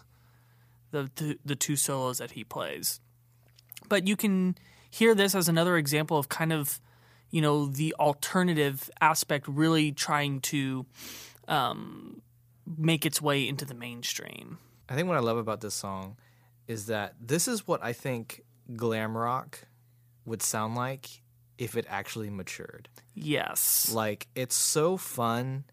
The, 0.90 1.10
the 1.16 1.38
the 1.44 1.54
two 1.56 1.76
solos 1.76 2.16
that 2.18 2.30
he 2.30 2.44
plays, 2.44 2.98
but 3.90 4.08
you 4.08 4.16
can 4.16 4.56
hear 4.90 5.14
this 5.14 5.34
as 5.34 5.48
another 5.48 5.76
example 5.76 6.18
of 6.18 6.28
kind 6.28 6.52
of, 6.52 6.80
you 7.30 7.40
know, 7.40 7.66
the 7.66 7.94
alternative 7.98 8.90
aspect 9.00 9.46
really 9.48 9.92
trying 9.92 10.40
to 10.40 10.86
um, 11.46 12.22
make 12.76 13.06
its 13.06 13.20
way 13.20 13.46
into 13.46 13.64
the 13.64 13.74
mainstream. 13.74 14.58
I 14.88 14.94
think 14.94 15.08
what 15.08 15.16
I 15.16 15.20
love 15.20 15.36
about 15.36 15.60
this 15.60 15.74
song 15.74 16.16
is 16.66 16.86
that 16.86 17.14
this 17.20 17.48
is 17.48 17.66
what 17.66 17.82
I 17.82 17.92
think 17.92 18.44
glam 18.76 19.16
rock 19.16 19.60
would 20.24 20.42
sound 20.42 20.74
like 20.74 21.22
if 21.56 21.76
it 21.76 21.86
actually 21.88 22.30
matured. 22.30 22.88
Yes. 23.14 23.90
Like 23.92 24.28
it's 24.34 24.54
so 24.54 24.96
fun, 24.96 25.64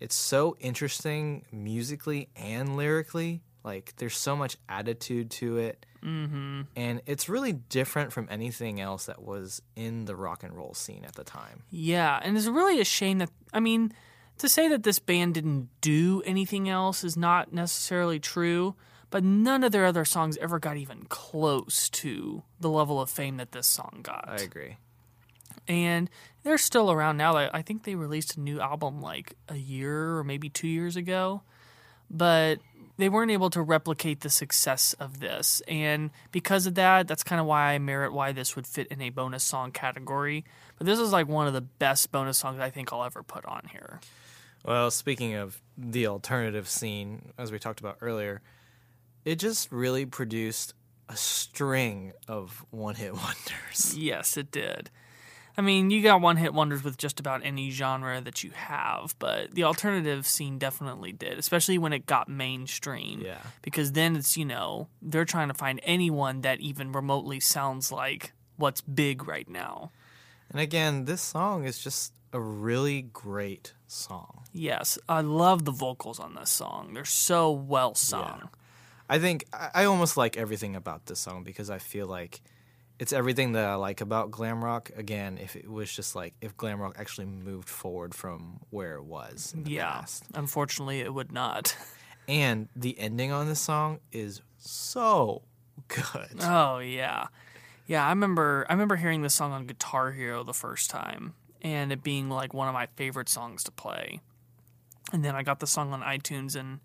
it's 0.00 0.16
so 0.16 0.56
interesting 0.60 1.44
musically 1.52 2.28
and 2.34 2.76
lyrically. 2.76 3.42
Like 3.62 3.94
there's 3.96 4.16
so 4.16 4.34
much 4.34 4.56
attitude 4.68 5.30
to 5.32 5.58
it. 5.58 5.84
Mm-hmm. 6.04 6.62
And 6.76 7.02
it's 7.06 7.28
really 7.28 7.52
different 7.52 8.12
from 8.12 8.28
anything 8.30 8.80
else 8.80 9.06
that 9.06 9.22
was 9.22 9.62
in 9.74 10.04
the 10.04 10.14
rock 10.14 10.42
and 10.42 10.54
roll 10.54 10.74
scene 10.74 11.04
at 11.04 11.14
the 11.14 11.24
time. 11.24 11.62
Yeah, 11.70 12.20
and 12.22 12.36
it's 12.36 12.46
really 12.46 12.80
a 12.80 12.84
shame 12.84 13.18
that 13.18 13.30
I 13.52 13.60
mean, 13.60 13.92
to 14.38 14.48
say 14.48 14.68
that 14.68 14.82
this 14.82 14.98
band 14.98 15.34
didn't 15.34 15.68
do 15.80 16.22
anything 16.24 16.68
else 16.68 17.02
is 17.04 17.16
not 17.16 17.52
necessarily 17.52 18.20
true, 18.20 18.74
but 19.10 19.24
none 19.24 19.64
of 19.64 19.72
their 19.72 19.86
other 19.86 20.04
songs 20.04 20.36
ever 20.36 20.58
got 20.58 20.76
even 20.76 21.04
close 21.08 21.88
to 21.88 22.42
the 22.60 22.70
level 22.70 23.00
of 23.00 23.10
fame 23.10 23.38
that 23.38 23.52
this 23.52 23.66
song 23.66 24.00
got. 24.02 24.28
I 24.28 24.36
agree. 24.36 24.76
And 25.66 26.08
they're 26.44 26.58
still 26.58 26.90
around 26.90 27.16
now. 27.16 27.36
I 27.36 27.62
think 27.62 27.84
they 27.84 27.94
released 27.94 28.36
a 28.36 28.40
new 28.40 28.60
album 28.60 29.00
like 29.02 29.34
a 29.48 29.56
year 29.56 30.16
or 30.16 30.24
maybe 30.24 30.48
2 30.48 30.68
years 30.68 30.96
ago, 30.96 31.42
but 32.10 32.60
they 32.98 33.08
weren't 33.08 33.30
able 33.30 33.48
to 33.50 33.62
replicate 33.62 34.20
the 34.20 34.28
success 34.28 34.92
of 34.94 35.20
this. 35.20 35.62
And 35.68 36.10
because 36.32 36.66
of 36.66 36.74
that, 36.74 37.06
that's 37.08 37.22
kind 37.22 37.40
of 37.40 37.46
why 37.46 37.72
I 37.72 37.78
merit 37.78 38.12
why 38.12 38.32
this 38.32 38.56
would 38.56 38.66
fit 38.66 38.88
in 38.88 39.00
a 39.00 39.10
bonus 39.10 39.44
song 39.44 39.70
category. 39.70 40.44
But 40.76 40.86
this 40.86 40.98
is 40.98 41.12
like 41.12 41.28
one 41.28 41.46
of 41.46 41.54
the 41.54 41.60
best 41.60 42.10
bonus 42.12 42.38
songs 42.38 42.60
I 42.60 42.70
think 42.70 42.92
I'll 42.92 43.04
ever 43.04 43.22
put 43.22 43.44
on 43.46 43.68
here. 43.70 44.00
Well, 44.64 44.90
speaking 44.90 45.34
of 45.34 45.62
the 45.76 46.08
alternative 46.08 46.68
scene, 46.68 47.32
as 47.38 47.52
we 47.52 47.60
talked 47.60 47.80
about 47.80 47.98
earlier, 48.00 48.42
it 49.24 49.36
just 49.36 49.70
really 49.70 50.04
produced 50.04 50.74
a 51.08 51.16
string 51.16 52.12
of 52.26 52.64
one 52.70 52.96
hit 52.96 53.14
wonders. 53.14 53.96
Yes, 53.96 54.36
it 54.36 54.50
did. 54.50 54.90
I 55.58 55.60
mean, 55.60 55.90
you 55.90 56.04
got 56.04 56.20
one 56.20 56.36
hit 56.36 56.54
wonders 56.54 56.84
with 56.84 56.96
just 56.96 57.18
about 57.18 57.44
any 57.44 57.70
genre 57.70 58.20
that 58.20 58.44
you 58.44 58.52
have, 58.52 59.16
but 59.18 59.52
the 59.56 59.64
alternative 59.64 60.24
scene 60.24 60.56
definitely 60.56 61.10
did, 61.10 61.36
especially 61.36 61.78
when 61.78 61.92
it 61.92 62.06
got 62.06 62.28
mainstream. 62.28 63.20
Yeah. 63.20 63.38
Because 63.60 63.90
then 63.90 64.14
it's, 64.14 64.36
you 64.36 64.44
know, 64.44 64.86
they're 65.02 65.24
trying 65.24 65.48
to 65.48 65.54
find 65.54 65.80
anyone 65.82 66.42
that 66.42 66.60
even 66.60 66.92
remotely 66.92 67.40
sounds 67.40 67.90
like 67.90 68.32
what's 68.56 68.80
big 68.80 69.26
right 69.26 69.48
now. 69.48 69.90
And 70.50 70.60
again, 70.60 71.06
this 71.06 71.20
song 71.20 71.64
is 71.64 71.82
just 71.82 72.12
a 72.32 72.40
really 72.40 73.02
great 73.02 73.72
song. 73.88 74.44
Yes, 74.52 74.96
I 75.08 75.22
love 75.22 75.64
the 75.64 75.72
vocals 75.72 76.20
on 76.20 76.36
this 76.36 76.50
song. 76.50 76.94
They're 76.94 77.04
so 77.04 77.50
well 77.50 77.96
sung. 77.96 78.48
I 79.08 79.18
think 79.18 79.44
I 79.52 79.70
I 79.74 79.84
almost 79.86 80.16
like 80.16 80.36
everything 80.36 80.76
about 80.76 81.06
this 81.06 81.18
song 81.18 81.42
because 81.42 81.68
I 81.68 81.78
feel 81.78 82.06
like 82.06 82.42
it's 82.98 83.12
everything 83.12 83.52
that 83.52 83.64
I 83.64 83.74
like 83.76 84.00
about 84.00 84.30
glam 84.30 84.64
rock. 84.64 84.90
Again, 84.96 85.38
if 85.38 85.54
it 85.56 85.70
was 85.70 85.92
just 85.92 86.16
like 86.16 86.34
if 86.40 86.56
glam 86.56 86.80
rock 86.80 86.96
actually 86.98 87.26
moved 87.26 87.68
forward 87.68 88.14
from 88.14 88.60
where 88.70 88.94
it 88.96 89.04
was 89.04 89.52
in 89.54 89.64
the 89.64 89.70
Yeah. 89.72 89.92
past. 89.92 90.24
Unfortunately, 90.34 91.00
it 91.00 91.12
would 91.14 91.32
not. 91.32 91.76
And 92.28 92.68
the 92.76 92.98
ending 92.98 93.32
on 93.32 93.48
this 93.48 93.58
song 93.58 94.00
is 94.12 94.42
so 94.58 95.40
good. 95.88 96.36
Oh 96.42 96.78
yeah, 96.78 97.28
yeah. 97.86 98.04
I 98.04 98.10
remember. 98.10 98.66
I 98.68 98.74
remember 98.74 98.96
hearing 98.96 99.22
this 99.22 99.34
song 99.34 99.52
on 99.52 99.64
Guitar 99.64 100.12
Hero 100.12 100.44
the 100.44 100.52
first 100.52 100.90
time, 100.90 101.32
and 101.62 101.90
it 101.90 102.02
being 102.02 102.28
like 102.28 102.52
one 102.52 102.68
of 102.68 102.74
my 102.74 102.84
favorite 102.96 103.30
songs 103.30 103.64
to 103.64 103.70
play. 103.72 104.20
And 105.10 105.24
then 105.24 105.34
I 105.34 105.42
got 105.42 105.60
the 105.60 105.66
song 105.66 105.94
on 105.94 106.02
iTunes, 106.02 106.54
and 106.54 106.80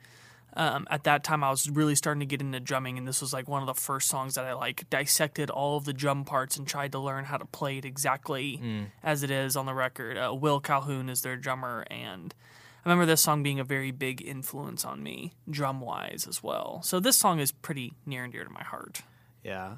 um, 0.56 0.88
at 0.90 1.04
that 1.06 1.24
time 1.24 1.44
I 1.44 1.50
was 1.50 1.70
really 1.70 1.96
starting 1.96 2.20
to 2.20 2.26
get 2.26 2.42
into 2.42 2.60
drumming, 2.60 2.98
and 2.98 3.08
this 3.08 3.22
was 3.22 3.34
like 3.34 3.48
one 3.48 3.62
of 3.62 3.68
the 3.68 3.80
first 3.80 4.08
songs 4.08 4.36
that 4.36 4.46
I 4.46 4.54
like 4.54 4.90
dissected 4.90 5.50
all 5.50 5.78
of 5.78 5.86
the 5.86 5.94
drum 5.94 6.26
parts 6.26 6.58
and 6.58 6.68
tried 6.68 6.92
to 6.92 7.00
learn 7.00 7.26
how 7.26 7.38
to 7.38 7.46
play 7.46 7.78
it 7.78 7.86
exactly 7.86 8.62
as 9.04 9.24
it 9.24 9.32
is 9.32 9.56
on 9.56 9.66
the 9.66 9.74
record. 9.74 10.18
Uh, 10.18 10.34
Will 10.34 10.60
Calhoun 10.60 11.10
is 11.10 11.22
their 11.22 11.36
drummer, 11.38 11.86
and 11.90 12.34
I 12.86 12.90
remember 12.90 13.06
this 13.06 13.22
song 13.22 13.44
being 13.44 13.60
a 13.60 13.64
very 13.64 13.92
big 13.92 14.22
influence 14.22 14.84
on 14.84 15.02
me, 15.02 15.34
drum 15.50 15.82
wise 15.82 16.28
as 16.28 16.44
well. 16.44 16.82
So 16.84 17.00
this 17.00 17.16
song 17.18 17.40
is 17.40 17.52
pretty 17.52 17.94
near 18.06 18.24
and 18.26 18.34
dear 18.34 18.44
to 18.44 18.50
my 18.50 18.64
heart. 18.64 19.04
Yeah. 19.44 19.78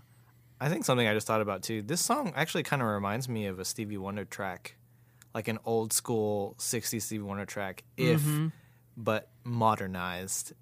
I 0.59 0.69
think 0.69 0.85
something 0.85 1.07
I 1.07 1.13
just 1.13 1.27
thought 1.27 1.41
about 1.41 1.63
too. 1.63 1.81
This 1.81 2.01
song 2.01 2.33
actually 2.35 2.63
kind 2.63 2.81
of 2.81 2.87
reminds 2.87 3.27
me 3.29 3.45
of 3.45 3.59
a 3.59 3.65
Stevie 3.65 3.97
Wonder 3.97 4.25
track, 4.25 4.75
like 5.33 5.47
an 5.47 5.59
old 5.65 5.93
school 5.93 6.55
60s 6.57 7.01
Stevie 7.01 7.23
Wonder 7.23 7.45
track, 7.45 7.83
if 7.97 8.23
but 8.97 9.29
modernized, 9.43 10.53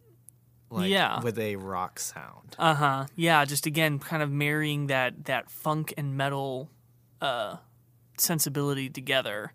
like 0.73 0.89
Yeah. 0.89 1.21
with 1.21 1.37
a 1.39 1.55
rock 1.55 1.99
sound. 1.99 2.55
Uh 2.59 2.73
huh. 2.75 3.05
Yeah, 3.15 3.45
just 3.45 3.65
again, 3.65 3.99
kind 3.99 4.21
of 4.23 4.31
marrying 4.31 4.87
that 4.87 5.25
that 5.25 5.49
funk 5.49 5.93
and 5.97 6.17
metal 6.17 6.69
uh, 7.21 7.57
sensibility 8.17 8.89
together. 8.89 9.53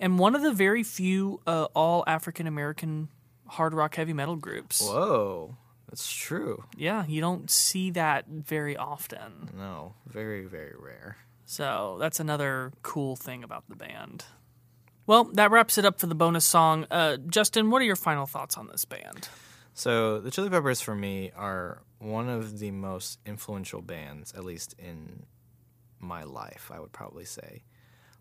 And 0.00 0.18
one 0.18 0.34
of 0.34 0.42
the 0.42 0.52
very 0.52 0.82
few 0.82 1.40
uh, 1.46 1.66
all 1.74 2.04
African 2.06 2.46
American 2.46 3.08
hard 3.46 3.74
rock 3.74 3.94
heavy 3.96 4.12
metal 4.12 4.36
groups. 4.36 4.80
Whoa, 4.80 5.56
that's 5.88 6.12
true. 6.12 6.64
Yeah, 6.76 7.04
you 7.06 7.20
don't 7.20 7.50
see 7.50 7.90
that 7.92 8.26
very 8.28 8.76
often. 8.76 9.50
No, 9.56 9.94
very 10.06 10.44
very 10.46 10.74
rare. 10.78 11.16
So 11.44 11.96
that's 11.98 12.20
another 12.20 12.72
cool 12.82 13.16
thing 13.16 13.42
about 13.42 13.64
the 13.68 13.74
band. 13.76 14.24
Well, 15.06 15.24
that 15.32 15.50
wraps 15.50 15.78
it 15.78 15.86
up 15.86 15.98
for 15.98 16.06
the 16.06 16.14
bonus 16.14 16.44
song. 16.44 16.86
Uh, 16.90 17.16
Justin, 17.16 17.70
what 17.70 17.80
are 17.80 17.86
your 17.86 17.96
final 17.96 18.26
thoughts 18.26 18.58
on 18.58 18.66
this 18.66 18.84
band? 18.84 19.28
So 19.78 20.18
the 20.18 20.32
Chili 20.32 20.50
Peppers 20.50 20.80
for 20.80 20.96
me 20.96 21.30
are 21.36 21.82
one 22.00 22.28
of 22.28 22.58
the 22.58 22.72
most 22.72 23.20
influential 23.24 23.80
bands, 23.80 24.32
at 24.32 24.44
least 24.44 24.74
in 24.76 25.22
my 26.00 26.24
life. 26.24 26.72
I 26.74 26.80
would 26.80 26.90
probably 26.90 27.24
say, 27.24 27.62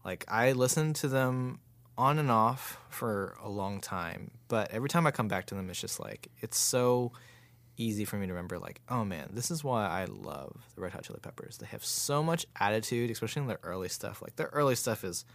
like 0.05 0.23
I 0.27 0.51
listened 0.51 0.97
to 0.97 1.07
them 1.07 1.57
on 1.97 2.19
and 2.19 2.29
off 2.29 2.77
for 2.89 3.35
a 3.41 3.49
long 3.49 3.81
time, 3.81 4.29
but 4.49 4.69
every 4.69 4.87
time 4.87 5.07
I 5.07 5.11
come 5.11 5.27
back 5.27 5.47
to 5.47 5.55
them, 5.55 5.67
it's 5.71 5.81
just 5.81 5.99
like 5.99 6.27
it's 6.41 6.59
so 6.59 7.11
easy 7.75 8.05
for 8.05 8.17
me 8.17 8.27
to 8.27 8.33
remember 8.33 8.57
like 8.57 8.81
oh 8.89 9.05
man 9.05 9.29
this 9.33 9.51
is 9.51 9.63
why 9.63 9.85
i 9.85 10.05
love 10.05 10.65
the 10.73 10.81
red 10.81 10.91
hot 10.91 11.03
chili 11.03 11.19
peppers. 11.21 11.57
They 11.57 11.67
have 11.67 11.83
so 11.83 12.21
much 12.21 12.45
attitude 12.59 13.09
especially 13.09 13.41
in 13.41 13.47
their 13.47 13.59
early 13.63 13.89
stuff. 13.89 14.21
Like 14.21 14.35
their 14.35 14.49
early 14.53 14.75
stuff 14.75 15.03
is 15.03 15.25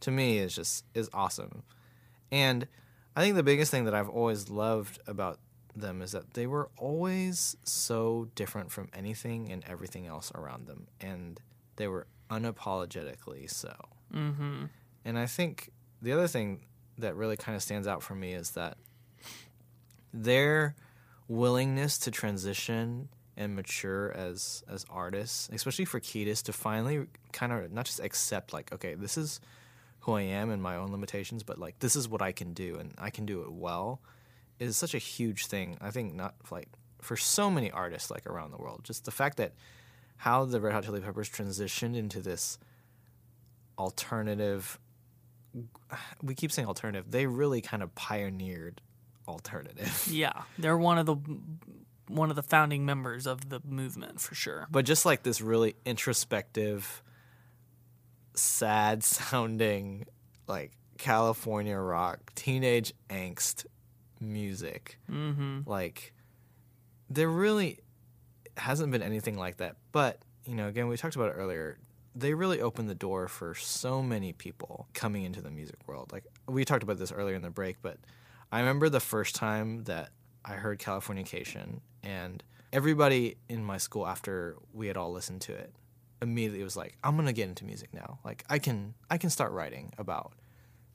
to 0.00 0.12
me 0.12 0.38
is 0.38 0.54
just 0.54 0.84
is 0.94 1.10
awesome. 1.12 1.64
And 2.30 2.68
i 3.16 3.22
think 3.22 3.34
the 3.34 3.42
biggest 3.42 3.72
thing 3.72 3.86
that 3.86 3.94
i've 3.94 4.08
always 4.08 4.48
loved 4.48 5.00
about 5.08 5.40
them 5.74 6.02
is 6.02 6.12
that 6.12 6.34
they 6.34 6.46
were 6.46 6.68
always 6.76 7.56
so 7.64 8.28
different 8.34 8.70
from 8.70 8.88
anything 8.94 9.50
and 9.50 9.64
everything 9.66 10.06
else 10.06 10.30
around 10.34 10.66
them 10.66 10.86
and 11.00 11.40
they 11.76 11.88
were 11.88 12.06
unapologetically 12.30 13.50
so 13.50 13.74
Mm-hmm. 14.14 14.64
and 15.04 15.18
i 15.18 15.26
think 15.26 15.70
the 16.00 16.12
other 16.12 16.28
thing 16.28 16.60
that 16.98 17.16
really 17.16 17.36
kind 17.36 17.56
of 17.56 17.62
stands 17.62 17.88
out 17.88 18.02
for 18.02 18.14
me 18.14 18.32
is 18.34 18.52
that 18.52 18.76
their 20.12 20.74
willingness 21.28 21.98
to 21.98 22.10
transition 22.10 23.08
and 23.36 23.56
mature 23.56 24.12
as 24.12 24.62
as 24.68 24.86
artists, 24.88 25.48
especially 25.52 25.84
for 25.84 25.98
Kiedis 25.98 26.42
to 26.44 26.52
finally 26.52 27.06
kind 27.32 27.52
of 27.52 27.72
not 27.72 27.86
just 27.86 27.98
accept 27.98 28.52
like, 28.52 28.72
okay, 28.72 28.94
this 28.94 29.16
is 29.18 29.40
who 30.00 30.12
I 30.12 30.22
am 30.22 30.50
and 30.50 30.62
my 30.62 30.76
own 30.76 30.92
limitations, 30.92 31.42
but 31.42 31.58
like 31.58 31.78
this 31.80 31.96
is 31.96 32.08
what 32.08 32.22
I 32.22 32.30
can 32.30 32.52
do 32.52 32.76
and 32.78 32.92
I 32.98 33.10
can 33.10 33.26
do 33.26 33.42
it 33.42 33.50
well, 33.52 34.00
is 34.58 34.76
such 34.76 34.94
a 34.94 34.98
huge 34.98 35.46
thing. 35.46 35.76
I 35.80 35.90
think 35.90 36.14
not 36.14 36.34
like 36.50 36.68
for 37.00 37.16
so 37.16 37.50
many 37.50 37.70
artists 37.70 38.10
like 38.10 38.26
around 38.26 38.50
the 38.50 38.58
world. 38.58 38.80
Just 38.84 39.04
the 39.04 39.10
fact 39.10 39.36
that 39.36 39.52
how 40.16 40.44
the 40.44 40.60
Red 40.60 40.72
Hot 40.72 40.84
Chili 40.84 41.00
Peppers 41.00 41.28
transitioned 41.28 41.96
into 41.96 42.20
this 42.20 42.58
alternative 43.78 44.78
we 46.22 46.34
keep 46.34 46.50
saying 46.50 46.66
alternative. 46.66 47.10
They 47.10 47.26
really 47.26 47.60
kind 47.60 47.82
of 47.82 47.94
pioneered 47.94 48.80
alternative. 49.28 50.08
Yeah, 50.10 50.42
they're 50.58 50.76
one 50.76 50.98
of 50.98 51.06
the 51.06 51.16
one 52.08 52.28
of 52.30 52.36
the 52.36 52.42
founding 52.42 52.84
members 52.84 53.26
of 53.26 53.48
the 53.48 53.60
movement 53.64 54.20
for 54.20 54.34
sure. 54.34 54.66
but 54.70 54.84
just 54.84 55.06
like 55.06 55.22
this 55.22 55.40
really 55.40 55.74
introspective, 55.86 57.02
sad 58.34 59.02
sounding, 59.02 60.06
like 60.46 60.72
California 60.98 61.76
rock, 61.78 62.34
teenage 62.34 62.92
angst 63.08 63.64
music. 64.32 64.98
Mm-hmm. 65.10 65.60
Like, 65.66 66.12
there 67.10 67.28
really 67.28 67.80
hasn't 68.56 68.90
been 68.92 69.02
anything 69.02 69.36
like 69.36 69.58
that. 69.58 69.76
But, 69.92 70.20
you 70.46 70.54
know, 70.54 70.68
again, 70.68 70.88
we 70.88 70.96
talked 70.96 71.16
about 71.16 71.30
it 71.30 71.34
earlier. 71.36 71.78
They 72.14 72.34
really 72.34 72.60
opened 72.60 72.88
the 72.88 72.94
door 72.94 73.28
for 73.28 73.54
so 73.54 74.02
many 74.02 74.32
people 74.32 74.88
coming 74.94 75.24
into 75.24 75.40
the 75.40 75.50
music 75.50 75.76
world. 75.86 76.12
Like, 76.12 76.24
we 76.48 76.64
talked 76.64 76.82
about 76.82 76.98
this 76.98 77.12
earlier 77.12 77.34
in 77.34 77.42
the 77.42 77.50
break, 77.50 77.82
but 77.82 77.98
I 78.52 78.60
remember 78.60 78.88
the 78.88 79.00
first 79.00 79.34
time 79.34 79.84
that 79.84 80.10
I 80.44 80.52
heard 80.52 80.78
Californication, 80.78 81.80
and 82.02 82.42
everybody 82.72 83.36
in 83.48 83.64
my 83.64 83.78
school, 83.78 84.06
after 84.06 84.56
we 84.72 84.86
had 84.86 84.96
all 84.96 85.10
listened 85.10 85.40
to 85.42 85.54
it, 85.54 85.74
immediately 86.22 86.62
was 86.62 86.76
like, 86.76 86.96
"I'm 87.02 87.16
gonna 87.16 87.32
get 87.32 87.48
into 87.48 87.64
music 87.64 87.92
now. 87.92 88.18
Like, 88.24 88.44
I 88.48 88.58
can, 88.58 88.94
I 89.10 89.18
can 89.18 89.30
start 89.30 89.52
writing 89.52 89.92
about 89.98 90.34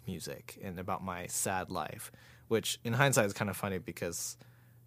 music 0.07 0.57
and 0.63 0.79
about 0.79 1.03
my 1.03 1.27
sad 1.27 1.69
life." 1.69 2.11
Which, 2.49 2.79
in 2.83 2.93
hindsight, 2.93 3.25
is 3.25 3.33
kind 3.33 3.49
of 3.49 3.55
funny 3.55 3.77
because 3.77 4.35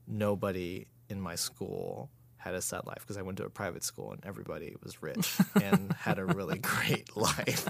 nobody 0.07 0.87
in 1.09 1.21
my 1.21 1.37
school 1.37 2.11
had 2.37 2.55
a 2.55 2.61
set 2.61 2.87
life 2.87 2.99
because 3.01 3.17
I 3.17 3.23
went 3.23 3.39
to 3.39 3.45
a 3.45 3.51
private 3.51 3.85
school 3.85 4.13
and 4.13 4.21
everybody 4.27 4.75
was 4.83 5.01
rich 5.01 5.39
and 5.63 5.93
had 5.93 6.19
a 6.19 6.25
really 6.27 6.59
great 6.59 7.17
life. 7.17 7.69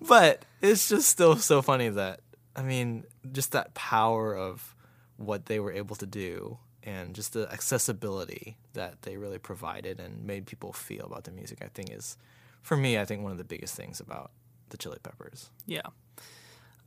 But 0.00 0.44
it's 0.62 0.88
just 0.88 1.08
still 1.08 1.36
so 1.36 1.62
funny 1.62 1.90
that 1.90 2.20
I 2.56 2.62
mean, 2.62 3.04
just 3.30 3.52
that 3.52 3.74
power 3.74 4.36
of 4.36 4.74
what 5.16 5.46
they 5.46 5.60
were 5.60 5.72
able 5.72 5.96
to 5.96 6.06
do 6.06 6.58
and 6.82 7.14
just 7.14 7.34
the 7.34 7.50
accessibility 7.52 8.56
that 8.72 9.02
they 9.02 9.16
really 9.16 9.38
provided 9.38 10.00
and 10.00 10.24
made 10.24 10.46
people 10.46 10.72
feel 10.72 11.04
about 11.04 11.24
the 11.24 11.30
music, 11.30 11.58
I 11.62 11.68
think 11.68 11.92
is, 11.92 12.16
for 12.62 12.76
me, 12.76 12.98
I 12.98 13.04
think 13.04 13.22
one 13.22 13.32
of 13.32 13.38
the 13.38 13.44
biggest 13.44 13.74
things 13.76 14.00
about 14.00 14.30
the 14.70 14.76
Chili 14.76 14.98
Peppers. 15.02 15.50
Yeah. 15.66 15.82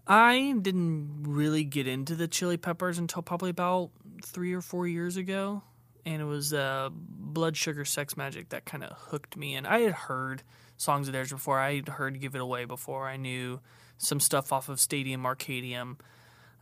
I 0.06 0.56
didn't 0.62 1.24
really 1.24 1.64
get 1.64 1.88
into 1.88 2.16
the 2.16 2.28
Chili 2.28 2.58
Peppers 2.58 2.98
until 2.98 3.22
probably 3.22 3.50
about 3.50 3.92
three 4.24 4.54
or 4.54 4.62
four 4.62 4.88
years 4.88 5.18
ago. 5.18 5.64
And 6.06 6.22
it 6.22 6.26
was 6.26 6.54
uh, 6.54 6.90
Blood 6.92 7.56
Sugar 7.56 7.86
Sex 7.86 8.16
Magik 8.16 8.50
that 8.50 8.66
kind 8.66 8.84
of 8.84 8.92
hooked 8.92 9.38
me 9.38 9.56
in. 9.56 9.66
I 9.66 9.80
had 9.82 9.94
heard 9.94 10.44
songs 10.76 11.08
of 11.08 11.14
theirs 11.14 11.32
before. 11.32 11.60
I 11.60 11.76
had 11.76 11.88
heard 11.88 12.20
Give 12.20 12.36
It 12.36 12.42
Away 12.42 12.66
before. 12.66 13.08
I 13.08 13.16
knew 13.16 13.62
some 13.98 14.20
stuff 14.20 14.52
off 14.52 14.68
of 14.68 14.82
Stadium 14.82 15.24
Arcadium. 15.24 15.98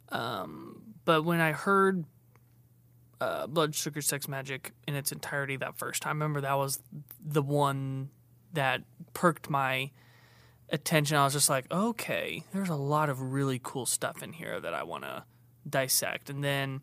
Um, 0.09 0.83
but 1.05 1.23
when 1.23 1.39
I 1.39 1.53
heard 1.53 2.05
uh, 3.19 3.47
Blood 3.47 3.73
Sugar 3.73 4.01
Sex 4.01 4.27
Magik 4.27 4.71
in 4.87 4.95
its 4.95 5.11
entirety 5.11 5.57
that 5.57 5.77
first 5.77 6.03
time, 6.03 6.21
I 6.21 6.25
remember 6.25 6.41
that 6.41 6.57
was 6.57 6.79
the 7.19 7.41
one 7.41 8.09
that 8.53 8.83
perked 9.13 9.49
my 9.49 9.89
attention. 10.71 11.17
I 11.17 11.25
was 11.25 11.33
just 11.33 11.49
like, 11.49 11.71
okay, 11.71 12.43
there's 12.53 12.69
a 12.69 12.75
lot 12.75 13.09
of 13.09 13.21
really 13.33 13.59
cool 13.61 13.85
stuff 13.85 14.23
in 14.23 14.33
here 14.33 14.59
that 14.59 14.73
I 14.73 14.83
want 14.83 15.03
to 15.03 15.23
dissect. 15.69 16.29
And 16.29 16.43
then 16.43 16.81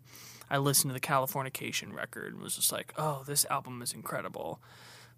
I 0.50 0.58
listened 0.58 0.90
to 0.90 0.94
the 0.94 1.00
Californication 1.00 1.92
record 1.92 2.34
and 2.34 2.42
was 2.42 2.56
just 2.56 2.72
like, 2.72 2.92
oh, 2.96 3.22
this 3.26 3.44
album 3.50 3.82
is 3.82 3.92
incredible. 3.92 4.60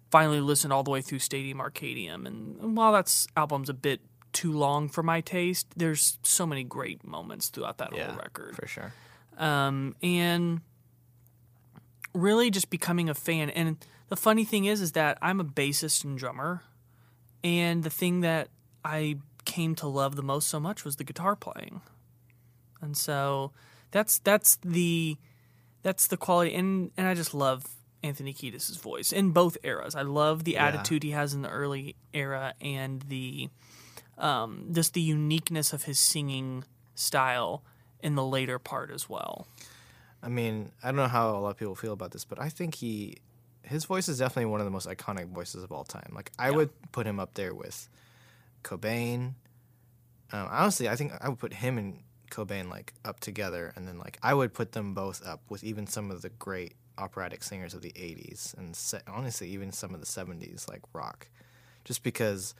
Finally 0.09 0.41
listened 0.41 0.73
all 0.73 0.83
the 0.83 0.91
way 0.91 1.01
through 1.01 1.19
Stadium 1.19 1.59
Arcadium. 1.59 2.25
And, 2.25 2.75
while 2.75 2.93
that 2.93 3.27
album's 3.37 3.69
a 3.69 3.73
bit 3.73 4.01
too 4.33 4.51
long 4.51 4.89
for 4.89 5.03
my 5.03 5.21
taste, 5.21 5.67
there's 5.75 6.17
so 6.23 6.45
many 6.45 6.63
great 6.63 7.05
moments 7.05 7.49
throughout 7.49 7.77
that 7.79 7.93
whole 7.93 8.15
record 8.15 8.55
for 8.55 8.67
sure. 8.67 8.93
um, 9.37 9.95
and 10.01 10.61
really 12.13 12.49
just 12.49 12.69
becoming 12.69 13.09
a 13.09 13.13
fan. 13.13 13.49
And 13.49 13.77
the 14.09 14.15
funny 14.15 14.43
thing 14.45 14.65
is, 14.65 14.81
is 14.81 14.93
that 14.93 15.17
I'm 15.21 15.39
a 15.39 15.45
bassist 15.45 16.03
and 16.03 16.17
drummer, 16.17 16.63
and 17.43 17.83
the 17.83 17.89
thing 17.89 18.21
that 18.21 18.49
I 18.83 19.17
came 19.45 19.75
to 19.75 19.87
love 19.87 20.15
the 20.15 20.23
most 20.23 20.47
so 20.47 20.59
much 20.59 20.85
was 20.85 20.95
the 20.97 21.03
guitar 21.03 21.35
playing, 21.35 21.81
and 22.81 22.95
so 22.95 23.51
that's 23.91 24.19
that's 24.19 24.57
the 24.63 25.17
that's 25.83 26.07
the 26.07 26.17
quality, 26.17 26.53
and 26.55 26.91
and 26.97 27.07
I 27.07 27.13
just 27.13 27.33
love 27.33 27.65
Anthony 28.03 28.33
Kiedis' 28.33 28.79
voice 28.79 29.11
in 29.11 29.31
both 29.31 29.57
eras. 29.63 29.95
I 29.95 30.01
love 30.01 30.43
the 30.43 30.57
attitude 30.57 31.03
he 31.03 31.11
has 31.11 31.33
in 31.33 31.41
the 31.41 31.49
early 31.49 31.95
era 32.13 32.53
and 32.61 33.01
the 33.03 33.49
um, 34.17 34.69
just 34.71 34.93
the 34.93 35.01
uniqueness 35.01 35.73
of 35.73 35.83
his 35.83 35.99
singing 35.99 36.63
style 36.95 37.63
in 38.01 38.15
the 38.15 38.25
later 38.25 38.59
part 38.59 38.91
as 38.91 39.09
well. 39.09 39.47
I 40.23 40.29
mean, 40.29 40.71
I 40.83 40.87
don't 40.87 40.97
know 40.97 41.07
how 41.07 41.35
a 41.35 41.39
lot 41.39 41.49
of 41.49 41.57
people 41.57 41.75
feel 41.75 41.93
about 41.93 42.11
this, 42.11 42.25
but 42.25 42.39
I 42.39 42.49
think 42.49 42.75
he, 42.75 43.17
his 43.63 43.85
voice 43.85 44.07
is 44.07 44.19
definitely 44.19 44.45
one 44.45 44.59
of 44.59 44.65
the 44.65 44.71
most 44.71 44.87
iconic 44.87 45.27
voices 45.27 45.63
of 45.63 45.71
all 45.71 45.83
time. 45.83 46.11
Like, 46.13 46.31
I 46.37 46.51
would 46.51 46.69
put 46.91 47.07
him 47.07 47.19
up 47.19 47.33
there 47.33 47.55
with 47.55 47.89
Cobain. 48.63 49.33
Um, 50.31 50.47
honestly, 50.49 50.87
I 50.87 50.95
think 50.95 51.13
I 51.19 51.29
would 51.29 51.39
put 51.39 51.53
him 51.53 51.77
and 51.77 51.99
Cobain 52.29 52.69
like 52.69 52.93
up 53.03 53.19
together, 53.19 53.73
and 53.75 53.87
then 53.87 53.97
like 53.97 54.17
I 54.23 54.33
would 54.33 54.53
put 54.53 54.71
them 54.71 54.93
both 54.93 55.25
up 55.25 55.41
with 55.49 55.63
even 55.63 55.85
some 55.87 56.09
of 56.09 56.21
the 56.21 56.29
great 56.29 56.73
operatic 56.97 57.43
singers 57.43 57.73
of 57.73 57.81
the 57.81 57.91
'80s, 57.91 58.57
and 58.57 58.75
se- 58.75 59.01
honestly, 59.07 59.49
even 59.49 59.71
some 59.71 59.93
of 59.93 59.99
the 59.99 60.07
'70s, 60.07 60.69
like 60.69 60.81
rock, 60.93 61.27
just 61.83 62.03
because 62.03 62.55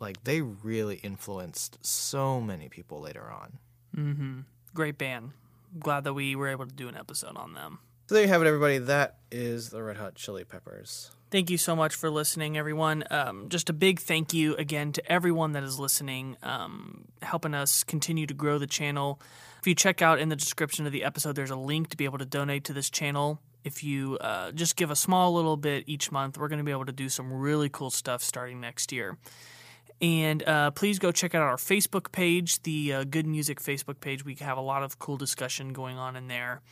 like 0.00 0.22
they 0.24 0.42
really 0.42 0.96
influenced 0.96 1.84
so 1.84 2.40
many 2.40 2.68
people 2.68 3.00
later 3.00 3.30
on. 3.30 3.58
Mm-hmm. 3.96 4.40
Great 4.74 4.98
band. 4.98 5.32
Glad 5.78 6.04
that 6.04 6.14
we 6.14 6.36
were 6.36 6.48
able 6.48 6.66
to 6.66 6.74
do 6.74 6.88
an 6.88 6.96
episode 6.96 7.36
on 7.36 7.54
them. 7.54 7.80
So 8.08 8.14
there 8.14 8.24
you 8.24 8.28
have 8.28 8.42
it, 8.42 8.46
everybody. 8.46 8.78
That 8.78 9.18
is 9.30 9.70
the 9.70 9.82
Red 9.82 9.96
Hot 9.96 10.14
Chili 10.14 10.44
Peppers. 10.44 11.10
Thank 11.30 11.50
you 11.50 11.58
so 11.58 11.76
much 11.76 11.94
for 11.94 12.08
listening, 12.08 12.56
everyone. 12.56 13.04
Um, 13.10 13.50
just 13.50 13.68
a 13.68 13.74
big 13.74 14.00
thank 14.00 14.32
you 14.32 14.56
again 14.56 14.92
to 14.92 15.12
everyone 15.12 15.52
that 15.52 15.62
is 15.62 15.78
listening, 15.78 16.38
um, 16.42 17.04
helping 17.20 17.52
us 17.52 17.84
continue 17.84 18.26
to 18.26 18.32
grow 18.32 18.56
the 18.56 18.66
channel. 18.66 19.20
If 19.60 19.66
you 19.66 19.74
check 19.74 20.00
out 20.00 20.20
in 20.20 20.30
the 20.30 20.36
description 20.36 20.86
of 20.86 20.92
the 20.92 21.04
episode, 21.04 21.36
there's 21.36 21.50
a 21.50 21.56
link 21.56 21.90
to 21.90 21.98
be 21.98 22.06
able 22.06 22.16
to 22.16 22.24
donate 22.24 22.64
to 22.64 22.72
this 22.72 22.88
channel. 22.88 23.42
If 23.62 23.84
you 23.84 24.16
uh, 24.22 24.52
just 24.52 24.76
give 24.76 24.90
a 24.90 24.96
small 24.96 25.34
little 25.34 25.58
bit 25.58 25.84
each 25.86 26.10
month, 26.10 26.38
we're 26.38 26.48
going 26.48 26.60
to 26.60 26.64
be 26.64 26.72
able 26.72 26.86
to 26.86 26.92
do 26.92 27.10
some 27.10 27.30
really 27.30 27.68
cool 27.68 27.90
stuff 27.90 28.22
starting 28.22 28.58
next 28.58 28.90
year. 28.90 29.18
And 30.00 30.42
uh, 30.48 30.70
please 30.70 30.98
go 30.98 31.12
check 31.12 31.34
out 31.34 31.42
our 31.42 31.56
Facebook 31.56 32.10
page, 32.10 32.62
the 32.62 32.94
uh, 32.94 33.04
Good 33.04 33.26
Music 33.26 33.60
Facebook 33.60 34.00
page. 34.00 34.24
We 34.24 34.36
have 34.36 34.56
a 34.56 34.62
lot 34.62 34.82
of 34.82 34.98
cool 34.98 35.18
discussion 35.18 35.74
going 35.74 35.98
on 35.98 36.16
in 36.16 36.28
there. 36.28 36.62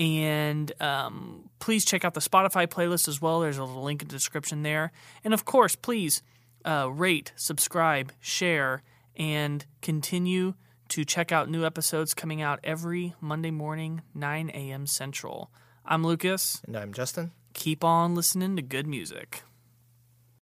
And 0.00 0.72
um, 0.80 1.50
please 1.58 1.84
check 1.84 2.06
out 2.06 2.14
the 2.14 2.20
Spotify 2.20 2.66
playlist 2.66 3.06
as 3.06 3.20
well. 3.20 3.40
There's 3.40 3.58
a 3.58 3.64
link 3.64 4.00
in 4.00 4.08
the 4.08 4.14
description 4.14 4.62
there. 4.62 4.92
And 5.22 5.34
of 5.34 5.44
course, 5.44 5.76
please 5.76 6.22
uh, 6.64 6.88
rate, 6.90 7.32
subscribe, 7.36 8.10
share, 8.18 8.82
and 9.14 9.66
continue 9.82 10.54
to 10.88 11.04
check 11.04 11.32
out 11.32 11.50
new 11.50 11.66
episodes 11.66 12.14
coming 12.14 12.40
out 12.40 12.60
every 12.64 13.14
Monday 13.20 13.50
morning, 13.50 14.00
9 14.14 14.50
a.m. 14.54 14.86
Central. 14.86 15.50
I'm 15.84 16.02
Lucas. 16.02 16.62
And 16.66 16.76
I'm 16.76 16.94
Justin. 16.94 17.32
Keep 17.52 17.84
on 17.84 18.14
listening 18.14 18.56
to 18.56 18.62
good 18.62 18.86
music. 18.86 19.42